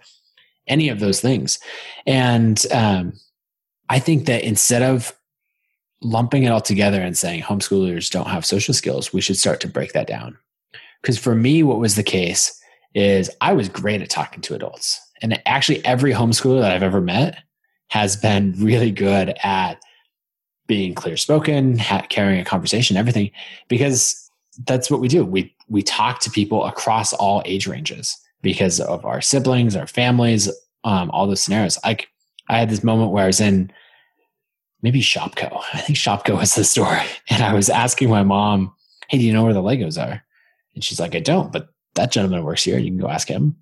any 0.67 0.89
of 0.89 0.99
those 0.99 1.21
things. 1.21 1.57
And 2.05 2.63
um, 2.71 3.13
I 3.89 3.99
think 3.99 4.25
that 4.25 4.43
instead 4.43 4.81
of 4.81 5.17
lumping 6.01 6.43
it 6.43 6.49
all 6.49 6.61
together 6.61 7.01
and 7.01 7.17
saying 7.17 7.43
homeschoolers 7.43 8.11
don't 8.11 8.27
have 8.27 8.45
social 8.45 8.73
skills, 8.73 9.13
we 9.13 9.21
should 9.21 9.37
start 9.37 9.61
to 9.61 9.69
break 9.69 9.93
that 9.93 10.07
down. 10.07 10.37
Because 11.01 11.17
for 11.17 11.33
me, 11.33 11.63
what 11.63 11.79
was 11.79 11.95
the 11.95 12.03
case 12.03 12.59
is 12.93 13.29
I 13.41 13.53
was 13.53 13.69
great 13.69 14.01
at 14.01 14.09
talking 14.09 14.41
to 14.41 14.53
adults, 14.53 14.99
and 15.21 15.41
actually 15.45 15.83
every 15.85 16.11
homeschooler 16.11 16.61
that 16.61 16.71
I've 16.71 16.83
ever 16.83 17.01
met 17.01 17.39
has 17.87 18.15
been 18.15 18.53
really 18.57 18.91
good 18.91 19.33
at 19.43 19.81
being 20.67 20.93
clear 20.93 21.17
spoken, 21.17 21.77
carrying 22.09 22.41
a 22.41 22.45
conversation, 22.45 22.97
everything, 22.97 23.31
because 23.67 24.22
that's 24.65 24.89
what 24.89 24.99
we 24.99 25.07
do. 25.07 25.25
We 25.25 25.55
we 25.67 25.81
talk 25.81 26.19
to 26.21 26.29
people 26.29 26.65
across 26.65 27.13
all 27.13 27.41
age 27.45 27.67
ranges 27.67 28.17
because 28.41 28.79
of 28.79 29.05
our 29.05 29.21
siblings, 29.21 29.75
our 29.75 29.87
families, 29.87 30.49
um, 30.83 31.09
all 31.11 31.27
those 31.27 31.41
scenarios. 31.41 31.79
Like 31.83 32.07
I 32.49 32.59
had 32.59 32.69
this 32.69 32.83
moment 32.83 33.11
where 33.11 33.23
I 33.23 33.27
was 33.27 33.41
in 33.41 33.71
maybe 34.81 35.01
Shopko. 35.01 35.61
I 35.73 35.79
think 35.79 35.97
Shopko 35.97 36.37
was 36.37 36.55
the 36.55 36.63
store, 36.63 36.99
and 37.29 37.43
I 37.43 37.53
was 37.53 37.69
asking 37.69 38.09
my 38.09 38.23
mom, 38.23 38.73
"Hey, 39.09 39.17
do 39.17 39.23
you 39.23 39.33
know 39.33 39.43
where 39.43 39.53
the 39.53 39.61
Legos 39.61 40.01
are?" 40.01 40.23
And 40.75 40.83
she's 40.83 40.99
like, 40.99 41.15
"I 41.15 41.19
don't, 41.19 41.51
but 41.51 41.69
that 41.95 42.11
gentleman 42.11 42.43
works 42.43 42.63
here. 42.63 42.77
You 42.77 42.91
can 42.91 42.99
go 42.99 43.09
ask 43.09 43.27
him." 43.27 43.55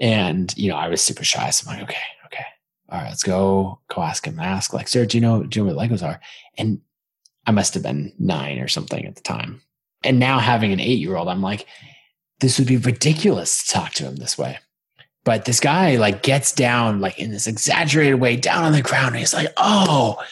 And 0.00 0.56
you 0.56 0.70
know, 0.70 0.76
I 0.76 0.88
was 0.88 1.02
super 1.02 1.24
shy, 1.24 1.50
so 1.50 1.68
I'm 1.68 1.76
like, 1.76 1.90
"Okay, 1.90 2.02
okay, 2.26 2.46
all 2.88 3.00
right, 3.00 3.08
let's 3.08 3.24
go 3.24 3.80
go 3.88 4.02
ask 4.02 4.26
him. 4.26 4.38
Ask 4.38 4.72
like, 4.72 4.88
sir, 4.88 5.04
do 5.04 5.18
you 5.18 5.20
know 5.20 5.42
do 5.42 5.58
you 5.58 5.64
know 5.64 5.74
where 5.74 5.88
the 5.88 5.94
Legos 5.94 6.06
are?" 6.06 6.20
And 6.56 6.80
I 7.46 7.50
must 7.50 7.74
have 7.74 7.82
been 7.82 8.12
nine 8.18 8.58
or 8.58 8.68
something 8.68 9.04
at 9.06 9.16
the 9.16 9.22
time. 9.22 9.62
And 10.04 10.18
now 10.18 10.38
having 10.38 10.72
an 10.72 10.80
eight 10.80 10.98
year 10.98 11.16
old, 11.16 11.28
I'm 11.28 11.42
like, 11.42 11.66
this 12.40 12.58
would 12.58 12.68
be 12.68 12.76
ridiculous 12.76 13.66
to 13.66 13.74
talk 13.74 13.92
to 13.94 14.04
him 14.04 14.16
this 14.16 14.38
way. 14.38 14.58
But 15.24 15.44
this 15.44 15.60
guy 15.60 15.96
like 15.96 16.22
gets 16.22 16.52
down 16.52 17.00
like 17.00 17.18
in 17.18 17.30
this 17.30 17.46
exaggerated 17.46 18.20
way 18.20 18.36
down 18.36 18.64
on 18.64 18.72
the 18.72 18.82
ground. 18.82 19.08
And 19.08 19.18
he's 19.18 19.34
like, 19.34 19.48
oh, 19.56 20.22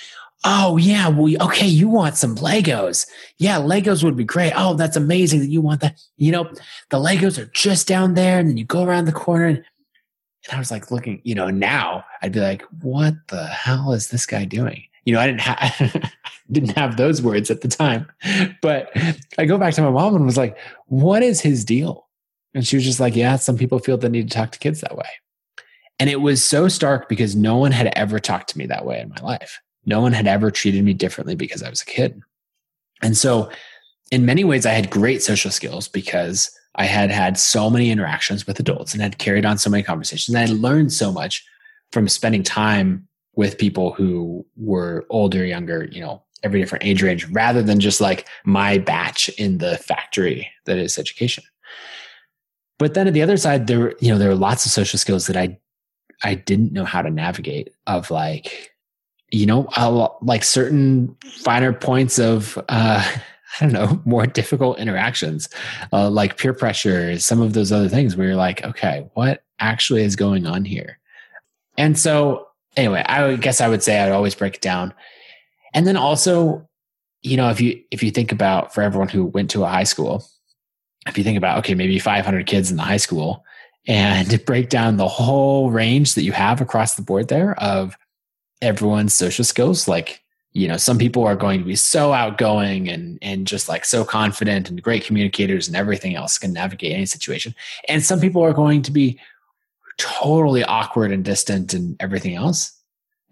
oh 0.45 0.77
yeah, 0.77 1.09
we 1.09 1.39
okay. 1.39 1.67
You 1.67 1.89
want 1.89 2.17
some 2.17 2.37
Legos? 2.37 3.07
Yeah, 3.39 3.59
Legos 3.59 4.03
would 4.03 4.17
be 4.17 4.25
great. 4.25 4.53
Oh, 4.57 4.75
that's 4.75 4.97
amazing 4.97 5.41
that 5.41 5.51
you 5.51 5.61
want 5.61 5.81
that. 5.81 6.01
You 6.17 6.33
know, 6.33 6.45
the 6.91 6.99
Legos 6.99 7.39
are 7.39 7.47
just 7.47 7.87
down 7.87 8.15
there, 8.15 8.39
and 8.39 8.59
you 8.59 8.65
go 8.65 8.85
around 8.85 9.05
the 9.05 9.13
corner. 9.13 9.47
And, 9.47 9.57
and 9.59 10.53
I 10.53 10.59
was 10.59 10.71
like 10.71 10.91
looking, 10.91 11.21
you 11.25 11.35
know, 11.35 11.51
now 11.51 12.05
I'd 12.23 12.33
be 12.33 12.41
like, 12.41 12.63
what 12.81 13.15
the 13.29 13.47
hell 13.47 13.93
is 13.93 14.09
this 14.09 14.27
guy 14.27 14.45
doing? 14.45 14.85
You 15.07 15.15
know, 15.15 15.21
I 15.21 15.27
didn't 15.27 15.41
have 15.41 16.13
didn't 16.53 16.77
have 16.77 16.97
those 16.97 17.23
words 17.23 17.51
at 17.51 17.63
the 17.63 17.69
time. 17.69 18.07
But 18.61 18.91
I 19.39 19.47
go 19.47 19.57
back 19.57 19.75
to 19.75 19.83
my 19.83 19.91
mom 19.91 20.15
and 20.15 20.27
was 20.27 20.37
like, 20.37 20.59
what 20.87 21.23
is 21.23 21.41
his 21.41 21.65
deal? 21.65 22.09
And 22.55 22.67
she 22.67 22.77
was 22.77 22.85
just 22.85 23.01
like, 23.01 23.17
yeah, 23.17 23.37
some 23.37 23.57
people 23.57 23.79
feel 23.79 23.97
the 23.97 24.09
need 24.09 24.31
to 24.31 24.37
talk 24.37 24.53
to 24.53 24.59
kids 24.59 24.81
that 24.81 24.97
way. 24.97 25.09
And 25.99 26.11
it 26.11 26.21
was 26.21 26.45
so 26.45 26.69
stark 26.69 27.09
because 27.09 27.35
no 27.35 27.57
one 27.57 27.73
had 27.73 27.93
ever 27.97 28.19
talked 28.19 28.51
to 28.51 28.59
me 28.59 28.67
that 28.67 28.85
way 28.85 29.01
in 29.01 29.09
my 29.09 29.21
life. 29.23 29.61
No 29.87 30.01
one 30.01 30.13
had 30.13 30.27
ever 30.27 30.51
treated 30.51 30.85
me 30.85 30.93
differently 30.93 31.35
because 31.35 31.63
I 31.63 31.71
was 31.71 31.83
a 31.83 31.87
kid. 31.87 32.21
And 33.03 33.17
so, 33.17 33.51
in 34.13 34.25
many 34.25 34.45
ways, 34.45 34.67
I 34.67 34.73
had 34.73 34.89
great 34.89 35.23
social 35.23 35.51
skills 35.51 35.89
because 35.89 36.51
I 36.77 36.85
had 36.85 37.11
had 37.11 37.39
so 37.39 37.69
many 37.69 37.91
interactions 37.91 38.47
with 38.47 38.61
adults 38.61 38.93
and 38.93 39.03
had 39.03 39.19
carried 39.19 39.45
on 39.45 39.59
so 39.59 39.69
many 39.69 39.83
conversations. 39.83 40.35
And 40.35 40.39
I 40.39 40.49
had 40.49 40.61
learned 40.61 40.93
so 40.93 41.11
much 41.11 41.45
from 41.91 42.09
spending 42.09 42.43
time 42.43 43.09
with 43.37 43.59
people 43.59 43.93
who 43.93 44.45
were 44.57 45.07
older, 45.11 45.45
younger, 45.45 45.85
you 45.93 46.01
know, 46.01 46.23
every 46.43 46.61
different 46.61 46.85
age 46.85 47.03
range 47.03 47.27
rather 47.29 47.63
than 47.63 47.81
just 47.81 48.01
like 48.01 48.27
my 48.45 48.79
batch 48.79 49.29
in 49.31 49.59
the 49.59 49.77
factory 49.79 50.51
that 50.65 50.79
is 50.79 50.99
education. 50.99 51.45
But 52.79 52.95
then 52.95 53.07
at 53.07 53.15
the 53.15 53.23
other 53.23 53.37
side, 53.37 53.67
there, 53.67 53.95
you 54.01 54.11
know, 54.11 54.19
there 54.19 54.31
are 54.31 54.35
lots 54.35 54.67
of 54.67 54.73
social 54.73 54.99
skills 54.99 55.27
that 55.27 55.37
I, 55.37 55.59
I 56.23 56.35
didn't 56.35 56.73
know 56.73 56.85
how 56.85 57.03
to 57.03 57.11
navigate 57.11 57.71
of 57.87 58.11
like, 58.11 58.73
you 59.31 59.47
know, 59.47 59.69
I'll, 59.73 60.19
like 60.23 60.45
certain 60.45 61.17
finer 61.43 61.73
points 61.73 62.19
of, 62.19 62.59
uh, 62.69 63.03
I 63.61 63.65
don't 63.65 63.73
know, 63.73 64.03
more 64.05 64.27
difficult 64.27 64.79
interactions, 64.79 65.49
uh, 65.93 66.11
like 66.11 66.37
peer 66.37 66.53
pressure, 66.53 67.19
some 67.19 67.41
of 67.41 67.55
those 67.55 67.73
other 67.73 67.89
things 67.89 68.17
where 68.17 68.27
you're 68.29 68.37
like, 68.37 68.63
okay, 68.65 69.09
what 69.15 69.43
actually 69.59 70.03
is 70.03 70.17
going 70.17 70.47
on 70.47 70.65
here? 70.65 70.99
And 71.79 71.99
so, 71.99 72.46
anyway, 72.77 73.05
I 73.07 73.37
guess 73.37 73.61
I 73.61 73.69
would 73.69 73.83
say 73.83 73.99
I'd 73.99 74.13
always 74.13 74.35
break 74.35 74.57
it 74.57 74.61
down. 74.61 74.93
And 75.75 75.87
then 75.87 75.97
also, 75.97 76.69
you 77.23 77.37
know, 77.37 77.51
if 77.51 77.61
you 77.61 77.83
if 77.91 78.03
you 78.03 78.11
think 78.11 78.33
about 78.33 78.73
for 78.75 78.83
everyone 78.83 79.09
who 79.09 79.27
went 79.27 79.51
to 79.51 79.65
a 79.65 79.69
high 79.69 79.85
school, 79.85 80.25
if 81.07 81.19
you 81.19 81.25
think 81.25 81.39
about 81.39 81.59
okay, 81.59 81.75
maybe 81.75 81.99
500 81.99 82.47
kids 82.47 82.71
in 82.71 82.77
the 82.77 82.83
high 82.83 82.97
school, 82.97 83.45
and 83.87 84.45
break 84.47 84.69
down 84.69 84.97
the 84.97 85.09
whole 85.09 85.71
range 85.71 86.15
that 86.15 86.23
you 86.23 86.33
have 86.33 86.61
across 86.61 86.95
the 86.95 87.03
board 87.03 87.29
there 87.29 87.61
of 87.61 87.97
everyone's 88.63 89.15
social 89.15 89.45
skills, 89.45 89.89
like 89.89 90.23
you 90.53 90.67
know, 90.67 90.79
some 90.79 90.97
people 90.97 91.23
are 91.27 91.37
going 91.37 91.59
to 91.59 91.67
be 91.67 91.77
so 91.77 92.15
outgoing 92.15 92.89
and 92.89 93.19
and 93.21 93.47
just 93.47 93.69
like 93.69 93.85
so 93.85 94.05
confident 94.05 94.71
and 94.71 94.83
great 94.83 95.05
communicators 95.05 95.69
and 95.69 95.77
everything 95.77 96.15
else 96.15 96.39
can 96.39 96.53
navigate 96.53 96.93
any 96.93 97.07
situation, 97.07 97.55
and 97.89 98.05
some 98.05 98.21
people 98.21 98.43
are 98.43 98.55
going 98.55 98.83
to 98.83 98.91
be 98.91 99.19
totally 99.99 100.63
awkward 100.65 101.13
and 101.13 101.25
distant 101.25 101.75
and 101.75 101.97
everything 102.01 102.35
else 102.35 102.73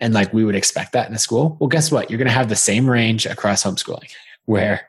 And 0.00 0.14
like 0.14 0.32
we 0.32 0.44
would 0.44 0.54
expect 0.54 0.92
that 0.92 1.08
in 1.08 1.14
a 1.14 1.18
school. 1.18 1.56
Well, 1.60 1.68
guess 1.68 1.92
what? 1.92 2.10
You're 2.10 2.18
going 2.18 2.28
to 2.28 2.32
have 2.32 2.48
the 2.48 2.56
same 2.56 2.88
range 2.88 3.26
across 3.26 3.62
homeschooling 3.62 4.10
where 4.46 4.88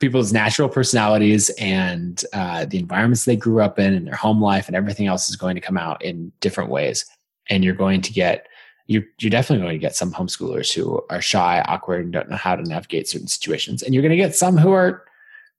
people's 0.00 0.32
natural 0.32 0.68
personalities 0.68 1.50
and 1.58 2.24
uh, 2.32 2.64
the 2.64 2.78
environments 2.78 3.24
they 3.24 3.36
grew 3.36 3.60
up 3.62 3.78
in 3.78 3.94
and 3.94 4.06
their 4.06 4.14
home 4.14 4.42
life 4.42 4.66
and 4.66 4.76
everything 4.76 5.06
else 5.06 5.28
is 5.28 5.36
going 5.36 5.54
to 5.54 5.60
come 5.60 5.78
out 5.78 6.02
in 6.02 6.32
different 6.40 6.70
ways. 6.70 7.04
And 7.48 7.62
you're 7.62 7.74
going 7.74 8.00
to 8.00 8.12
get, 8.12 8.48
you're, 8.86 9.04
you're 9.20 9.30
definitely 9.30 9.64
going 9.64 9.78
to 9.78 9.86
get 9.86 9.94
some 9.94 10.12
homeschoolers 10.12 10.72
who 10.72 11.00
are 11.08 11.20
shy, 11.20 11.62
awkward, 11.66 12.04
and 12.04 12.12
don't 12.12 12.28
know 12.28 12.36
how 12.36 12.56
to 12.56 12.62
navigate 12.62 13.08
certain 13.08 13.28
situations. 13.28 13.82
And 13.82 13.94
you're 13.94 14.02
going 14.02 14.10
to 14.10 14.16
get 14.16 14.34
some 14.34 14.56
who 14.56 14.72
are 14.72 15.04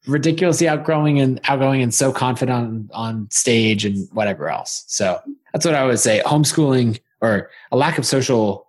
ridiculously 0.08 0.68
outgrowing 0.68 1.20
and 1.20 1.40
outgoing 1.46 1.82
and 1.82 1.94
so 1.94 2.12
confident 2.12 2.58
on, 2.58 2.90
on 2.94 3.28
stage 3.32 3.86
and 3.86 4.08
whatever 4.12 4.50
else. 4.50 4.84
So 4.88 5.20
that's 5.54 5.66
what 5.66 5.76
I 5.76 5.86
would 5.86 6.00
say. 6.00 6.22
Homeschooling 6.26 7.00
or 7.22 7.50
a 7.72 7.78
lack 7.78 7.98
of 7.98 8.06
social 8.06 8.68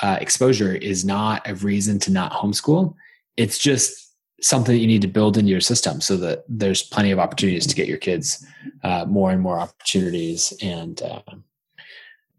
uh, 0.00 0.18
exposure 0.20 0.74
is 0.74 1.04
not 1.04 1.48
a 1.48 1.54
reason 1.54 1.98
to 2.00 2.12
not 2.12 2.32
homeschool. 2.32 2.94
It's 3.36 3.58
just 3.58 4.06
something 4.40 4.74
that 4.74 4.80
you 4.80 4.86
need 4.86 5.02
to 5.02 5.08
build 5.08 5.38
into 5.38 5.50
your 5.50 5.60
system 5.60 6.00
so 6.00 6.16
that 6.18 6.44
there's 6.48 6.82
plenty 6.82 7.10
of 7.10 7.18
opportunities 7.18 7.66
to 7.66 7.74
get 7.74 7.88
your 7.88 7.98
kids 7.98 8.44
uh, 8.82 9.04
more 9.06 9.30
and 9.30 9.40
more 9.40 9.58
opportunities 9.58 10.52
and 10.62 11.02
uh, 11.02 11.22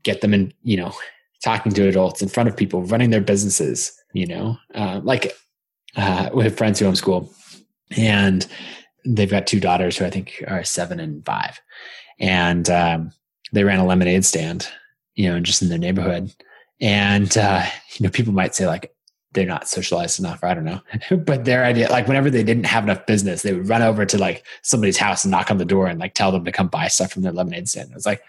get 0.03 0.21
them 0.21 0.33
in 0.33 0.53
you 0.63 0.77
know 0.77 0.93
talking 1.43 1.71
to 1.71 1.87
adults 1.87 2.21
in 2.21 2.29
front 2.29 2.47
of 2.47 2.55
people 2.55 2.83
running 2.83 3.09
their 3.09 3.21
businesses 3.21 3.91
you 4.13 4.27
know 4.27 4.55
uh, 4.75 5.01
like 5.03 5.33
uh, 5.95 6.29
we 6.33 6.43
have 6.43 6.55
friends 6.55 6.79
who 6.79 6.85
homeschool 6.85 7.29
and 7.95 8.47
they've 9.05 9.31
got 9.31 9.47
two 9.47 9.59
daughters 9.59 9.97
who 9.97 10.05
i 10.05 10.09
think 10.09 10.43
are 10.47 10.63
seven 10.63 10.99
and 10.99 11.25
five 11.25 11.61
and 12.19 12.69
um, 12.69 13.11
they 13.53 13.63
ran 13.63 13.79
a 13.79 13.85
lemonade 13.85 14.25
stand 14.25 14.67
you 15.15 15.29
know 15.29 15.39
just 15.39 15.61
in 15.61 15.69
their 15.69 15.77
neighborhood 15.77 16.31
and 16.81 17.37
uh, 17.37 17.65
you 17.95 18.03
know 18.03 18.09
people 18.09 18.33
might 18.33 18.55
say 18.55 18.67
like 18.67 18.93
they're 19.33 19.45
not 19.45 19.67
socialized 19.67 20.19
enough 20.19 20.41
or 20.41 20.47
I 20.47 20.53
don't 20.55 20.63
know. 20.63 20.81
but 21.17 21.45
their 21.45 21.63
idea, 21.63 21.89
like 21.91 22.07
whenever 22.07 22.29
they 22.29 22.43
didn't 22.43 22.65
have 22.65 22.83
enough 22.83 23.05
business, 23.05 23.43
they 23.43 23.53
would 23.53 23.69
run 23.69 23.83
over 23.83 24.05
to 24.05 24.17
like 24.17 24.43
somebody's 24.63 24.97
house 24.97 25.23
and 25.23 25.31
knock 25.31 25.51
on 25.51 25.57
the 25.57 25.65
door 25.65 25.85
and 25.85 25.99
like 25.99 26.15
tell 26.15 26.31
them 26.31 26.43
to 26.45 26.51
come 26.51 26.67
buy 26.67 26.87
stuff 26.87 27.11
from 27.11 27.21
their 27.21 27.31
lemonade 27.31 27.69
stand. 27.69 27.91
It 27.91 27.95
was 27.95 28.05
like, 28.05 28.21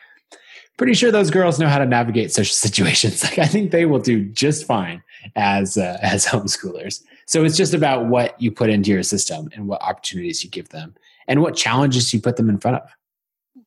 pretty 0.77 0.95
sure 0.95 1.11
those 1.11 1.31
girls 1.31 1.59
know 1.59 1.69
how 1.69 1.79
to 1.79 1.87
navigate 1.87 2.33
social 2.33 2.55
situations. 2.55 3.23
Like 3.23 3.39
I 3.39 3.47
think 3.47 3.71
they 3.71 3.85
will 3.85 3.99
do 3.99 4.25
just 4.25 4.67
fine 4.67 5.03
as 5.37 5.77
uh, 5.77 5.99
as 6.01 6.27
homeschoolers. 6.27 7.03
So 7.29 7.45
it's 7.45 7.57
just 7.57 7.75
about 7.75 8.07
what 8.07 8.41
you 8.41 8.51
put 8.51 8.71
into 8.71 8.91
your 8.91 9.03
system 9.03 9.49
and 9.55 9.69
what 9.69 9.81
opportunities 9.83 10.43
you 10.43 10.51
give 10.51 10.71
them 10.71 10.97
and 11.29 11.41
what 11.41 11.55
challenges 11.55 12.13
you 12.13 12.21
put 12.21 12.37
them 12.37 12.49
in 12.49 12.59
front 12.59 12.79
of 12.79 12.91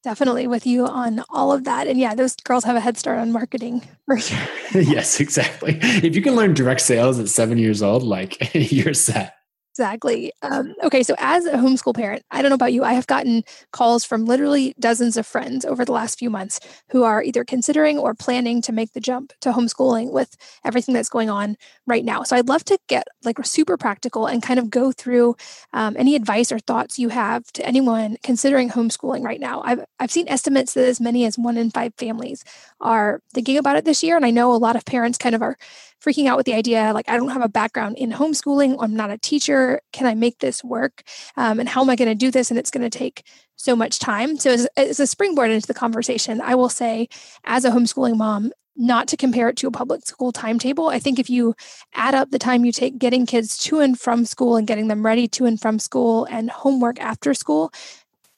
definitely 0.03 0.47
with 0.47 0.66
you 0.66 0.86
on 0.88 1.24
all 1.30 1.51
of 1.51 1.64
that. 1.66 1.88
And 1.88 1.99
yeah, 1.99 2.16
those 2.16 2.36
girls 2.36 2.64
have 2.64 2.76
a 2.76 2.80
head 2.80 2.97
start 2.97 3.20
on 3.20 3.32
marketing 3.32 3.82
for 4.05 4.20
sure. 4.20 4.39
yes, 4.74 5.20
exactly. 5.20 5.80
If 5.82 6.16
you 6.16 6.22
can 6.22 6.36
learn 6.36 6.53
direct 6.53 6.82
sales 6.82 7.20
at 7.20 7.30
seven 7.30 7.57
years 7.57 7.82
old, 7.82 8.03
like 8.03 8.53
you're 8.55 8.93
set. 8.93 9.36
Exactly. 9.74 10.34
Um, 10.41 10.76
okay, 10.84 11.01
so 11.01 11.15
as 11.17 11.45
a 11.45 11.53
homeschool 11.53 11.95
parent, 11.95 12.24
I 12.30 12.41
don't 12.41 12.49
know 12.49 12.55
about 12.55 12.74
you, 12.74 12.84
I 12.84 12.91
have 12.91 13.07
gotten 13.07 13.43
calls 13.72 14.03
from 14.03 14.26
literally 14.26 14.76
dozens 14.82 15.15
of 15.15 15.26
friends 15.26 15.63
over 15.63 15.86
the 15.86 15.93
last 15.93 16.19
few 16.19 16.30
months 16.30 16.59
who 16.89 17.03
are 17.03 17.24
either 17.24 17.45
considering 17.45 17.97
or 17.97 18.13
planning 18.13 18.61
to 18.63 18.74
make 18.74 18.91
the 18.91 18.99
jump 18.99 19.32
to 19.39 19.53
homeschooling 19.53 20.11
with 20.11 20.36
everything 20.65 20.93
that's 20.93 21.07
going 21.07 21.30
on 21.30 21.55
right 21.88 22.03
now. 22.03 22.24
So 22.24 22.36
I'd 22.36 22.49
love 22.49 22.65
to 22.65 22.78
get 22.89 23.07
like 23.24 23.38
super 23.45 23.78
practical 23.78 24.26
and 24.28 24.43
kind 24.43 24.59
of 24.59 24.69
go 24.69 24.91
through 24.91 25.38
um, 25.72 25.95
any 25.97 26.15
advice 26.15 26.51
or 26.51 26.59
thoughts 26.59 26.99
you 26.99 27.07
have 27.07 27.45
to 27.53 27.65
anyone 27.65 28.17
considering 28.24 28.69
homeschooling 28.72 29.24
right 29.24 29.39
now. 29.39 29.61
I've 29.63 29.86
I've 30.01 30.11
seen 30.11 30.28
estimates 30.28 30.74
that 30.74 30.86
as 30.88 30.99
many 30.99 31.24
as 31.26 31.38
one 31.38 31.55
in 31.57 31.72
five 31.72 31.93
families 31.97 32.43
are 32.82 33.22
thinking 33.34 33.57
about 33.57 33.78
it 33.78 33.86
this 33.86 34.03
year, 34.03 34.17
and 34.17 34.26
I 34.26 34.32
know 34.32 34.53
a 34.53 34.57
lot 34.57 34.76
of 34.76 34.84
parents 34.84 35.17
kind 35.17 35.34
of 35.34 35.41
are 35.41 35.55
freaking 36.03 36.26
out 36.28 36.36
with 36.38 36.45
the 36.47 36.53
idea 36.53 36.91
like, 36.93 37.07
I 37.07 37.15
don't 37.17 37.30
have 37.30 37.43
a 37.43 37.49
background 37.49 37.97
in 37.97 38.11
homeschooling, 38.11 38.78
I'm 38.80 38.95
not 38.95 39.11
a 39.11 39.17
teacher. 39.17 39.61
Can 39.93 40.07
I 40.07 40.16
make 40.16 40.39
this 40.39 40.64
work? 40.64 41.03
Um, 41.38 41.59
and 41.59 41.70
how 41.70 41.82
am 41.82 41.89
I 41.89 41.95
going 41.95 42.09
to 42.09 42.16
do 42.16 42.32
this? 42.32 42.49
And 42.49 42.59
it's 42.59 42.72
going 42.72 42.89
to 42.89 42.97
take 42.97 43.24
so 43.55 43.76
much 43.76 43.99
time. 43.99 44.38
So, 44.38 44.51
as, 44.51 44.68
as 44.78 44.99
a 44.99 45.07
springboard 45.07 45.51
into 45.51 45.68
the 45.68 45.74
conversation, 45.74 46.41
I 46.41 46.55
will 46.55 46.70
say, 46.70 47.07
as 47.43 47.66
a 47.66 47.72
homeschooling 47.72 48.18
mom, 48.18 48.51
not 48.76 49.07
to 49.09 49.18
compare 49.18 49.49
it 49.49 49.57
to 49.57 49.68
a 49.68 49.72
public 49.72 50.05
school 50.05 50.32
timetable. 50.32 50.88
I 50.88 50.99
think 50.99 51.20
if 51.20 51.30
you 51.30 51.55
add 51.93 52.16
up 52.16 52.32
the 52.32 52.39
time 52.39 52.66
you 52.66 52.72
take 52.72 52.97
getting 52.97 53.26
kids 53.26 53.57
to 53.59 53.80
and 53.80 53.99
from 53.99 54.26
school 54.26 54.55
and 54.55 54.66
getting 54.66 54.88
them 54.88 55.05
ready 55.05 55.28
to 55.30 55.45
and 55.45 55.59
from 55.59 55.78
school 55.78 56.26
and 56.26 56.49
homework 56.49 56.99
after 56.99 57.34
school, 57.34 57.72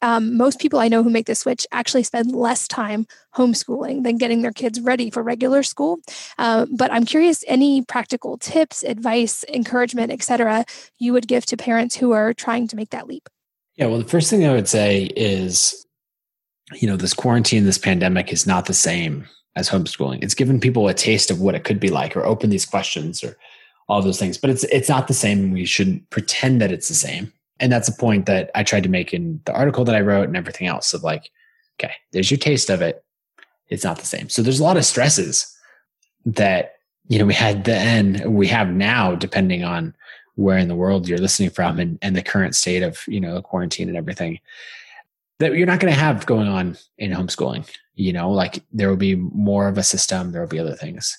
um, 0.04 0.36
most 0.36 0.60
people 0.60 0.80
I 0.80 0.90
know 0.90 1.02
who 1.02 1.10
make 1.10 1.28
the 1.28 1.34
switch 1.34 1.66
actually 1.72 2.04
spend 2.04 2.36
less 2.36 2.68
time 2.68 3.08
homeschooling 3.36 4.04
than 4.04 4.18
getting 4.18 4.42
their 4.42 4.52
kids 4.52 4.82
ready 4.82 5.10
for 5.10 5.24
regular 5.24 5.64
school. 5.64 6.00
Uh, 6.38 6.66
but 6.78 6.92
I'm 6.92 7.06
curious, 7.06 7.44
any 7.48 7.84
practical 7.84 8.38
tips, 8.38 8.84
advice, 8.84 9.46
encouragement, 9.48 10.12
etc., 10.12 10.66
you 11.00 11.14
would 11.14 11.28
give 11.28 11.46
to 11.48 11.58
parents 11.58 11.96
who 11.96 12.12
are 12.12 12.34
trying 12.34 12.68
to 12.68 12.76
make 12.76 12.90
that 12.90 13.08
leap? 13.08 13.30
Yeah, 13.76 13.86
well, 13.86 13.98
the 13.98 14.04
first 14.04 14.30
thing 14.30 14.46
I 14.46 14.52
would 14.52 14.68
say 14.68 15.06
is, 15.16 15.86
you 16.74 16.88
know, 16.88 16.98
this 16.98 17.14
quarantine, 17.14 17.64
this 17.64 17.78
pandemic 17.78 18.34
is 18.34 18.46
not 18.46 18.66
the 18.66 18.74
same 18.74 19.26
as 19.56 19.70
homeschooling. 19.70 20.22
It's 20.22 20.36
given 20.36 20.60
people 20.60 20.90
a 20.90 20.94
taste 20.94 21.32
of 21.32 21.40
what 21.40 21.56
it 21.56 21.64
could 21.64 21.80
be 21.80 21.90
like, 21.90 22.18
or 22.18 22.26
open 22.26 22.50
these 22.50 22.66
questions, 22.66 23.24
or 23.24 23.38
all 23.88 24.02
those 24.02 24.20
things. 24.20 24.38
But 24.38 24.50
it's 24.50 24.66
it's 24.66 24.90
not 24.90 25.08
the 25.08 25.14
same. 25.14 25.52
We 25.52 25.66
shouldn't 25.66 26.10
pretend 26.10 26.62
that 26.62 26.72
it's 26.72 26.90
the 26.90 26.94
same 26.94 27.32
and 27.60 27.72
that's 27.72 27.88
a 27.88 27.94
point 27.94 28.26
that 28.26 28.52
I 28.56 28.64
tried 28.64 28.84
to 28.84 28.90
make 28.90 29.14
in 29.14 29.42
the 29.46 29.54
article 29.54 29.86
that 29.86 29.96
I 29.96 30.02
wrote 30.02 30.28
and 30.28 30.38
everything 30.38 30.68
else 30.68 30.94
of 30.94 31.04
like, 31.04 31.30
okay, 31.80 31.94
there's 32.12 32.32
your 32.32 32.38
taste 32.38 32.70
of 32.70 32.82
it. 32.82 33.04
It's 33.70 33.84
not 33.84 34.00
the 34.00 34.06
same. 34.06 34.30
So 34.30 34.42
there's 34.42 34.60
a 34.60 34.64
lot 34.64 34.78
of 34.78 34.86
stresses 34.86 35.56
that, 36.26 36.74
you 37.08 37.20
know, 37.20 37.26
we 37.26 37.34
had 37.34 37.64
then, 37.66 38.34
we 38.34 38.48
have 38.48 38.70
now, 38.70 39.16
depending 39.16 39.64
on 39.64 39.96
where 40.36 40.58
in 40.58 40.68
the 40.68 40.76
world 40.76 41.08
you're 41.08 41.20
listening 41.20 41.50
from 41.50 41.80
and, 41.80 42.00
and 42.02 42.16
the 42.16 42.22
current 42.22 42.56
state 42.56 42.84
of, 42.84 43.04
you 43.08 43.20
know, 43.20 43.42
quarantine 43.42 43.88
and 43.88 43.98
everything 43.98 44.40
that 45.40 45.54
you're 45.56 45.68
not 45.68 45.80
going 45.80 45.94
to 45.94 46.00
have 46.00 46.26
going 46.26 46.48
on 46.48 46.78
in 46.98 47.12
homeschooling. 47.12 47.70
You 47.96 48.14
know, 48.14 48.32
like 48.32 48.64
there 48.72 48.90
will 48.90 48.96
be 48.96 49.16
more 49.16 49.68
of 49.68 49.78
a 49.78 49.84
system, 49.84 50.32
there 50.32 50.42
will 50.42 50.48
be 50.48 50.60
other 50.60 50.76
things. 50.76 51.18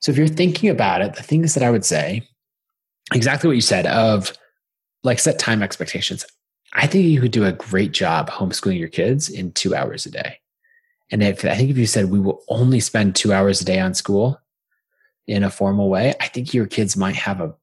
So 0.00 0.10
if 0.10 0.18
you're 0.18 0.26
thinking 0.26 0.68
about 0.68 1.00
it, 1.00 1.14
the 1.14 1.22
things 1.22 1.54
that 1.54 1.62
I 1.62 1.70
would 1.70 1.84
say, 1.84 2.26
exactly 3.14 3.48
what 3.48 3.56
you 3.56 3.62
said 3.62 3.86
of 3.86 4.32
like 5.04 5.18
set 5.18 5.38
time 5.38 5.62
expectations. 5.62 6.24
I 6.74 6.86
think 6.86 7.04
you 7.06 7.20
could 7.20 7.32
do 7.32 7.44
a 7.44 7.52
great 7.52 7.92
job 7.92 8.30
homeschooling 8.30 8.78
your 8.78 8.88
kids 8.88 9.28
in 9.28 9.52
two 9.52 9.74
hours 9.74 10.06
a 10.06 10.10
day. 10.10 10.38
And 11.10 11.22
if 11.22 11.44
I 11.44 11.54
think 11.54 11.70
if 11.70 11.76
you 11.76 11.86
said 11.86 12.10
we 12.10 12.20
will 12.20 12.42
only 12.48 12.80
spend 12.80 13.14
two 13.14 13.32
hours 13.32 13.60
a 13.60 13.64
day 13.64 13.78
on 13.78 13.94
school 13.94 14.40
in 15.26 15.44
a 15.44 15.50
formal 15.50 15.90
way, 15.90 16.14
I 16.20 16.28
think 16.28 16.54
your 16.54 16.66
kids 16.66 16.96
might 16.96 17.16
have 17.16 17.40
a 17.40 17.54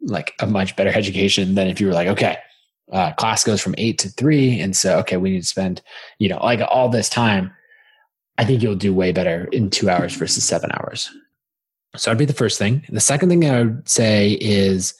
like 0.00 0.34
a 0.40 0.46
much 0.46 0.76
better 0.76 0.90
education 0.94 1.54
than 1.54 1.68
if 1.68 1.80
you 1.80 1.86
were 1.86 1.92
like, 1.92 2.08
okay, 2.08 2.38
uh, 2.92 3.12
class 3.12 3.44
goes 3.44 3.60
from 3.60 3.74
eight 3.78 3.98
to 3.98 4.08
three, 4.08 4.58
and 4.60 4.76
so 4.76 4.98
okay, 5.00 5.16
we 5.16 5.30
need 5.30 5.40
to 5.40 5.46
spend 5.46 5.82
you 6.18 6.28
know 6.28 6.38
like 6.42 6.60
all 6.70 6.88
this 6.88 7.08
time. 7.08 7.52
I 8.38 8.44
think 8.44 8.62
you'll 8.62 8.74
do 8.74 8.92
way 8.92 9.12
better 9.12 9.44
in 9.52 9.70
two 9.70 9.88
hours 9.88 10.16
versus 10.16 10.42
seven 10.42 10.70
hours. 10.72 11.10
So 11.96 12.10
that'd 12.10 12.18
be 12.18 12.24
the 12.24 12.32
first 12.32 12.58
thing. 12.58 12.84
The 12.88 13.00
second 13.00 13.28
thing 13.28 13.48
I 13.48 13.62
would 13.62 13.88
say 13.88 14.32
is 14.40 14.94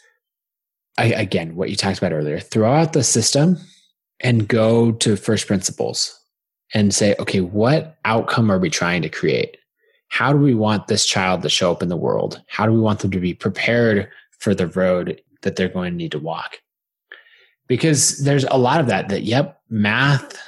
I, 0.96 1.06
again, 1.06 1.56
what 1.56 1.70
you 1.70 1.76
talked 1.76 1.98
about 1.98 2.12
earlier, 2.12 2.38
throw 2.38 2.72
out 2.72 2.92
the 2.92 3.02
system 3.02 3.58
and 4.20 4.48
go 4.48 4.92
to 4.92 5.16
first 5.16 5.46
principles 5.46 6.18
and 6.72 6.94
say, 6.94 7.14
okay, 7.18 7.40
what 7.40 7.98
outcome 8.04 8.50
are 8.50 8.58
we 8.58 8.70
trying 8.70 9.02
to 9.02 9.08
create? 9.08 9.56
How 10.08 10.32
do 10.32 10.38
we 10.38 10.54
want 10.54 10.86
this 10.86 11.06
child 11.06 11.42
to 11.42 11.48
show 11.48 11.72
up 11.72 11.82
in 11.82 11.88
the 11.88 11.96
world? 11.96 12.40
How 12.46 12.66
do 12.66 12.72
we 12.72 12.80
want 12.80 13.00
them 13.00 13.10
to 13.10 13.20
be 13.20 13.34
prepared 13.34 14.08
for 14.38 14.54
the 14.54 14.68
road 14.68 15.20
that 15.42 15.56
they're 15.56 15.68
going 15.68 15.92
to 15.92 15.96
need 15.96 16.12
to 16.12 16.18
walk? 16.18 16.58
Because 17.66 18.18
there's 18.18 18.44
a 18.44 18.58
lot 18.58 18.80
of 18.80 18.86
that, 18.86 19.08
that, 19.08 19.22
yep, 19.22 19.60
math, 19.70 20.38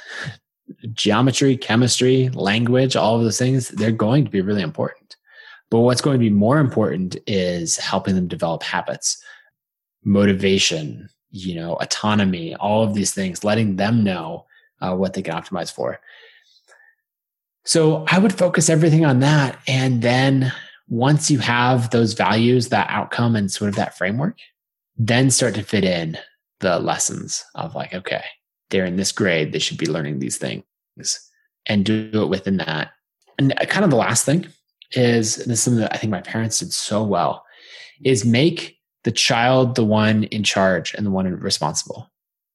geometry, 0.93 1.57
chemistry, 1.57 2.29
language, 2.29 2.95
all 2.95 3.17
of 3.17 3.23
those 3.23 3.39
things, 3.39 3.69
they're 3.69 3.91
going 3.91 4.23
to 4.23 4.31
be 4.31 4.41
really 4.41 4.61
important. 4.61 5.17
But 5.69 5.79
what's 5.79 6.01
going 6.01 6.17
to 6.17 6.23
be 6.23 6.29
more 6.29 6.59
important 6.59 7.17
is 7.27 7.77
helping 7.77 8.15
them 8.15 8.27
develop 8.27 8.63
habits 8.63 9.21
motivation, 10.03 11.09
you 11.29 11.55
know, 11.55 11.73
autonomy, 11.75 12.55
all 12.55 12.83
of 12.83 12.93
these 12.93 13.13
things, 13.13 13.43
letting 13.43 13.75
them 13.75 14.03
know 14.03 14.45
uh, 14.81 14.95
what 14.95 15.13
they 15.13 15.21
can 15.21 15.33
optimize 15.33 15.71
for. 15.71 15.99
So 17.65 18.05
I 18.07 18.19
would 18.19 18.33
focus 18.33 18.69
everything 18.69 19.05
on 19.05 19.19
that. 19.19 19.59
And 19.67 20.01
then 20.01 20.53
once 20.87 21.29
you 21.29 21.39
have 21.39 21.89
those 21.89 22.13
values, 22.13 22.69
that 22.69 22.89
outcome, 22.89 23.35
and 23.35 23.51
sort 23.51 23.69
of 23.69 23.75
that 23.75 23.97
framework, 23.97 24.37
then 24.97 25.29
start 25.29 25.55
to 25.55 25.63
fit 25.63 25.83
in 25.83 26.17
the 26.59 26.79
lessons 26.79 27.43
of 27.55 27.75
like, 27.75 27.93
okay, 27.93 28.23
they're 28.69 28.85
in 28.85 28.95
this 28.95 29.11
grade, 29.11 29.51
they 29.51 29.59
should 29.59 29.77
be 29.77 29.85
learning 29.85 30.19
these 30.19 30.37
things 30.37 30.63
and 31.65 31.85
do 31.85 32.09
it 32.13 32.29
within 32.29 32.57
that. 32.57 32.91
And 33.37 33.53
kind 33.67 33.83
of 33.83 33.91
the 33.91 33.97
last 33.97 34.25
thing 34.25 34.47
is 34.93 35.35
this 35.35 35.47
is 35.47 35.61
something 35.61 35.81
that 35.81 35.93
I 35.93 35.97
think 35.97 36.11
my 36.11 36.21
parents 36.21 36.59
did 36.59 36.73
so 36.73 37.03
well 37.03 37.45
is 38.03 38.25
make 38.25 38.76
the 39.07 39.11
child 39.13 39.75
the 39.75 39.85
one 39.85 40.25
in 40.25 40.43
charge 40.43 40.93
and 40.93 41.05
the 41.05 41.09
one 41.09 41.33
responsible. 41.39 42.11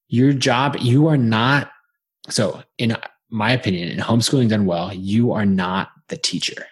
Your 0.08 0.34
job, 0.34 0.76
you 0.78 1.06
are 1.06 1.16
not, 1.16 1.70
so 2.28 2.62
in 2.76 2.94
my 3.30 3.52
opinion, 3.52 3.88
in 3.88 3.98
homeschooling 4.00 4.50
done 4.50 4.66
well, 4.66 4.92
you 4.92 5.32
are 5.32 5.46
not 5.46 5.88
the 6.08 6.18
teacher. 6.18 6.66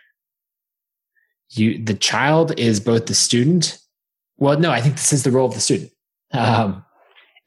you 1.52 1.82
the 1.82 1.94
child 1.94 2.52
is 2.60 2.78
both 2.78 3.06
the 3.06 3.14
student. 3.14 3.78
Well, 4.36 4.58
no, 4.58 4.70
I 4.70 4.82
think 4.82 4.96
this 4.96 5.14
is 5.14 5.22
the 5.22 5.30
role 5.30 5.48
of 5.48 5.54
the 5.54 5.60
student. 5.60 5.92
Um, 6.34 6.84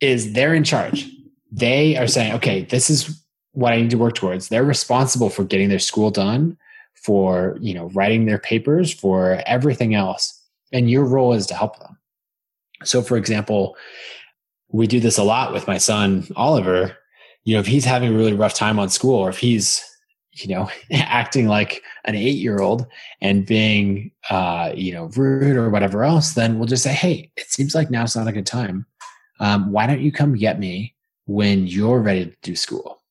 is 0.01 0.33
they're 0.33 0.55
in 0.55 0.63
charge. 0.63 1.07
They 1.51 1.95
are 1.97 2.07
saying, 2.07 2.33
okay, 2.33 2.63
this 2.63 2.89
is 2.89 3.23
what 3.51 3.73
I 3.73 3.81
need 3.81 3.91
to 3.91 3.99
work 3.99 4.15
towards. 4.15 4.47
They're 4.47 4.63
responsible 4.63 5.29
for 5.29 5.43
getting 5.43 5.69
their 5.69 5.77
school 5.77 6.09
done, 6.09 6.57
for 6.95 7.59
you 7.61 7.75
know 7.75 7.89
writing 7.89 8.25
their 8.25 8.39
papers, 8.39 8.91
for 8.91 9.43
everything 9.45 9.93
else, 9.93 10.41
and 10.71 10.89
your 10.89 11.05
role 11.05 11.33
is 11.33 11.45
to 11.45 11.53
help 11.53 11.77
them. 11.77 11.99
So, 12.87 13.01
for 13.01 13.17
example, 13.17 13.75
we 14.69 14.87
do 14.87 14.99
this 14.99 15.17
a 15.17 15.23
lot 15.23 15.53
with 15.53 15.67
my 15.67 15.77
son 15.77 16.27
Oliver. 16.35 16.97
You 17.43 17.53
know, 17.53 17.59
if 17.59 17.67
he's 17.67 17.85
having 17.85 18.13
a 18.13 18.17
really 18.17 18.33
rough 18.33 18.53
time 18.53 18.79
on 18.79 18.89
school, 18.89 19.15
or 19.15 19.29
if 19.29 19.37
he's 19.37 19.83
you 20.33 20.53
know 20.53 20.69
acting 20.91 21.47
like 21.47 21.81
an 22.05 22.15
eight 22.15 22.37
year 22.37 22.59
old 22.59 22.85
and 23.21 23.45
being 23.45 24.11
uh, 24.29 24.71
you 24.75 24.93
know 24.93 25.05
rude 25.15 25.55
or 25.55 25.69
whatever 25.69 26.03
else, 26.03 26.33
then 26.33 26.57
we'll 26.57 26.67
just 26.67 26.83
say, 26.83 26.93
hey, 26.93 27.31
it 27.37 27.49
seems 27.49 27.75
like 27.75 27.91
now's 27.91 28.15
not 28.15 28.27
a 28.27 28.31
good 28.33 28.47
time. 28.47 28.85
Um, 29.39 29.71
why 29.71 29.87
don't 29.87 30.01
you 30.01 30.11
come 30.11 30.35
get 30.35 30.59
me 30.59 30.95
when 31.25 31.67
you're 31.67 31.99
ready 31.99 32.25
to 32.25 32.35
do 32.41 32.55
school? 32.55 33.01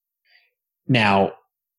Now, 0.88 1.32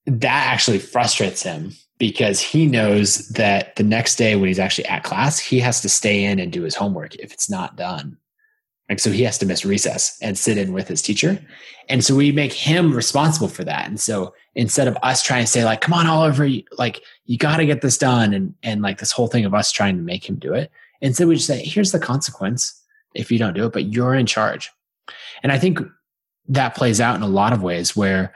that 0.05 0.47
actually 0.47 0.79
frustrates 0.79 1.43
him 1.43 1.73
because 2.03 2.41
he 2.41 2.65
knows 2.65 3.29
that 3.29 3.77
the 3.77 3.83
next 3.83 4.17
day 4.17 4.35
when 4.35 4.49
he's 4.49 4.59
actually 4.59 4.83
at 4.87 5.05
class, 5.05 5.39
he 5.39 5.57
has 5.57 5.79
to 5.79 5.87
stay 5.87 6.25
in 6.25 6.37
and 6.37 6.51
do 6.51 6.63
his 6.63 6.75
homework 6.75 7.15
if 7.15 7.31
it's 7.31 7.49
not 7.49 7.77
done. 7.77 8.17
Like, 8.89 8.99
so 8.99 9.09
he 9.09 9.23
has 9.23 9.37
to 9.37 9.45
miss 9.45 9.63
recess 9.63 10.17
and 10.21 10.37
sit 10.37 10.57
in 10.57 10.73
with 10.73 10.89
his 10.89 11.01
teacher. 11.01 11.39
And 11.87 12.03
so 12.03 12.13
we 12.13 12.33
make 12.33 12.51
him 12.51 12.93
responsible 12.93 13.47
for 13.47 13.63
that. 13.63 13.87
And 13.87 14.01
so 14.01 14.33
instead 14.53 14.89
of 14.89 14.97
us 15.01 15.23
trying 15.23 15.45
to 15.45 15.49
say 15.49 15.63
like, 15.63 15.79
come 15.79 15.93
on, 15.93 16.05
Oliver, 16.05 16.45
you, 16.45 16.63
like 16.77 17.01
you 17.23 17.37
got 17.37 17.55
to 17.55 17.65
get 17.65 17.79
this 17.79 17.97
done. 17.97 18.33
And, 18.33 18.53
and 18.63 18.81
like 18.81 18.97
this 18.97 19.13
whole 19.13 19.27
thing 19.27 19.45
of 19.45 19.53
us 19.53 19.71
trying 19.71 19.95
to 19.95 20.03
make 20.03 20.27
him 20.27 20.35
do 20.35 20.53
it. 20.53 20.71
Instead 20.99 21.29
we 21.29 21.35
just 21.35 21.47
say, 21.47 21.63
here's 21.63 21.93
the 21.93 21.99
consequence 21.99 22.83
if 23.15 23.31
you 23.31 23.39
don't 23.39 23.53
do 23.53 23.67
it, 23.67 23.71
but 23.71 23.93
you're 23.93 24.13
in 24.13 24.25
charge. 24.25 24.69
And 25.41 25.53
I 25.53 25.57
think 25.57 25.79
that 26.49 26.75
plays 26.75 26.99
out 26.99 27.15
in 27.15 27.21
a 27.21 27.27
lot 27.27 27.53
of 27.53 27.63
ways 27.63 27.95
where 27.95 28.35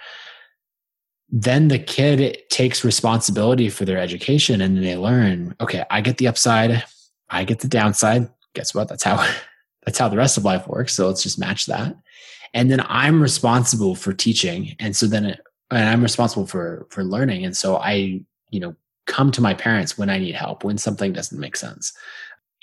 then 1.29 1.67
the 1.67 1.79
kid 1.79 2.37
takes 2.49 2.83
responsibility 2.83 3.69
for 3.69 3.85
their 3.85 3.97
education 3.97 4.61
and 4.61 4.83
they 4.83 4.95
learn, 4.95 5.55
okay, 5.59 5.83
I 5.89 6.01
get 6.01 6.17
the 6.17 6.27
upside, 6.27 6.83
I 7.29 7.43
get 7.43 7.59
the 7.59 7.67
downside. 7.67 8.29
Guess 8.53 8.73
what? 8.73 8.87
That's 8.87 9.03
how 9.03 9.17
that's 9.85 9.99
how 9.99 10.09
the 10.09 10.17
rest 10.17 10.37
of 10.37 10.45
life 10.45 10.67
works. 10.67 10.93
So 10.93 11.07
let's 11.07 11.23
just 11.23 11.39
match 11.39 11.65
that. 11.65 11.95
And 12.53 12.71
then 12.71 12.81
I'm 12.87 13.21
responsible 13.21 13.95
for 13.95 14.13
teaching. 14.13 14.75
And 14.79 14.95
so 14.95 15.05
then 15.05 15.25
it, 15.25 15.41
and 15.69 15.87
I'm 15.87 16.01
responsible 16.01 16.47
for 16.47 16.87
for 16.89 17.03
learning. 17.03 17.43
And 17.45 17.55
so 17.55 17.77
I, 17.77 18.21
you 18.49 18.59
know, 18.59 18.75
come 19.05 19.31
to 19.31 19.41
my 19.41 19.53
parents 19.53 19.97
when 19.97 20.09
I 20.09 20.17
need 20.17 20.35
help, 20.35 20.63
when 20.63 20.77
something 20.77 21.11
doesn't 21.11 21.39
make 21.39 21.57
sense, 21.57 21.93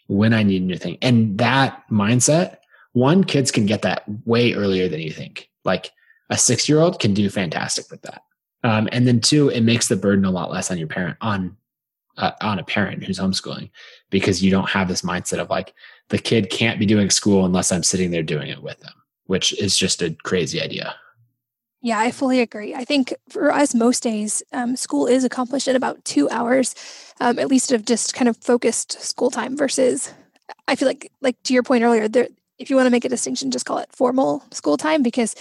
when 0.06 0.32
I 0.32 0.42
need 0.42 0.62
a 0.62 0.64
new 0.64 0.76
thing. 0.76 0.98
And 1.02 1.36
that 1.38 1.82
mindset, 1.90 2.58
one, 2.92 3.24
kids 3.24 3.50
can 3.50 3.66
get 3.66 3.82
that 3.82 4.04
way 4.24 4.54
earlier 4.54 4.88
than 4.88 5.00
you 5.00 5.10
think. 5.10 5.50
Like 5.64 5.90
a 6.30 6.38
six 6.38 6.66
year 6.66 6.80
old 6.80 6.98
can 6.98 7.12
do 7.12 7.28
fantastic 7.28 7.90
with 7.90 8.00
that. 8.02 8.22
Um, 8.64 8.88
and 8.92 9.06
then 9.06 9.20
two, 9.20 9.50
it 9.50 9.60
makes 9.60 9.88
the 9.88 9.96
burden 9.96 10.24
a 10.24 10.30
lot 10.30 10.50
less 10.50 10.70
on 10.70 10.78
your 10.78 10.88
parent 10.88 11.16
on 11.20 11.56
uh, 12.16 12.32
on 12.40 12.58
a 12.58 12.64
parent 12.64 13.04
who's 13.04 13.18
homeschooling 13.18 13.70
because 14.10 14.42
you 14.42 14.50
don't 14.50 14.68
have 14.70 14.88
this 14.88 15.02
mindset 15.02 15.38
of 15.38 15.50
like 15.50 15.74
the 16.08 16.18
kid 16.18 16.50
can't 16.50 16.78
be 16.78 16.86
doing 16.86 17.10
school 17.10 17.44
unless 17.44 17.72
I'm 17.72 17.82
sitting 17.82 18.10
there 18.10 18.22
doing 18.22 18.48
it 18.48 18.62
with 18.62 18.78
them, 18.80 18.92
which 19.26 19.52
is 19.60 19.76
just 19.76 20.02
a 20.02 20.16
crazy 20.22 20.60
idea. 20.60 20.94
Yeah, 21.82 21.98
I 21.98 22.12
fully 22.12 22.40
agree. 22.40 22.74
I 22.74 22.84
think 22.84 23.12
for 23.28 23.52
us, 23.52 23.74
most 23.74 24.02
days, 24.02 24.42
um, 24.52 24.74
school 24.74 25.06
is 25.06 25.22
accomplished 25.22 25.68
in 25.68 25.76
about 25.76 26.02
two 26.06 26.30
hours, 26.30 26.74
um, 27.20 27.38
at 27.38 27.48
least 27.48 27.72
of 27.72 27.84
just 27.84 28.14
kind 28.14 28.28
of 28.28 28.38
focused 28.38 28.92
school 29.02 29.30
time 29.30 29.54
versus 29.54 30.12
I 30.66 30.76
feel 30.76 30.88
like, 30.88 31.12
like 31.20 31.42
to 31.42 31.52
your 31.52 31.62
point 31.62 31.84
earlier, 31.84 32.08
there, 32.08 32.28
if 32.58 32.70
you 32.70 32.76
want 32.76 32.86
to 32.86 32.90
make 32.90 33.04
a 33.04 33.08
distinction, 33.08 33.50
just 33.50 33.66
call 33.66 33.78
it 33.78 33.88
formal 33.92 34.42
school 34.52 34.76
time 34.76 35.02
because 35.02 35.34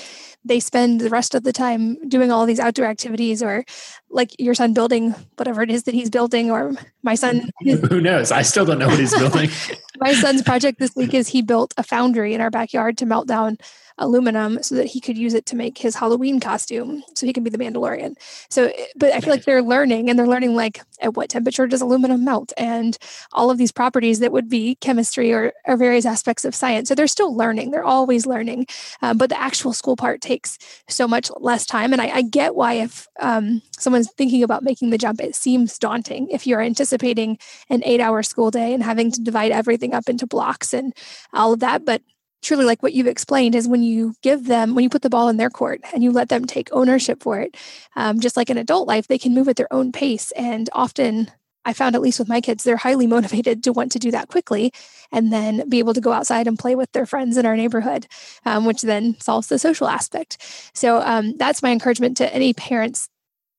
they 0.44 0.60
spend 0.60 1.00
the 1.00 1.10
rest 1.10 1.36
of 1.36 1.44
the 1.44 1.54
time 1.54 1.98
doing 2.10 2.32
all 2.32 2.46
these 2.46 2.60
outdoor 2.60 2.86
activities 2.86 3.44
or 3.44 3.64
like 4.10 4.36
your 4.40 4.56
son 4.56 4.74
building 4.74 5.12
whatever 5.38 5.62
it 5.62 5.70
is 5.70 5.84
that 5.84 5.94
he's 5.94 6.10
building 6.10 6.52
or 6.52 6.74
my 7.04 7.16
son 7.16 7.50
who 7.90 8.02
knows? 8.02 8.32
I 8.32 8.42
still 8.42 8.66
don't 8.66 8.80
know 8.80 8.88
what 8.88 9.00
he's 9.00 9.16
building. 9.16 9.50
My 10.00 10.14
son's 10.14 10.42
project 10.42 10.80
this 10.80 10.96
week 10.96 11.14
is 11.14 11.28
he 11.28 11.42
built 11.42 11.74
a 11.78 11.84
foundry 11.84 12.34
in 12.34 12.42
our 12.42 12.50
backyard 12.50 12.98
to 12.98 13.06
melt 13.06 13.28
down 13.28 13.58
aluminum 13.98 14.62
so 14.64 14.76
that 14.76 14.88
he 14.88 15.00
could 15.00 15.18
use 15.18 15.34
it 15.34 15.46
to 15.48 15.56
make 15.56 15.78
his 15.78 15.96
Halloween 15.96 16.40
costume 16.40 17.04
so 17.16 17.26
he 17.26 17.34
can 17.34 17.44
be 17.44 17.50
the 17.50 17.58
Mandalorian. 17.58 18.16
So, 18.50 18.72
but 18.96 19.12
I 19.12 19.20
feel 19.20 19.32
like 19.32 19.46
they're 19.46 19.62
learning 19.62 20.10
and 20.10 20.18
they're 20.18 20.28
learning 20.28 20.56
like 20.56 20.82
at 21.00 21.16
what 21.16 21.30
temperature 21.30 21.68
does 21.68 21.82
aluminum 21.82 22.24
melt 22.24 22.54
and 22.58 22.98
all 23.32 23.52
of 23.52 23.58
these 23.58 23.72
properties 23.72 24.20
that 24.20 24.32
would 24.32 24.50
be 24.50 24.76
chemistry 24.76 25.32
or, 25.34 25.54
or 25.66 25.78
various 25.78 26.06
aspects 26.06 26.46
of 26.46 26.56
science. 26.56 26.90
So 26.90 26.96
they're 26.96 27.08
still 27.08 27.36
learning, 27.36 27.72
they're 27.72 27.84
always 27.84 28.26
learning. 28.26 28.68
Um, 29.02 29.18
but 29.18 29.30
the 29.30 29.40
actual 29.40 29.74
school 29.74 29.96
part 29.96 30.22
takes 30.22 30.58
so 30.88 31.08
much 31.08 31.30
less 31.38 31.66
time. 31.66 31.94
And 31.94 32.02
I, 32.02 32.08
I 32.10 32.22
get 32.22 32.56
why 32.56 32.74
if 32.74 33.08
um, 33.20 33.62
someone's 33.78 34.12
thinking 34.12 34.44
about 34.44 34.64
making 34.64 34.90
the 34.90 34.98
jump, 34.98 35.22
it 35.22 35.36
seems 35.36 35.78
daunting 35.78 36.30
if 36.30 36.48
you're 36.48 36.62
anticipating 36.62 37.38
an 37.70 37.84
eight 37.86 38.00
hour 38.00 38.24
school 38.24 38.52
day 38.52 38.74
and 38.74 38.84
having 38.84 39.12
to 39.12 39.22
divide 39.22 39.52
everything 39.52 39.94
up 39.94 40.10
into 40.10 40.28
blocks 40.28 40.74
and 40.74 40.94
all 41.34 41.54
of 41.54 41.60
that. 41.60 41.86
But 41.86 42.02
truly 42.44 42.66
like 42.66 42.84
what 42.84 42.94
you've 42.94 43.08
explained 43.08 43.56
is 43.56 43.68
when 43.68 43.84
you 43.84 44.14
give 44.22 44.46
them 44.46 44.76
when 44.76 44.84
you 44.84 44.90
put 44.90 45.02
the 45.02 45.10
ball 45.10 45.30
in 45.30 45.38
their 45.38 45.50
court 45.50 45.82
and 45.94 46.04
you 46.04 46.12
let 46.12 46.30
them 46.30 46.46
take 46.46 46.70
ownership 46.72 47.24
for 47.24 47.40
it 47.40 47.56
um, 47.96 48.20
just 48.20 48.38
like 48.38 48.50
in 48.50 48.58
adult 48.58 48.88
life 48.88 49.08
they 49.08 49.18
can 49.18 49.34
move 49.34 49.48
at 49.48 49.56
their 49.56 49.72
own 49.74 49.92
pace. 49.92 50.32
And 50.32 50.70
often 50.74 51.32
i 51.66 51.74
found 51.74 51.96
at 51.96 52.02
least 52.02 52.20
with 52.20 52.28
my 52.28 52.42
kids 52.42 52.64
they're 52.64 52.78
highly 52.78 53.08
motivated 53.16 53.64
to 53.64 53.74
want 53.74 53.92
to 53.92 54.00
do 54.00 54.12
that 54.12 54.28
quickly 54.28 54.72
and 55.12 55.32
then 55.32 55.68
be 55.70 55.80
able 55.80 55.94
to 55.94 56.02
go 56.02 56.12
outside 56.12 56.48
and 56.48 56.60
play 56.60 56.76
with 56.76 56.92
their 56.92 57.06
friends 57.06 57.38
in 57.38 57.46
our 57.46 57.56
neighborhood 57.56 58.06
um, 58.46 58.66
which 58.66 58.82
then 58.82 59.20
solves 59.20 59.48
the 59.48 59.58
social 59.58 59.88
aspect. 59.88 60.38
So 60.74 61.02
um, 61.02 61.38
that's 61.38 61.64
my 61.64 61.72
encouragement 61.72 62.18
to 62.18 62.34
any 62.34 62.54
parents 62.54 63.10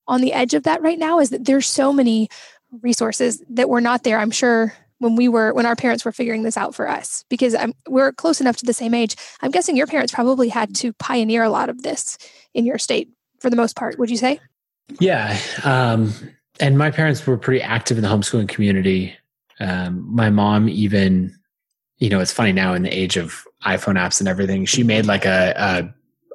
on 0.07 0.21
the 0.21 0.33
edge 0.33 0.55
of 0.55 0.65
that 0.65 0.83
right 0.83 0.99
now 0.99 1.19
is 1.19 1.31
that 1.31 1.45
there's 1.45 1.67
so 1.67 1.93
many 1.93 2.29
resources 2.83 3.43
that 3.49 3.69
were 3.69 3.81
not 3.81 4.03
there. 4.03 4.19
I'm 4.19 4.31
sure 4.31 4.75
when 4.99 5.17
we 5.17 5.29
were 5.29 5.53
when 5.53 5.67
our 5.67 5.77
parents 5.77 6.05
were 6.05 6.13
figuring 6.13 6.43
this 6.43 6.57
out 6.57 6.75
for 6.75 6.89
us 6.89 7.25
because 7.29 7.55
I'm, 7.55 7.75
we're 7.89 8.13
close 8.13 8.41
enough 8.41 8.57
to 8.59 8.67
the 8.67 8.73
same 8.73 8.95
age. 8.95 9.17
I'm 9.43 9.51
guessing 9.51 9.77
your 9.77 9.87
parents 9.87 10.13
probably 10.13 10.49
had 10.49 10.75
to 10.77 10.93
pioneer 10.95 11.43
a 11.43 11.51
lot 11.51 11.69
of 11.69 11.83
this 11.83 12.19
in 12.55 12.65
your 12.67 12.79
state 12.79 13.09
for 13.41 13.51
the 13.51 13.57
most 13.57 13.77
part 13.77 13.99
would 13.99 14.11
you 14.11 14.17
say? 14.17 14.41
Yeah 15.01 15.39
um, 15.65 16.13
and 16.61 16.79
my 16.79 16.91
parents 16.91 17.27
were 17.27 17.37
pretty 17.37 17.63
active 17.63 17.99
in 17.99 18.03
the 18.03 18.09
homeschooling 18.09 18.49
community. 18.49 19.17
Um, 19.61 20.05
my 20.15 20.31
mom 20.31 20.69
even 20.69 21.35
you 21.99 22.11
know 22.11 22.21
it's 22.21 22.33
funny 22.33 22.53
now 22.53 22.75
in 22.75 22.83
the 22.83 22.91
age 22.91 23.17
of 23.17 23.45
iphone 23.67 23.97
apps 23.97 24.21
and 24.21 24.29
everything 24.29 24.67
she 24.67 24.83
made 24.83 25.07
like 25.07 25.25
a 25.25 25.55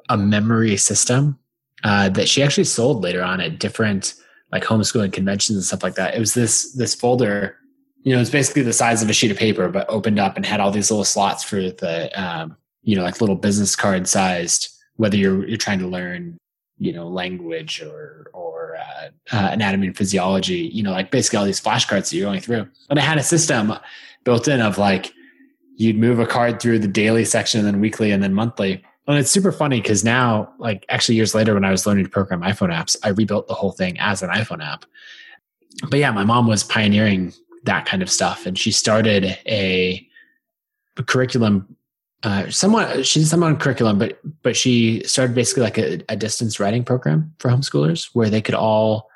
a, 0.08 0.14
a 0.14 0.16
memory 0.16 0.76
system 0.76 1.38
uh, 1.84 2.08
that 2.10 2.28
she 2.28 2.42
actually 2.42 2.64
sold 2.64 3.02
later 3.02 3.22
on 3.22 3.40
at 3.40 3.58
different 3.58 4.14
like 4.52 4.64
homeschooling 4.64 5.12
conventions 5.12 5.56
and 5.56 5.64
stuff 5.64 5.82
like 5.82 5.94
that. 5.94 6.14
It 6.14 6.18
was 6.18 6.34
this 6.34 6.72
this 6.72 6.94
folder 6.94 7.56
you 8.02 8.14
know, 8.14 8.20
it's 8.20 8.30
basically 8.30 8.62
the 8.62 8.72
size 8.72 9.02
of 9.02 9.10
a 9.10 9.12
sheet 9.12 9.30
of 9.30 9.36
paper, 9.36 9.68
but 9.68 9.88
opened 9.88 10.18
up 10.18 10.36
and 10.36 10.46
had 10.46 10.60
all 10.60 10.70
these 10.70 10.90
little 10.90 11.04
slots 11.04 11.44
for 11.44 11.56
the, 11.56 12.10
um, 12.20 12.56
you 12.82 12.96
know, 12.96 13.02
like 13.02 13.20
little 13.20 13.36
business 13.36 13.76
card 13.76 14.08
sized, 14.08 14.68
whether 14.96 15.16
you're, 15.16 15.46
you're 15.46 15.58
trying 15.58 15.78
to 15.78 15.86
learn, 15.86 16.38
you 16.78 16.92
know, 16.92 17.06
language 17.08 17.82
or, 17.82 18.30
or, 18.32 18.76
uh, 18.76 19.08
uh, 19.36 19.50
anatomy 19.52 19.88
and 19.88 19.96
physiology, 19.96 20.70
you 20.72 20.82
know, 20.82 20.92
like 20.92 21.10
basically 21.10 21.38
all 21.38 21.44
these 21.44 21.60
flashcards 21.60 22.08
that 22.08 22.14
you're 22.14 22.26
going 22.26 22.40
through. 22.40 22.66
And 22.88 22.98
I 22.98 23.02
had 23.02 23.18
a 23.18 23.22
system 23.22 23.74
built 24.24 24.48
in 24.48 24.60
of 24.60 24.78
like, 24.78 25.12
you'd 25.76 25.98
move 25.98 26.20
a 26.20 26.26
card 26.26 26.60
through 26.60 26.78
the 26.78 26.88
daily 26.88 27.24
section 27.24 27.60
and 27.60 27.66
then 27.66 27.80
weekly 27.80 28.12
and 28.12 28.22
then 28.22 28.32
monthly. 28.32 28.82
And 29.06 29.18
it's 29.18 29.30
super 29.30 29.52
funny 29.52 29.80
because 29.80 30.04
now, 30.04 30.52
like 30.58 30.86
actually 30.88 31.16
years 31.16 31.34
later, 31.34 31.52
when 31.52 31.64
I 31.64 31.70
was 31.70 31.86
learning 31.86 32.04
to 32.04 32.10
program 32.10 32.42
iPhone 32.42 32.72
apps, 32.72 32.96
I 33.02 33.08
rebuilt 33.08 33.48
the 33.48 33.54
whole 33.54 33.72
thing 33.72 33.98
as 33.98 34.22
an 34.22 34.30
iPhone 34.30 34.64
app. 34.64 34.84
But 35.88 35.98
yeah, 35.98 36.12
my 36.12 36.24
mom 36.24 36.46
was 36.46 36.62
pioneering 36.62 37.32
that 37.64 37.86
kind 37.86 38.02
of 38.02 38.10
stuff. 38.10 38.46
And 38.46 38.58
she 38.58 38.70
started 38.70 39.24
a, 39.46 40.06
a 40.96 41.02
curriculum, 41.02 41.76
uh, 42.22 42.48
somewhat, 42.50 43.06
she's 43.06 43.30
somewhat 43.30 43.48
on 43.48 43.56
curriculum, 43.58 43.98
but, 43.98 44.18
but 44.42 44.56
she 44.56 45.02
started 45.04 45.34
basically 45.34 45.62
like 45.62 45.78
a, 45.78 46.02
a 46.08 46.16
distance 46.16 46.60
writing 46.60 46.84
program 46.84 47.34
for 47.38 47.50
homeschoolers 47.50 48.10
where 48.12 48.30
they 48.30 48.42
could 48.42 48.54
all 48.54 49.08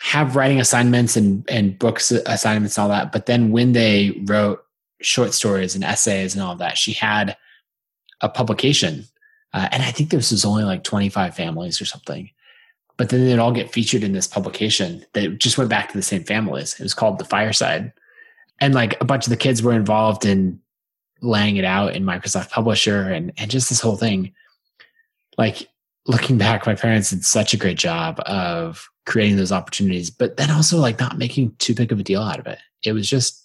have 0.00 0.36
writing 0.36 0.60
assignments 0.60 1.16
and, 1.16 1.48
and 1.48 1.78
books 1.78 2.10
assignments 2.10 2.76
and 2.76 2.82
all 2.82 2.88
that. 2.88 3.12
But 3.12 3.26
then 3.26 3.52
when 3.52 3.72
they 3.72 4.20
wrote 4.24 4.64
short 5.00 5.34
stories 5.34 5.74
and 5.74 5.84
essays 5.84 6.34
and 6.34 6.42
all 6.42 6.56
that, 6.56 6.78
she 6.78 6.92
had 6.92 7.36
a 8.20 8.28
publication. 8.28 9.04
Uh, 9.54 9.68
and 9.70 9.82
I 9.82 9.90
think 9.90 10.10
this 10.10 10.32
was 10.32 10.44
only 10.44 10.64
like 10.64 10.84
25 10.84 11.34
families 11.34 11.80
or 11.80 11.84
something 11.84 12.30
but 12.96 13.08
then 13.08 13.24
they'd 13.24 13.38
all 13.38 13.52
get 13.52 13.72
featured 13.72 14.02
in 14.02 14.12
this 14.12 14.26
publication 14.26 15.04
that 15.12 15.38
just 15.38 15.58
went 15.58 15.70
back 15.70 15.90
to 15.90 15.96
the 15.96 16.02
same 16.02 16.24
families. 16.24 16.74
It 16.74 16.82
was 16.82 16.94
called 16.94 17.18
The 17.18 17.24
Fireside. 17.24 17.92
And 18.60 18.74
like 18.74 19.00
a 19.00 19.04
bunch 19.04 19.26
of 19.26 19.30
the 19.30 19.36
kids 19.36 19.62
were 19.62 19.72
involved 19.72 20.24
in 20.24 20.60
laying 21.20 21.56
it 21.56 21.64
out 21.64 21.94
in 21.94 22.04
Microsoft 22.04 22.50
Publisher 22.50 23.10
and, 23.10 23.32
and 23.36 23.50
just 23.50 23.68
this 23.68 23.80
whole 23.80 23.96
thing. 23.96 24.32
Like 25.38 25.68
looking 26.06 26.38
back, 26.38 26.66
my 26.66 26.74
parents 26.74 27.10
did 27.10 27.24
such 27.24 27.54
a 27.54 27.56
great 27.56 27.78
job 27.78 28.20
of 28.26 28.88
creating 29.06 29.36
those 29.36 29.52
opportunities, 29.52 30.10
but 30.10 30.36
then 30.36 30.50
also 30.50 30.78
like 30.78 31.00
not 31.00 31.18
making 31.18 31.54
too 31.58 31.74
big 31.74 31.92
of 31.92 31.98
a 31.98 32.04
deal 32.04 32.22
out 32.22 32.38
of 32.38 32.46
it. 32.46 32.58
it 32.84 32.92
was 32.92 33.08
just 33.08 33.42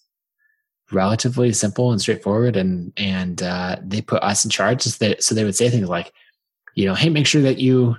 relatively 0.92 1.52
simple 1.52 1.92
and 1.92 2.02
straightforward. 2.02 2.56
And 2.56 2.94
and 2.98 3.42
uh, 3.42 3.78
they 3.82 4.02
put 4.02 4.24
us 4.24 4.44
in 4.44 4.52
charge, 4.52 4.82
so 4.82 5.16
so 5.20 5.36
they 5.36 5.44
would 5.44 5.56
say 5.56 5.70
things 5.70 5.90
like, 5.90 6.14
you 6.76 6.86
know, 6.86 6.96
hey, 6.96 7.10
make 7.10 7.28
sure 7.28 7.42
that 7.42 7.60
you 7.60 7.98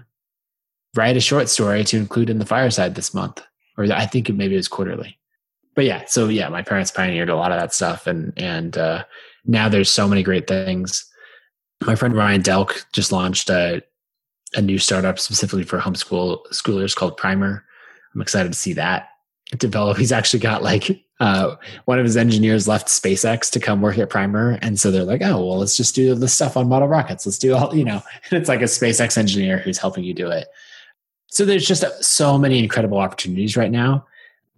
write 0.99 1.16
a 1.16 1.20
short 1.20 1.49
story 1.49 1.84
to 1.84 1.96
include 1.96 2.28
in 2.28 2.40
the 2.40 2.44
fireside 2.44 2.96
this 2.96 3.14
month, 3.14 3.40
or 3.76 3.84
I 3.84 4.05
think 4.05 4.28
it 4.28 4.34
maybe 4.34 4.55
it 4.55 4.59
was 4.59 4.68
quarterly. 4.68 5.16
But 5.74 5.84
yeah, 5.84 6.05
so 6.07 6.28
yeah, 6.28 6.49
my 6.49 6.62
parents 6.62 6.90
pioneered 6.90 7.28
a 7.28 7.36
lot 7.36 7.53
of 7.53 7.61
that 7.61 7.72
stuff, 7.72 8.09
and 8.09 8.32
and 8.36 8.76
uh, 8.76 9.05
now 9.46 9.68
there's 9.68 9.90
so 9.90 10.09
many 10.09 10.24
great 10.24 10.49
things. 10.49 11.09
My 11.86 11.94
friend 11.94 12.16
Ryan 12.16 12.42
Delk 12.42 12.84
just 12.92 13.12
launched 13.12 13.49
a 13.49 13.82
a 14.55 14.62
new 14.62 14.78
startup 14.78 15.18
specifically 15.18 15.62
for 15.62 15.78
homeschool 15.78 16.40
schoolers 16.53 16.96
called 16.96 17.16
Primer. 17.16 17.64
I'm 18.14 18.20
excited 18.20 18.53
to 18.53 18.59
see 18.59 18.72
that 18.72 19.11
develop. 19.57 19.99
He's 19.99 20.12
actually 20.12 20.40
got 20.40 20.62
like 20.62 21.05
uh, 21.20 21.55
one 21.84 21.99
of 21.99 22.05
his 22.05 22.16
engineers 22.16 22.66
left 22.66 22.88
SpaceX 22.88 23.51
to 23.53 23.61
come 23.61 23.80
work 23.80 23.99
at 23.99 24.11
Primer, 24.11 24.59
and 24.62 24.80
so 24.80 24.90
they're 24.90 25.05
like, 25.05 25.22
"Oh, 25.22 25.46
well, 25.46 25.59
let's 25.59 25.76
just 25.76 25.94
do 25.94 26.14
the 26.16 26.28
stuff 26.28 26.57
on 26.57 26.68
model 26.68 26.88
rockets. 26.88 27.24
Let's 27.24 27.38
do 27.38 27.55
all 27.55 27.72
you 27.72 27.84
know." 27.84 28.03
And 28.30 28.32
it's 28.40 28.49
like 28.49 28.62
a 28.62 28.64
SpaceX 28.64 29.16
engineer 29.16 29.59
who's 29.59 29.78
helping 29.78 30.03
you 30.03 30.14
do 30.14 30.28
it. 30.28 30.49
So 31.29 31.45
there's 31.45 31.66
just 31.66 31.85
so 32.03 32.39
many 32.39 32.59
incredible 32.59 32.99
opportunities 32.99 33.57
right 33.57 33.70
now. 33.70 34.07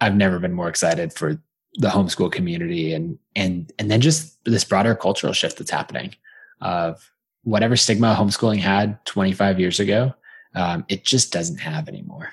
I've 0.01 0.17
never 0.17 0.39
been 0.39 0.53
more 0.53 0.69
excited 0.69 1.13
for 1.13 1.41
the 1.75 1.89
homeschool 1.89 2.33
community 2.33 2.93
and 2.95 3.19
and 3.37 3.73
and 3.79 3.91
then 3.91 4.01
just 4.01 4.43
this 4.45 4.65
broader 4.65 4.95
cultural 4.95 5.33
shift 5.33 5.59
that's 5.59 5.71
happening 5.71 6.15
of 6.61 7.11
whatever 7.45 7.77
stigma 7.77 8.17
homeschooling 8.19 8.59
had 8.59 9.05
25 9.07 9.61
years 9.61 9.81
ago, 9.81 10.13
um, 10.55 10.85
it 10.89 11.05
just 11.05 11.33
doesn't 11.33 11.59
have 11.59 11.89
anymore. 11.89 12.31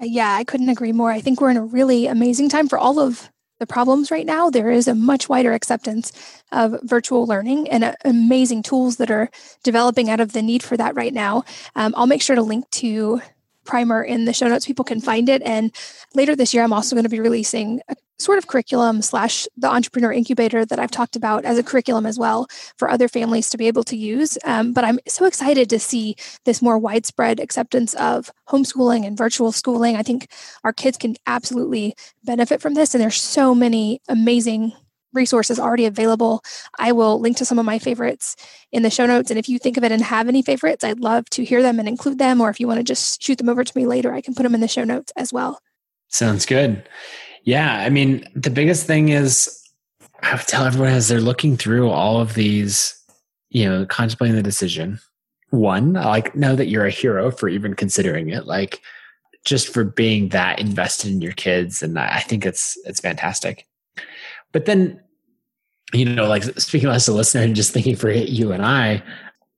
Uh, 0.00 0.04
yeah, 0.04 0.34
I 0.34 0.44
couldn't 0.44 0.68
agree 0.68 0.92
more. 0.92 1.10
I 1.10 1.20
think 1.20 1.40
we're 1.40 1.50
in 1.50 1.56
a 1.56 1.64
really 1.64 2.06
amazing 2.06 2.48
time 2.48 2.68
for 2.68 2.78
all 2.78 2.98
of 2.98 3.30
the 3.60 3.66
problems 3.66 4.10
right 4.10 4.26
now. 4.26 4.50
There 4.50 4.70
is 4.70 4.88
a 4.88 4.94
much 4.94 5.28
wider 5.28 5.52
acceptance 5.52 6.12
of 6.52 6.76
virtual 6.82 7.26
learning 7.26 7.68
and 7.68 7.84
uh, 7.84 7.94
amazing 8.04 8.62
tools 8.62 8.96
that 8.96 9.10
are 9.10 9.30
developing 9.62 10.10
out 10.10 10.20
of 10.20 10.32
the 10.32 10.42
need 10.42 10.62
for 10.62 10.76
that 10.76 10.94
right 10.94 11.12
now. 11.12 11.44
Um, 11.76 11.94
I'll 11.96 12.06
make 12.06 12.22
sure 12.22 12.36
to 12.36 12.42
link 12.42 12.68
to 12.70 13.20
primer 13.70 14.02
in 14.02 14.24
the 14.24 14.32
show 14.32 14.48
notes. 14.48 14.66
People 14.66 14.84
can 14.84 15.00
find 15.00 15.28
it. 15.28 15.40
And 15.42 15.72
later 16.16 16.34
this 16.34 16.52
year, 16.52 16.64
I'm 16.64 16.72
also 16.72 16.96
going 16.96 17.04
to 17.04 17.08
be 17.08 17.20
releasing 17.20 17.80
a 17.88 17.94
sort 18.18 18.36
of 18.36 18.48
curriculum 18.48 19.00
slash 19.00 19.46
the 19.56 19.70
entrepreneur 19.70 20.12
incubator 20.12 20.64
that 20.64 20.78
I've 20.80 20.90
talked 20.90 21.14
about 21.14 21.44
as 21.44 21.56
a 21.56 21.62
curriculum 21.62 22.04
as 22.04 22.18
well 22.18 22.48
for 22.76 22.90
other 22.90 23.06
families 23.06 23.48
to 23.50 23.56
be 23.56 23.68
able 23.68 23.84
to 23.84 23.96
use. 23.96 24.36
Um, 24.44 24.72
but 24.72 24.84
I'm 24.84 24.98
so 25.06 25.24
excited 25.24 25.70
to 25.70 25.78
see 25.78 26.16
this 26.44 26.60
more 26.60 26.78
widespread 26.78 27.38
acceptance 27.38 27.94
of 27.94 28.30
homeschooling 28.48 29.06
and 29.06 29.16
virtual 29.16 29.52
schooling. 29.52 29.96
I 29.96 30.02
think 30.02 30.28
our 30.64 30.72
kids 30.72 30.98
can 30.98 31.14
absolutely 31.26 31.94
benefit 32.24 32.60
from 32.60 32.74
this. 32.74 32.92
And 32.92 33.00
there's 33.00 33.22
so 33.22 33.54
many 33.54 34.02
amazing 34.08 34.72
resources 35.12 35.58
already 35.58 35.86
available. 35.86 36.42
I 36.78 36.92
will 36.92 37.20
link 37.20 37.36
to 37.38 37.44
some 37.44 37.58
of 37.58 37.64
my 37.64 37.78
favorites 37.78 38.36
in 38.72 38.82
the 38.82 38.90
show 38.90 39.06
notes. 39.06 39.30
And 39.30 39.38
if 39.38 39.48
you 39.48 39.58
think 39.58 39.76
of 39.76 39.84
it 39.84 39.92
and 39.92 40.02
have 40.02 40.28
any 40.28 40.42
favorites, 40.42 40.84
I'd 40.84 41.00
love 41.00 41.28
to 41.30 41.44
hear 41.44 41.62
them 41.62 41.78
and 41.78 41.88
include 41.88 42.18
them. 42.18 42.40
Or 42.40 42.50
if 42.50 42.60
you 42.60 42.66
want 42.66 42.78
to 42.78 42.84
just 42.84 43.22
shoot 43.22 43.38
them 43.38 43.48
over 43.48 43.64
to 43.64 43.78
me 43.78 43.86
later, 43.86 44.12
I 44.12 44.20
can 44.20 44.34
put 44.34 44.44
them 44.44 44.54
in 44.54 44.60
the 44.60 44.68
show 44.68 44.84
notes 44.84 45.12
as 45.16 45.32
well. 45.32 45.60
Sounds 46.08 46.46
good. 46.46 46.88
Yeah. 47.44 47.82
I 47.82 47.88
mean, 47.88 48.24
the 48.34 48.50
biggest 48.50 48.86
thing 48.86 49.10
is 49.10 49.56
I 50.22 50.34
would 50.34 50.46
tell 50.46 50.64
everyone 50.64 50.92
as 50.92 51.08
they're 51.08 51.20
looking 51.20 51.56
through 51.56 51.88
all 51.88 52.20
of 52.20 52.34
these, 52.34 52.96
you 53.48 53.68
know, 53.68 53.86
contemplating 53.86 54.36
the 54.36 54.42
decision. 54.42 55.00
One, 55.50 55.94
like 55.94 56.34
know 56.36 56.54
that 56.54 56.68
you're 56.68 56.86
a 56.86 56.90
hero 56.90 57.30
for 57.30 57.48
even 57.48 57.74
considering 57.74 58.28
it. 58.28 58.46
Like 58.46 58.80
just 59.44 59.72
for 59.72 59.84
being 59.84 60.28
that 60.28 60.58
invested 60.58 61.10
in 61.10 61.20
your 61.20 61.32
kids. 61.32 61.82
And 61.82 61.98
I 61.98 62.20
think 62.20 62.44
it's 62.44 62.78
it's 62.84 63.00
fantastic. 63.00 63.66
But 64.52 64.66
then, 64.66 65.00
you 65.92 66.04
know, 66.04 66.26
like 66.26 66.44
speaking 66.58 66.88
as 66.88 67.08
a 67.08 67.14
listener 67.14 67.42
and 67.42 67.54
just 67.54 67.72
thinking 67.72 67.96
for 67.96 68.10
you 68.10 68.52
and 68.52 68.64
I, 68.64 69.02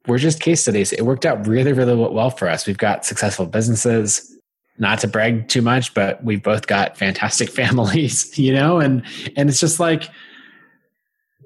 we're 0.06 0.18
just 0.18 0.40
case 0.40 0.62
studies. 0.62 0.92
It 0.92 1.02
worked 1.02 1.24
out 1.24 1.46
really, 1.46 1.72
really 1.72 1.94
well 1.94 2.30
for 2.30 2.48
us. 2.48 2.66
We've 2.66 2.78
got 2.78 3.04
successful 3.04 3.46
businesses. 3.46 4.28
Not 4.78 5.00
to 5.00 5.08
brag 5.08 5.48
too 5.48 5.62
much, 5.62 5.94
but 5.94 6.24
we've 6.24 6.42
both 6.42 6.66
got 6.66 6.96
fantastic 6.96 7.50
families, 7.60 8.36
you 8.38 8.52
know, 8.52 8.80
and 8.80 9.04
and 9.36 9.48
it's 9.48 9.60
just 9.60 9.78
like 9.78 10.08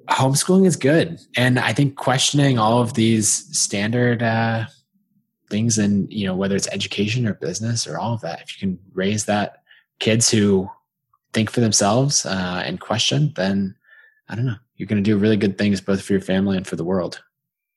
homeschooling 0.09 0.67
is 0.67 0.77
good. 0.77 1.19
And 1.37 1.59
I 1.59 1.73
think 1.73 1.97
questioning 1.97 2.59
all 2.59 2.81
of 2.81 2.95
these 2.95 3.29
standard 3.29 4.23
uh, 4.23 4.67
things 5.51 5.77
and 5.77 6.11
you 6.13 6.27
know 6.27 6.35
whether 6.35 6.57
it's 6.57 6.69
education 6.69 7.27
or 7.27 7.35
business 7.35 7.87
or 7.87 7.99
all 7.99 8.15
of 8.15 8.21
that, 8.23 8.43
if 8.43 8.55
you 8.55 8.69
can 8.69 8.79
raise 8.95 9.25
that 9.27 9.63
kids 9.99 10.31
who 10.31 10.71
think 11.37 11.51
for 11.51 11.61
themselves 11.61 12.25
uh, 12.25 12.63
and 12.65 12.81
question, 12.81 13.31
then 13.37 13.77
I 14.31 14.35
don't 14.35 14.47
know, 14.47 14.57
you're 14.77 14.89
going 14.89 15.05
to 15.05 15.11
do 15.11 15.19
really 15.19 15.37
good 15.37 15.59
things 15.59 15.83
both 15.83 16.01
for 16.01 16.15
your 16.15 16.23
family 16.23 16.57
and 16.57 16.67
for 16.67 16.77
the 16.77 16.85
world. 16.85 17.23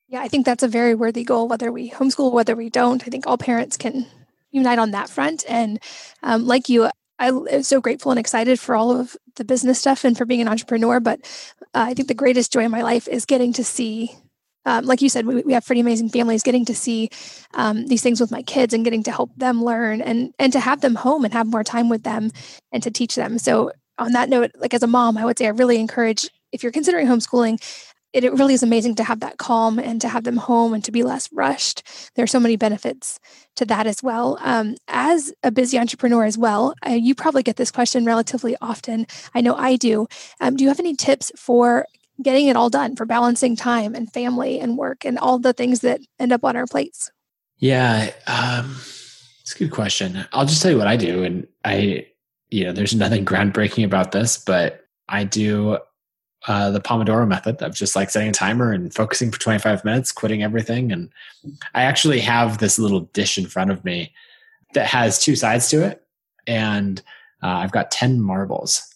Yeah, 0.07 0.21
I 0.21 0.29
think 0.29 0.45
that's 0.45 0.63
a 0.63 0.67
very 0.69 0.95
worthy 0.95 1.25
goal, 1.25 1.49
whether 1.49 1.69
we 1.69 1.91
homeschool, 1.91 2.31
whether 2.31 2.55
we 2.55 2.69
don't. 2.69 3.03
I 3.05 3.09
think 3.11 3.27
all 3.27 3.37
parents 3.37 3.75
can 3.75 4.07
unite 4.51 4.79
on 4.79 4.91
that 4.91 5.09
front. 5.09 5.43
And 5.49 5.77
um, 6.23 6.47
like 6.47 6.69
you, 6.69 6.89
I 7.19 7.27
am 7.27 7.63
so 7.63 7.81
grateful 7.81 8.11
and 8.11 8.19
excited 8.19 8.61
for 8.61 8.75
all 8.75 8.97
of 8.97 9.17
the 9.35 9.43
business 9.43 9.77
stuff 9.77 10.05
and 10.05 10.17
for 10.17 10.25
being 10.25 10.41
an 10.41 10.47
entrepreneur. 10.47 11.01
But 11.01 11.19
uh, 11.75 11.83
I 11.89 11.93
think 11.93 12.07
the 12.07 12.13
greatest 12.13 12.53
joy 12.53 12.63
in 12.63 12.71
my 12.71 12.81
life 12.81 13.09
is 13.09 13.25
getting 13.25 13.51
to 13.53 13.63
see 13.65 14.15
um, 14.65 14.85
like 14.85 15.01
you 15.01 15.09
said, 15.09 15.25
we, 15.25 15.41
we 15.41 15.53
have 15.53 15.65
pretty 15.65 15.81
amazing 15.81 16.09
families. 16.09 16.43
Getting 16.43 16.65
to 16.65 16.75
see 16.75 17.09
um, 17.53 17.87
these 17.87 18.01
things 18.01 18.19
with 18.19 18.31
my 18.31 18.41
kids 18.41 18.73
and 18.73 18.83
getting 18.83 19.03
to 19.03 19.11
help 19.11 19.31
them 19.35 19.63
learn 19.63 20.01
and 20.01 20.33
and 20.39 20.53
to 20.53 20.59
have 20.59 20.81
them 20.81 20.95
home 20.95 21.23
and 21.25 21.33
have 21.33 21.47
more 21.47 21.63
time 21.63 21.89
with 21.89 22.03
them 22.03 22.31
and 22.71 22.83
to 22.83 22.91
teach 22.91 23.15
them. 23.15 23.37
So 23.39 23.71
on 23.97 24.13
that 24.13 24.29
note, 24.29 24.51
like 24.55 24.73
as 24.73 24.83
a 24.83 24.87
mom, 24.87 25.17
I 25.17 25.25
would 25.25 25.37
say 25.37 25.45
I 25.45 25.49
really 25.49 25.79
encourage 25.79 26.29
if 26.51 26.63
you're 26.63 26.71
considering 26.71 27.07
homeschooling. 27.07 27.61
It, 28.11 28.23
it 28.23 28.33
really 28.33 28.55
is 28.55 28.63
amazing 28.63 28.95
to 28.95 29.03
have 29.03 29.19
that 29.19 29.37
calm 29.37 29.77
and 29.77 30.01
to 30.01 30.09
have 30.09 30.23
them 30.23 30.37
home 30.37 30.73
and 30.73 30.83
to 30.83 30.91
be 30.91 31.03
less 31.03 31.31
rushed. 31.31 31.83
There 32.15 32.23
are 32.23 32.27
so 32.27 32.39
many 32.39 32.55
benefits 32.55 33.19
to 33.57 33.65
that 33.65 33.85
as 33.85 34.01
well. 34.01 34.39
Um, 34.41 34.77
as 34.87 35.31
a 35.43 35.51
busy 35.51 35.77
entrepreneur 35.77 36.25
as 36.25 36.35
well, 36.35 36.73
uh, 36.83 36.93
you 36.93 37.13
probably 37.13 37.43
get 37.43 37.57
this 37.57 37.69
question 37.69 38.05
relatively 38.05 38.55
often. 38.61 39.05
I 39.35 39.41
know 39.41 39.53
I 39.53 39.75
do. 39.75 40.07
Um, 40.39 40.55
do 40.55 40.63
you 40.63 40.69
have 40.69 40.79
any 40.79 40.95
tips 40.95 41.31
for 41.35 41.85
getting 42.21 42.47
it 42.47 42.55
all 42.55 42.69
done 42.69 42.95
for 42.95 43.05
balancing 43.05 43.55
time 43.55 43.95
and 43.95 44.11
family 44.11 44.59
and 44.59 44.77
work 44.77 45.05
and 45.05 45.17
all 45.17 45.39
the 45.39 45.53
things 45.53 45.79
that 45.81 46.01
end 46.19 46.31
up 46.31 46.43
on 46.43 46.55
our 46.55 46.67
plates? 46.67 47.11
Yeah, 47.57 48.11
um, 48.27 48.75
it's 49.41 49.55
a 49.55 49.59
good 49.59 49.71
question. 49.71 50.25
I'll 50.31 50.45
just 50.45 50.61
tell 50.61 50.71
you 50.71 50.77
what 50.77 50.87
I 50.87 50.95
do. 50.95 51.23
And 51.23 51.47
I, 51.65 52.07
you 52.49 52.63
know, 52.65 52.71
there's 52.71 52.95
nothing 52.95 53.25
groundbreaking 53.25 53.85
about 53.85 54.11
this, 54.11 54.37
but 54.37 54.85
I 55.07 55.23
do 55.23 55.79
uh, 56.47 56.71
the 56.71 56.79
Pomodoro 56.79 57.27
method 57.27 57.61
of 57.61 57.75
just 57.75 57.95
like 57.95 58.09
setting 58.09 58.29
a 58.29 58.33
timer 58.33 58.71
and 58.71 58.93
focusing 58.93 59.31
for 59.31 59.39
25 59.39 59.83
minutes, 59.83 60.11
quitting 60.11 60.41
everything. 60.41 60.91
And 60.91 61.09
I 61.73 61.83
actually 61.83 62.21
have 62.21 62.59
this 62.59 62.79
little 62.79 63.01
dish 63.01 63.37
in 63.37 63.45
front 63.45 63.71
of 63.71 63.83
me 63.83 64.13
that 64.73 64.87
has 64.87 65.19
two 65.19 65.35
sides 65.35 65.69
to 65.69 65.83
it. 65.83 66.05
And 66.47 67.01
uh, 67.43 67.47
I've 67.47 67.71
got 67.71 67.91
10 67.91 68.21
marbles 68.21 68.88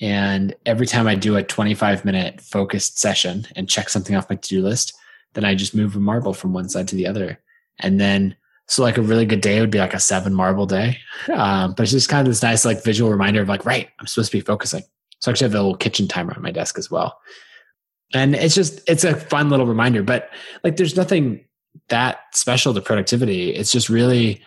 and 0.00 0.54
every 0.66 0.86
time 0.86 1.06
I 1.06 1.14
do 1.14 1.36
a 1.36 1.42
25 1.42 2.04
minute 2.04 2.40
focused 2.40 2.98
session 2.98 3.46
and 3.54 3.68
check 3.68 3.88
something 3.88 4.16
off 4.16 4.28
my 4.28 4.36
to 4.36 4.48
do 4.48 4.62
list, 4.62 4.94
then 5.34 5.44
I 5.44 5.54
just 5.54 5.74
move 5.74 5.94
a 5.94 6.00
marble 6.00 6.34
from 6.34 6.52
one 6.52 6.68
side 6.68 6.88
to 6.88 6.96
the 6.96 7.06
other. 7.06 7.40
And 7.78 8.00
then, 8.00 8.36
so 8.66 8.82
like 8.82 8.98
a 8.98 9.02
really 9.02 9.26
good 9.26 9.40
day 9.40 9.60
would 9.60 9.70
be 9.70 9.78
like 9.78 9.94
a 9.94 10.00
seven 10.00 10.34
marble 10.34 10.66
day. 10.66 10.98
Um, 11.32 11.74
but 11.74 11.84
it's 11.84 11.92
just 11.92 12.08
kind 12.08 12.26
of 12.26 12.30
this 12.30 12.42
nice 12.42 12.64
like 12.64 12.82
visual 12.82 13.10
reminder 13.10 13.42
of 13.42 13.48
like, 13.48 13.66
right, 13.66 13.88
I'm 14.00 14.06
supposed 14.06 14.30
to 14.32 14.36
be 14.36 14.40
focusing. 14.40 14.82
So 15.20 15.30
I 15.30 15.32
actually 15.32 15.46
have 15.46 15.54
a 15.54 15.58
little 15.58 15.76
kitchen 15.76 16.08
timer 16.08 16.32
on 16.34 16.42
my 16.42 16.50
desk 16.50 16.78
as 16.78 16.90
well. 16.90 17.18
And 18.12 18.34
it's 18.34 18.54
just, 18.54 18.80
it's 18.88 19.04
a 19.04 19.14
fun 19.14 19.48
little 19.48 19.66
reminder, 19.66 20.02
but 20.02 20.30
like 20.62 20.76
there's 20.76 20.96
nothing 20.96 21.44
that 21.88 22.20
special 22.32 22.74
to 22.74 22.80
productivity. 22.80 23.50
It's 23.50 23.72
just 23.72 23.88
really 23.88 24.42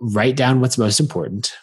write 0.00 0.36
down 0.36 0.60
what's 0.60 0.78
most 0.78 1.00
important 1.00 1.56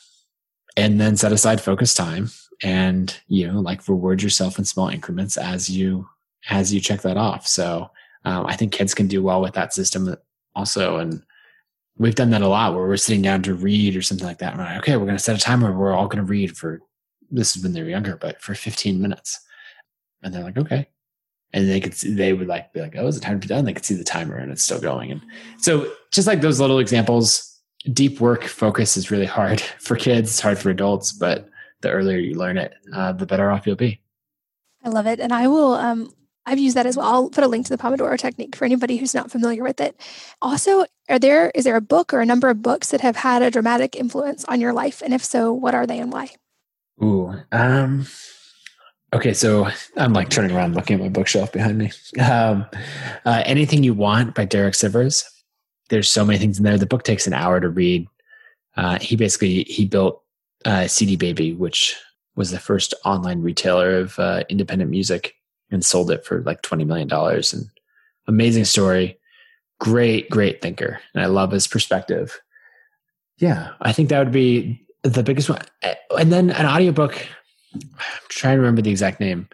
and 0.75 0.99
then 0.99 1.15
set 1.15 1.31
aside 1.31 1.61
focus 1.61 1.93
time 1.93 2.29
and 2.64 3.20
you 3.28 3.47
know 3.47 3.59
like 3.59 3.88
reward 3.88 4.24
yourself 4.24 4.57
in 4.57 4.66
small 4.66 4.89
increments 4.89 5.38
as 5.38 5.70
you 5.70 6.07
as 6.49 6.74
you 6.74 6.80
check 6.80 7.01
that 7.01 7.18
off. 7.18 7.47
So 7.47 7.89
um, 8.26 8.45
i 8.45 8.55
think 8.55 8.72
kids 8.72 8.93
can 8.93 9.07
do 9.07 9.22
well 9.22 9.41
with 9.41 9.53
that 9.53 9.74
system 9.74 10.16
also 10.55 10.97
and 10.97 11.22
we've 11.97 12.16
done 12.16 12.30
that 12.30 12.41
a 12.41 12.47
lot 12.47 12.74
where 12.74 12.88
we're 12.88 12.97
sitting 12.97 13.22
down 13.22 13.41
to 13.43 13.53
read 13.53 13.95
or 13.95 14.01
something 14.01 14.26
like 14.26 14.38
that 14.38 14.53
and 14.53 14.61
we're 14.61 14.66
like 14.66 14.78
okay 14.78 14.95
we're 14.95 15.05
going 15.05 15.18
to 15.18 15.24
set 15.24 15.36
a 15.36 15.39
timer 15.39 15.78
we're 15.78 15.93
all 15.93 16.07
going 16.07 16.24
to 16.26 16.30
read 16.30 16.55
for 16.55 16.82
this 17.34 17.55
is 17.55 17.64
when 17.64 17.74
they're 17.74 17.89
younger 17.89 18.16
but 18.16 18.41
for 18.41 18.55
15 18.55 19.01
minutes. 19.01 19.39
And 20.22 20.34
they're 20.34 20.43
like 20.43 20.57
okay. 20.57 20.88
And 21.51 21.70
they 21.70 21.80
could 21.80 21.93
see, 21.93 22.14
they 22.14 22.34
would 22.34 22.47
like 22.47 22.72
be 22.72 22.80
like 22.80 22.95
oh 22.95 23.07
is 23.07 23.16
the 23.16 23.22
time 23.22 23.39
to 23.39 23.47
be 23.47 23.53
done? 23.53 23.66
They 23.66 23.74
could 23.74 23.86
see 23.86 23.95
the 23.95 24.03
timer 24.03 24.38
and 24.38 24.51
it's 24.51 24.64
still 24.64 24.80
going 24.80 25.11
and 25.11 25.22
so 25.57 25.91
just 26.11 26.28
like 26.28 26.41
those 26.41 26.59
little 26.59 26.80
examples 26.80 27.59
deep 27.91 28.22
work 28.22 28.45
focus 28.45 28.95
is 28.95 29.11
really 29.11 29.26
hard 29.26 29.59
for 29.80 29.97
kids 29.97 30.30
it's 30.30 30.39
hard 30.39 30.57
for 30.57 30.70
adults 30.70 31.11
but 31.11 31.49
the 31.84 31.91
earlier 31.91 32.17
you 32.17 32.34
learn 32.34 32.57
it, 32.57 32.73
uh, 32.91 33.11
the 33.11 33.27
better 33.27 33.51
off 33.51 33.67
you'll 33.67 33.75
be. 33.75 34.01
I 34.84 34.89
love 34.89 35.05
it. 35.05 35.19
And 35.19 35.31
I 35.31 35.47
will, 35.47 35.73
um, 35.73 36.11
I've 36.45 36.59
used 36.59 36.75
that 36.75 36.86
as 36.86 36.97
well. 36.97 37.05
I'll 37.05 37.29
put 37.29 37.43
a 37.43 37.47
link 37.47 37.67
to 37.67 37.75
the 37.75 37.81
Pomodoro 37.81 38.17
technique 38.17 38.55
for 38.55 38.65
anybody 38.65 38.97
who's 38.97 39.13
not 39.13 39.31
familiar 39.31 39.63
with 39.63 39.79
it. 39.79 39.95
Also, 40.41 40.86
are 41.07 41.19
there, 41.19 41.51
is 41.55 41.63
there 41.63 41.75
a 41.75 41.81
book 41.81 42.13
or 42.13 42.19
a 42.19 42.25
number 42.25 42.49
of 42.49 42.61
books 42.61 42.89
that 42.89 43.01
have 43.01 43.15
had 43.17 43.41
a 43.41 43.51
dramatic 43.51 43.95
influence 43.95 44.43
on 44.45 44.59
your 44.59 44.73
life? 44.73 45.01
And 45.01 45.13
if 45.13 45.23
so, 45.23 45.53
what 45.53 45.75
are 45.75 45.86
they 45.86 45.99
and 45.99 46.11
why? 46.11 46.31
Ooh, 47.01 47.34
um, 47.51 48.05
okay. 49.13 49.34
So 49.34 49.67
I'm 49.95 50.13
like 50.13 50.29
turning 50.29 50.55
around, 50.55 50.75
looking 50.75 50.95
at 50.95 51.01
my 51.01 51.09
bookshelf 51.09 51.51
behind 51.51 51.77
me. 51.77 51.91
Um, 52.19 52.65
uh, 53.25 53.43
Anything 53.45 53.84
You 53.84 53.93
Want 53.93 54.36
by 54.36 54.45
Derek 54.45 54.73
Sivers. 54.73 55.23
There's 55.89 56.09
so 56.09 56.25
many 56.25 56.39
things 56.39 56.57
in 56.57 56.63
there. 56.63 56.77
The 56.77 56.86
book 56.86 57.03
takes 57.03 57.27
an 57.27 57.34
hour 57.34 57.59
to 57.59 57.69
read. 57.69 58.07
Uh, 58.75 58.99
he 58.99 59.15
basically 59.15 59.63
he 59.63 59.86
built 59.86 60.22
uh, 60.66 60.88
CD 60.88 61.16
Baby, 61.16 61.53
which 61.53 61.95
was 62.36 62.51
the 62.51 62.59
first 62.59 62.93
online 63.05 63.41
retailer 63.41 63.97
of 63.99 64.18
uh, 64.20 64.43
independent 64.49 64.89
music, 64.89 65.36
and 65.72 65.84
sold 65.84 66.11
it 66.11 66.26
for 66.26 66.41
like 66.41 66.61
twenty 66.61 66.84
million 66.84 67.07
dollars. 67.07 67.53
And 67.53 67.66
amazing 68.28 68.66
story, 68.66 69.18
great, 69.80 70.30
great 70.30 70.61
thinker, 70.61 70.99
and 71.14 71.24
I 71.24 71.28
love 71.28 71.51
his 71.51 71.68
perspective. 71.68 72.39
Yeah, 73.38 73.72
I 73.82 73.91
think 73.91 74.09
that 74.09 74.20
would 74.20 74.32
be 74.32 74.86
the 75.03 75.24
biggest 75.24 75.49
one. 75.49 75.61
And 76.18 76.32
then 76.32 76.49
an 76.51 76.66
audiobook. 76.66 77.28
I'm 77.74 77.82
trying 78.30 78.55
to 78.55 78.59
remember 78.59 78.82
the 78.82 78.91
exact 78.91 79.20
name. 79.20 79.49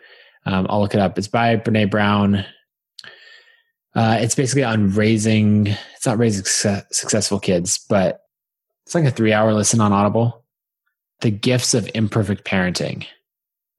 Um, 0.45 0.67
I'll 0.69 0.81
look 0.81 0.93
it 0.93 0.99
up. 0.99 1.17
It's 1.17 1.27
by 1.27 1.55
Brene 1.55 1.89
Brown. 1.89 2.45
Uh, 3.95 4.17
it's 4.19 4.35
basically 4.35 4.63
on 4.63 4.91
raising. 4.91 5.67
It's 5.95 6.05
not 6.05 6.17
raising 6.17 6.43
success, 6.43 6.83
successful 6.91 7.39
kids, 7.39 7.79
but 7.89 8.21
it's 8.85 8.93
like 8.93 9.05
a 9.05 9.11
three-hour 9.11 9.53
listen 9.53 9.81
on 9.81 9.93
Audible. 9.93 10.43
The 11.21 11.31
Gifts 11.31 11.73
of 11.73 11.89
Imperfect 11.93 12.45
Parenting. 12.45 13.05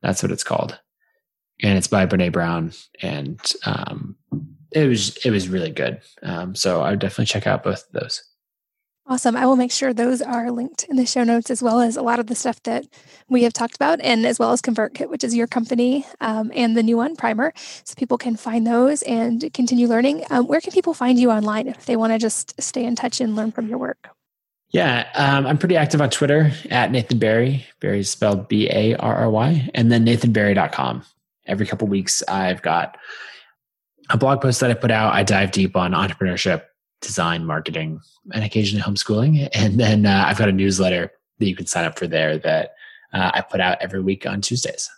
That's 0.02 0.22
what 0.22 0.32
it's 0.32 0.44
called, 0.44 0.78
and 1.62 1.76
it's 1.76 1.88
by 1.88 2.06
Brene 2.06 2.32
Brown. 2.32 2.72
And 3.02 3.40
um, 3.64 4.16
it 4.72 4.86
was 4.86 5.16
it 5.18 5.30
was 5.30 5.48
really 5.48 5.70
good. 5.70 6.00
Um, 6.22 6.54
so 6.54 6.82
I 6.82 6.90
would 6.90 7.00
definitely 7.00 7.26
check 7.26 7.46
out 7.46 7.62
both 7.62 7.84
of 7.86 8.00
those. 8.00 8.22
Awesome. 9.10 9.34
I 9.36 9.44
will 9.44 9.56
make 9.56 9.72
sure 9.72 9.92
those 9.92 10.22
are 10.22 10.52
linked 10.52 10.84
in 10.84 10.94
the 10.94 11.04
show 11.04 11.24
notes 11.24 11.50
as 11.50 11.60
well 11.60 11.80
as 11.80 11.96
a 11.96 12.02
lot 12.02 12.20
of 12.20 12.28
the 12.28 12.36
stuff 12.36 12.62
that 12.62 12.86
we 13.28 13.42
have 13.42 13.52
talked 13.52 13.74
about, 13.74 14.00
and 14.00 14.24
as 14.24 14.38
well 14.38 14.52
as 14.52 14.62
ConvertKit, 14.62 15.10
which 15.10 15.24
is 15.24 15.34
your 15.34 15.48
company, 15.48 16.06
um, 16.20 16.52
and 16.54 16.76
the 16.76 16.82
new 16.82 16.96
one, 16.96 17.16
Primer. 17.16 17.52
So 17.82 17.96
people 17.96 18.18
can 18.18 18.36
find 18.36 18.64
those 18.64 19.02
and 19.02 19.52
continue 19.52 19.88
learning. 19.88 20.24
Um, 20.30 20.46
where 20.46 20.60
can 20.60 20.72
people 20.72 20.94
find 20.94 21.18
you 21.18 21.32
online 21.32 21.66
if 21.66 21.86
they 21.86 21.96
want 21.96 22.12
to 22.12 22.20
just 22.20 22.60
stay 22.62 22.84
in 22.84 22.94
touch 22.94 23.20
and 23.20 23.34
learn 23.34 23.50
from 23.50 23.66
your 23.66 23.78
work? 23.78 24.10
Yeah, 24.70 25.08
um, 25.14 25.46
I'm 25.46 25.58
pretty 25.58 25.76
active 25.76 26.00
on 26.00 26.10
Twitter 26.10 26.52
at 26.70 26.92
Nathan 26.92 27.18
Barry. 27.18 27.66
Barry 27.80 28.00
is 28.00 28.10
spelled 28.10 28.46
B 28.46 28.68
A 28.70 28.94
R 28.96 29.14
R 29.16 29.30
Y, 29.30 29.68
and 29.74 29.90
then 29.90 30.06
nathanbarry.com. 30.06 31.04
Every 31.46 31.66
couple 31.66 31.88
weeks, 31.88 32.22
I've 32.28 32.62
got 32.62 32.96
a 34.10 34.16
blog 34.16 34.40
post 34.40 34.60
that 34.60 34.70
I 34.70 34.74
put 34.74 34.92
out. 34.92 35.12
I 35.12 35.24
dive 35.24 35.50
deep 35.50 35.76
on 35.76 35.92
entrepreneurship, 35.92 36.62
design, 37.00 37.46
marketing, 37.46 38.00
and 38.32 38.44
occasionally 38.44 38.82
homeschooling. 38.82 39.48
And 39.54 39.80
then 39.80 40.06
uh, 40.06 40.24
I've 40.26 40.38
got 40.38 40.48
a 40.48 40.52
newsletter 40.52 41.10
that 41.38 41.46
you 41.46 41.56
can 41.56 41.66
sign 41.66 41.84
up 41.84 41.98
for 41.98 42.06
there 42.06 42.38
that 42.38 42.74
uh, 43.12 43.32
I 43.34 43.40
put 43.40 43.60
out 43.60 43.78
every 43.80 44.00
week 44.00 44.24
on 44.24 44.40
Tuesdays. 44.40 44.88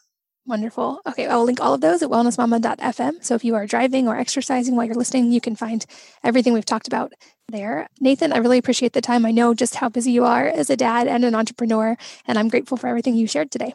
Wonderful. 0.45 1.01
Okay, 1.07 1.27
I'll 1.27 1.45
link 1.45 1.61
all 1.61 1.75
of 1.75 1.81
those 1.81 2.03
at 2.03 2.11
wellnessmama.fm. 2.11 3.23
So 3.23 3.35
if 3.37 3.45
you 3.45 3.55
are 3.55 3.67
driving 3.67 4.09
or 4.09 4.17
exercising 4.17 4.75
while 4.75 4.85
you're 4.85 4.97
listening, 4.97 5.31
you 5.31 5.41
can 5.41 5.55
find 5.55 5.87
everything 6.25 6.53
we've 6.53 6.65
talked 6.65 6.89
about 6.89 7.13
there. 7.49 7.87
Nathan, 8.01 8.33
I 8.33 8.39
really 8.39 8.59
appreciate 8.59 8.93
the 8.93 9.01
time. 9.01 9.25
I 9.25 9.31
know 9.31 9.55
just 9.55 9.77
how 9.77 9.89
busy 9.89 10.11
you 10.11 10.25
are 10.25 10.47
as 10.47 10.69
a 10.69 10.77
dad 10.77 11.07
and 11.07 11.25
an 11.25 11.37
entrepreneur, 11.37 11.97
and 12.27 12.39
I'm 12.39 12.49
grateful 12.49 12.77
for 12.77 12.89
everything 12.89 13.15
you 13.15 13.29
shared 13.29 13.53
today. 13.53 13.75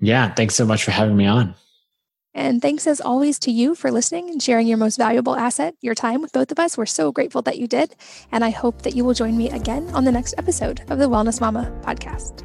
Yeah, 0.00 0.32
thanks 0.32 0.54
so 0.54 0.64
much 0.64 0.84
for 0.84 0.92
having 0.92 1.16
me 1.16 1.26
on. 1.26 1.54
And 2.34 2.62
thanks 2.62 2.86
as 2.86 3.00
always 3.00 3.38
to 3.40 3.50
you 3.50 3.74
for 3.74 3.90
listening 3.90 4.30
and 4.30 4.42
sharing 4.42 4.66
your 4.66 4.78
most 4.78 4.96
valuable 4.96 5.34
asset, 5.34 5.74
your 5.80 5.94
time 5.94 6.22
with 6.22 6.32
both 6.32 6.52
of 6.52 6.58
us. 6.58 6.78
We're 6.78 6.86
so 6.86 7.10
grateful 7.10 7.42
that 7.42 7.58
you 7.58 7.66
did. 7.66 7.96
And 8.30 8.44
I 8.44 8.50
hope 8.50 8.82
that 8.82 8.94
you 8.94 9.04
will 9.04 9.14
join 9.14 9.36
me 9.36 9.50
again 9.50 9.88
on 9.90 10.04
the 10.04 10.12
next 10.12 10.34
episode 10.38 10.82
of 10.88 10.98
the 10.98 11.08
Wellness 11.08 11.40
Mama 11.40 11.72
podcast. 11.82 12.44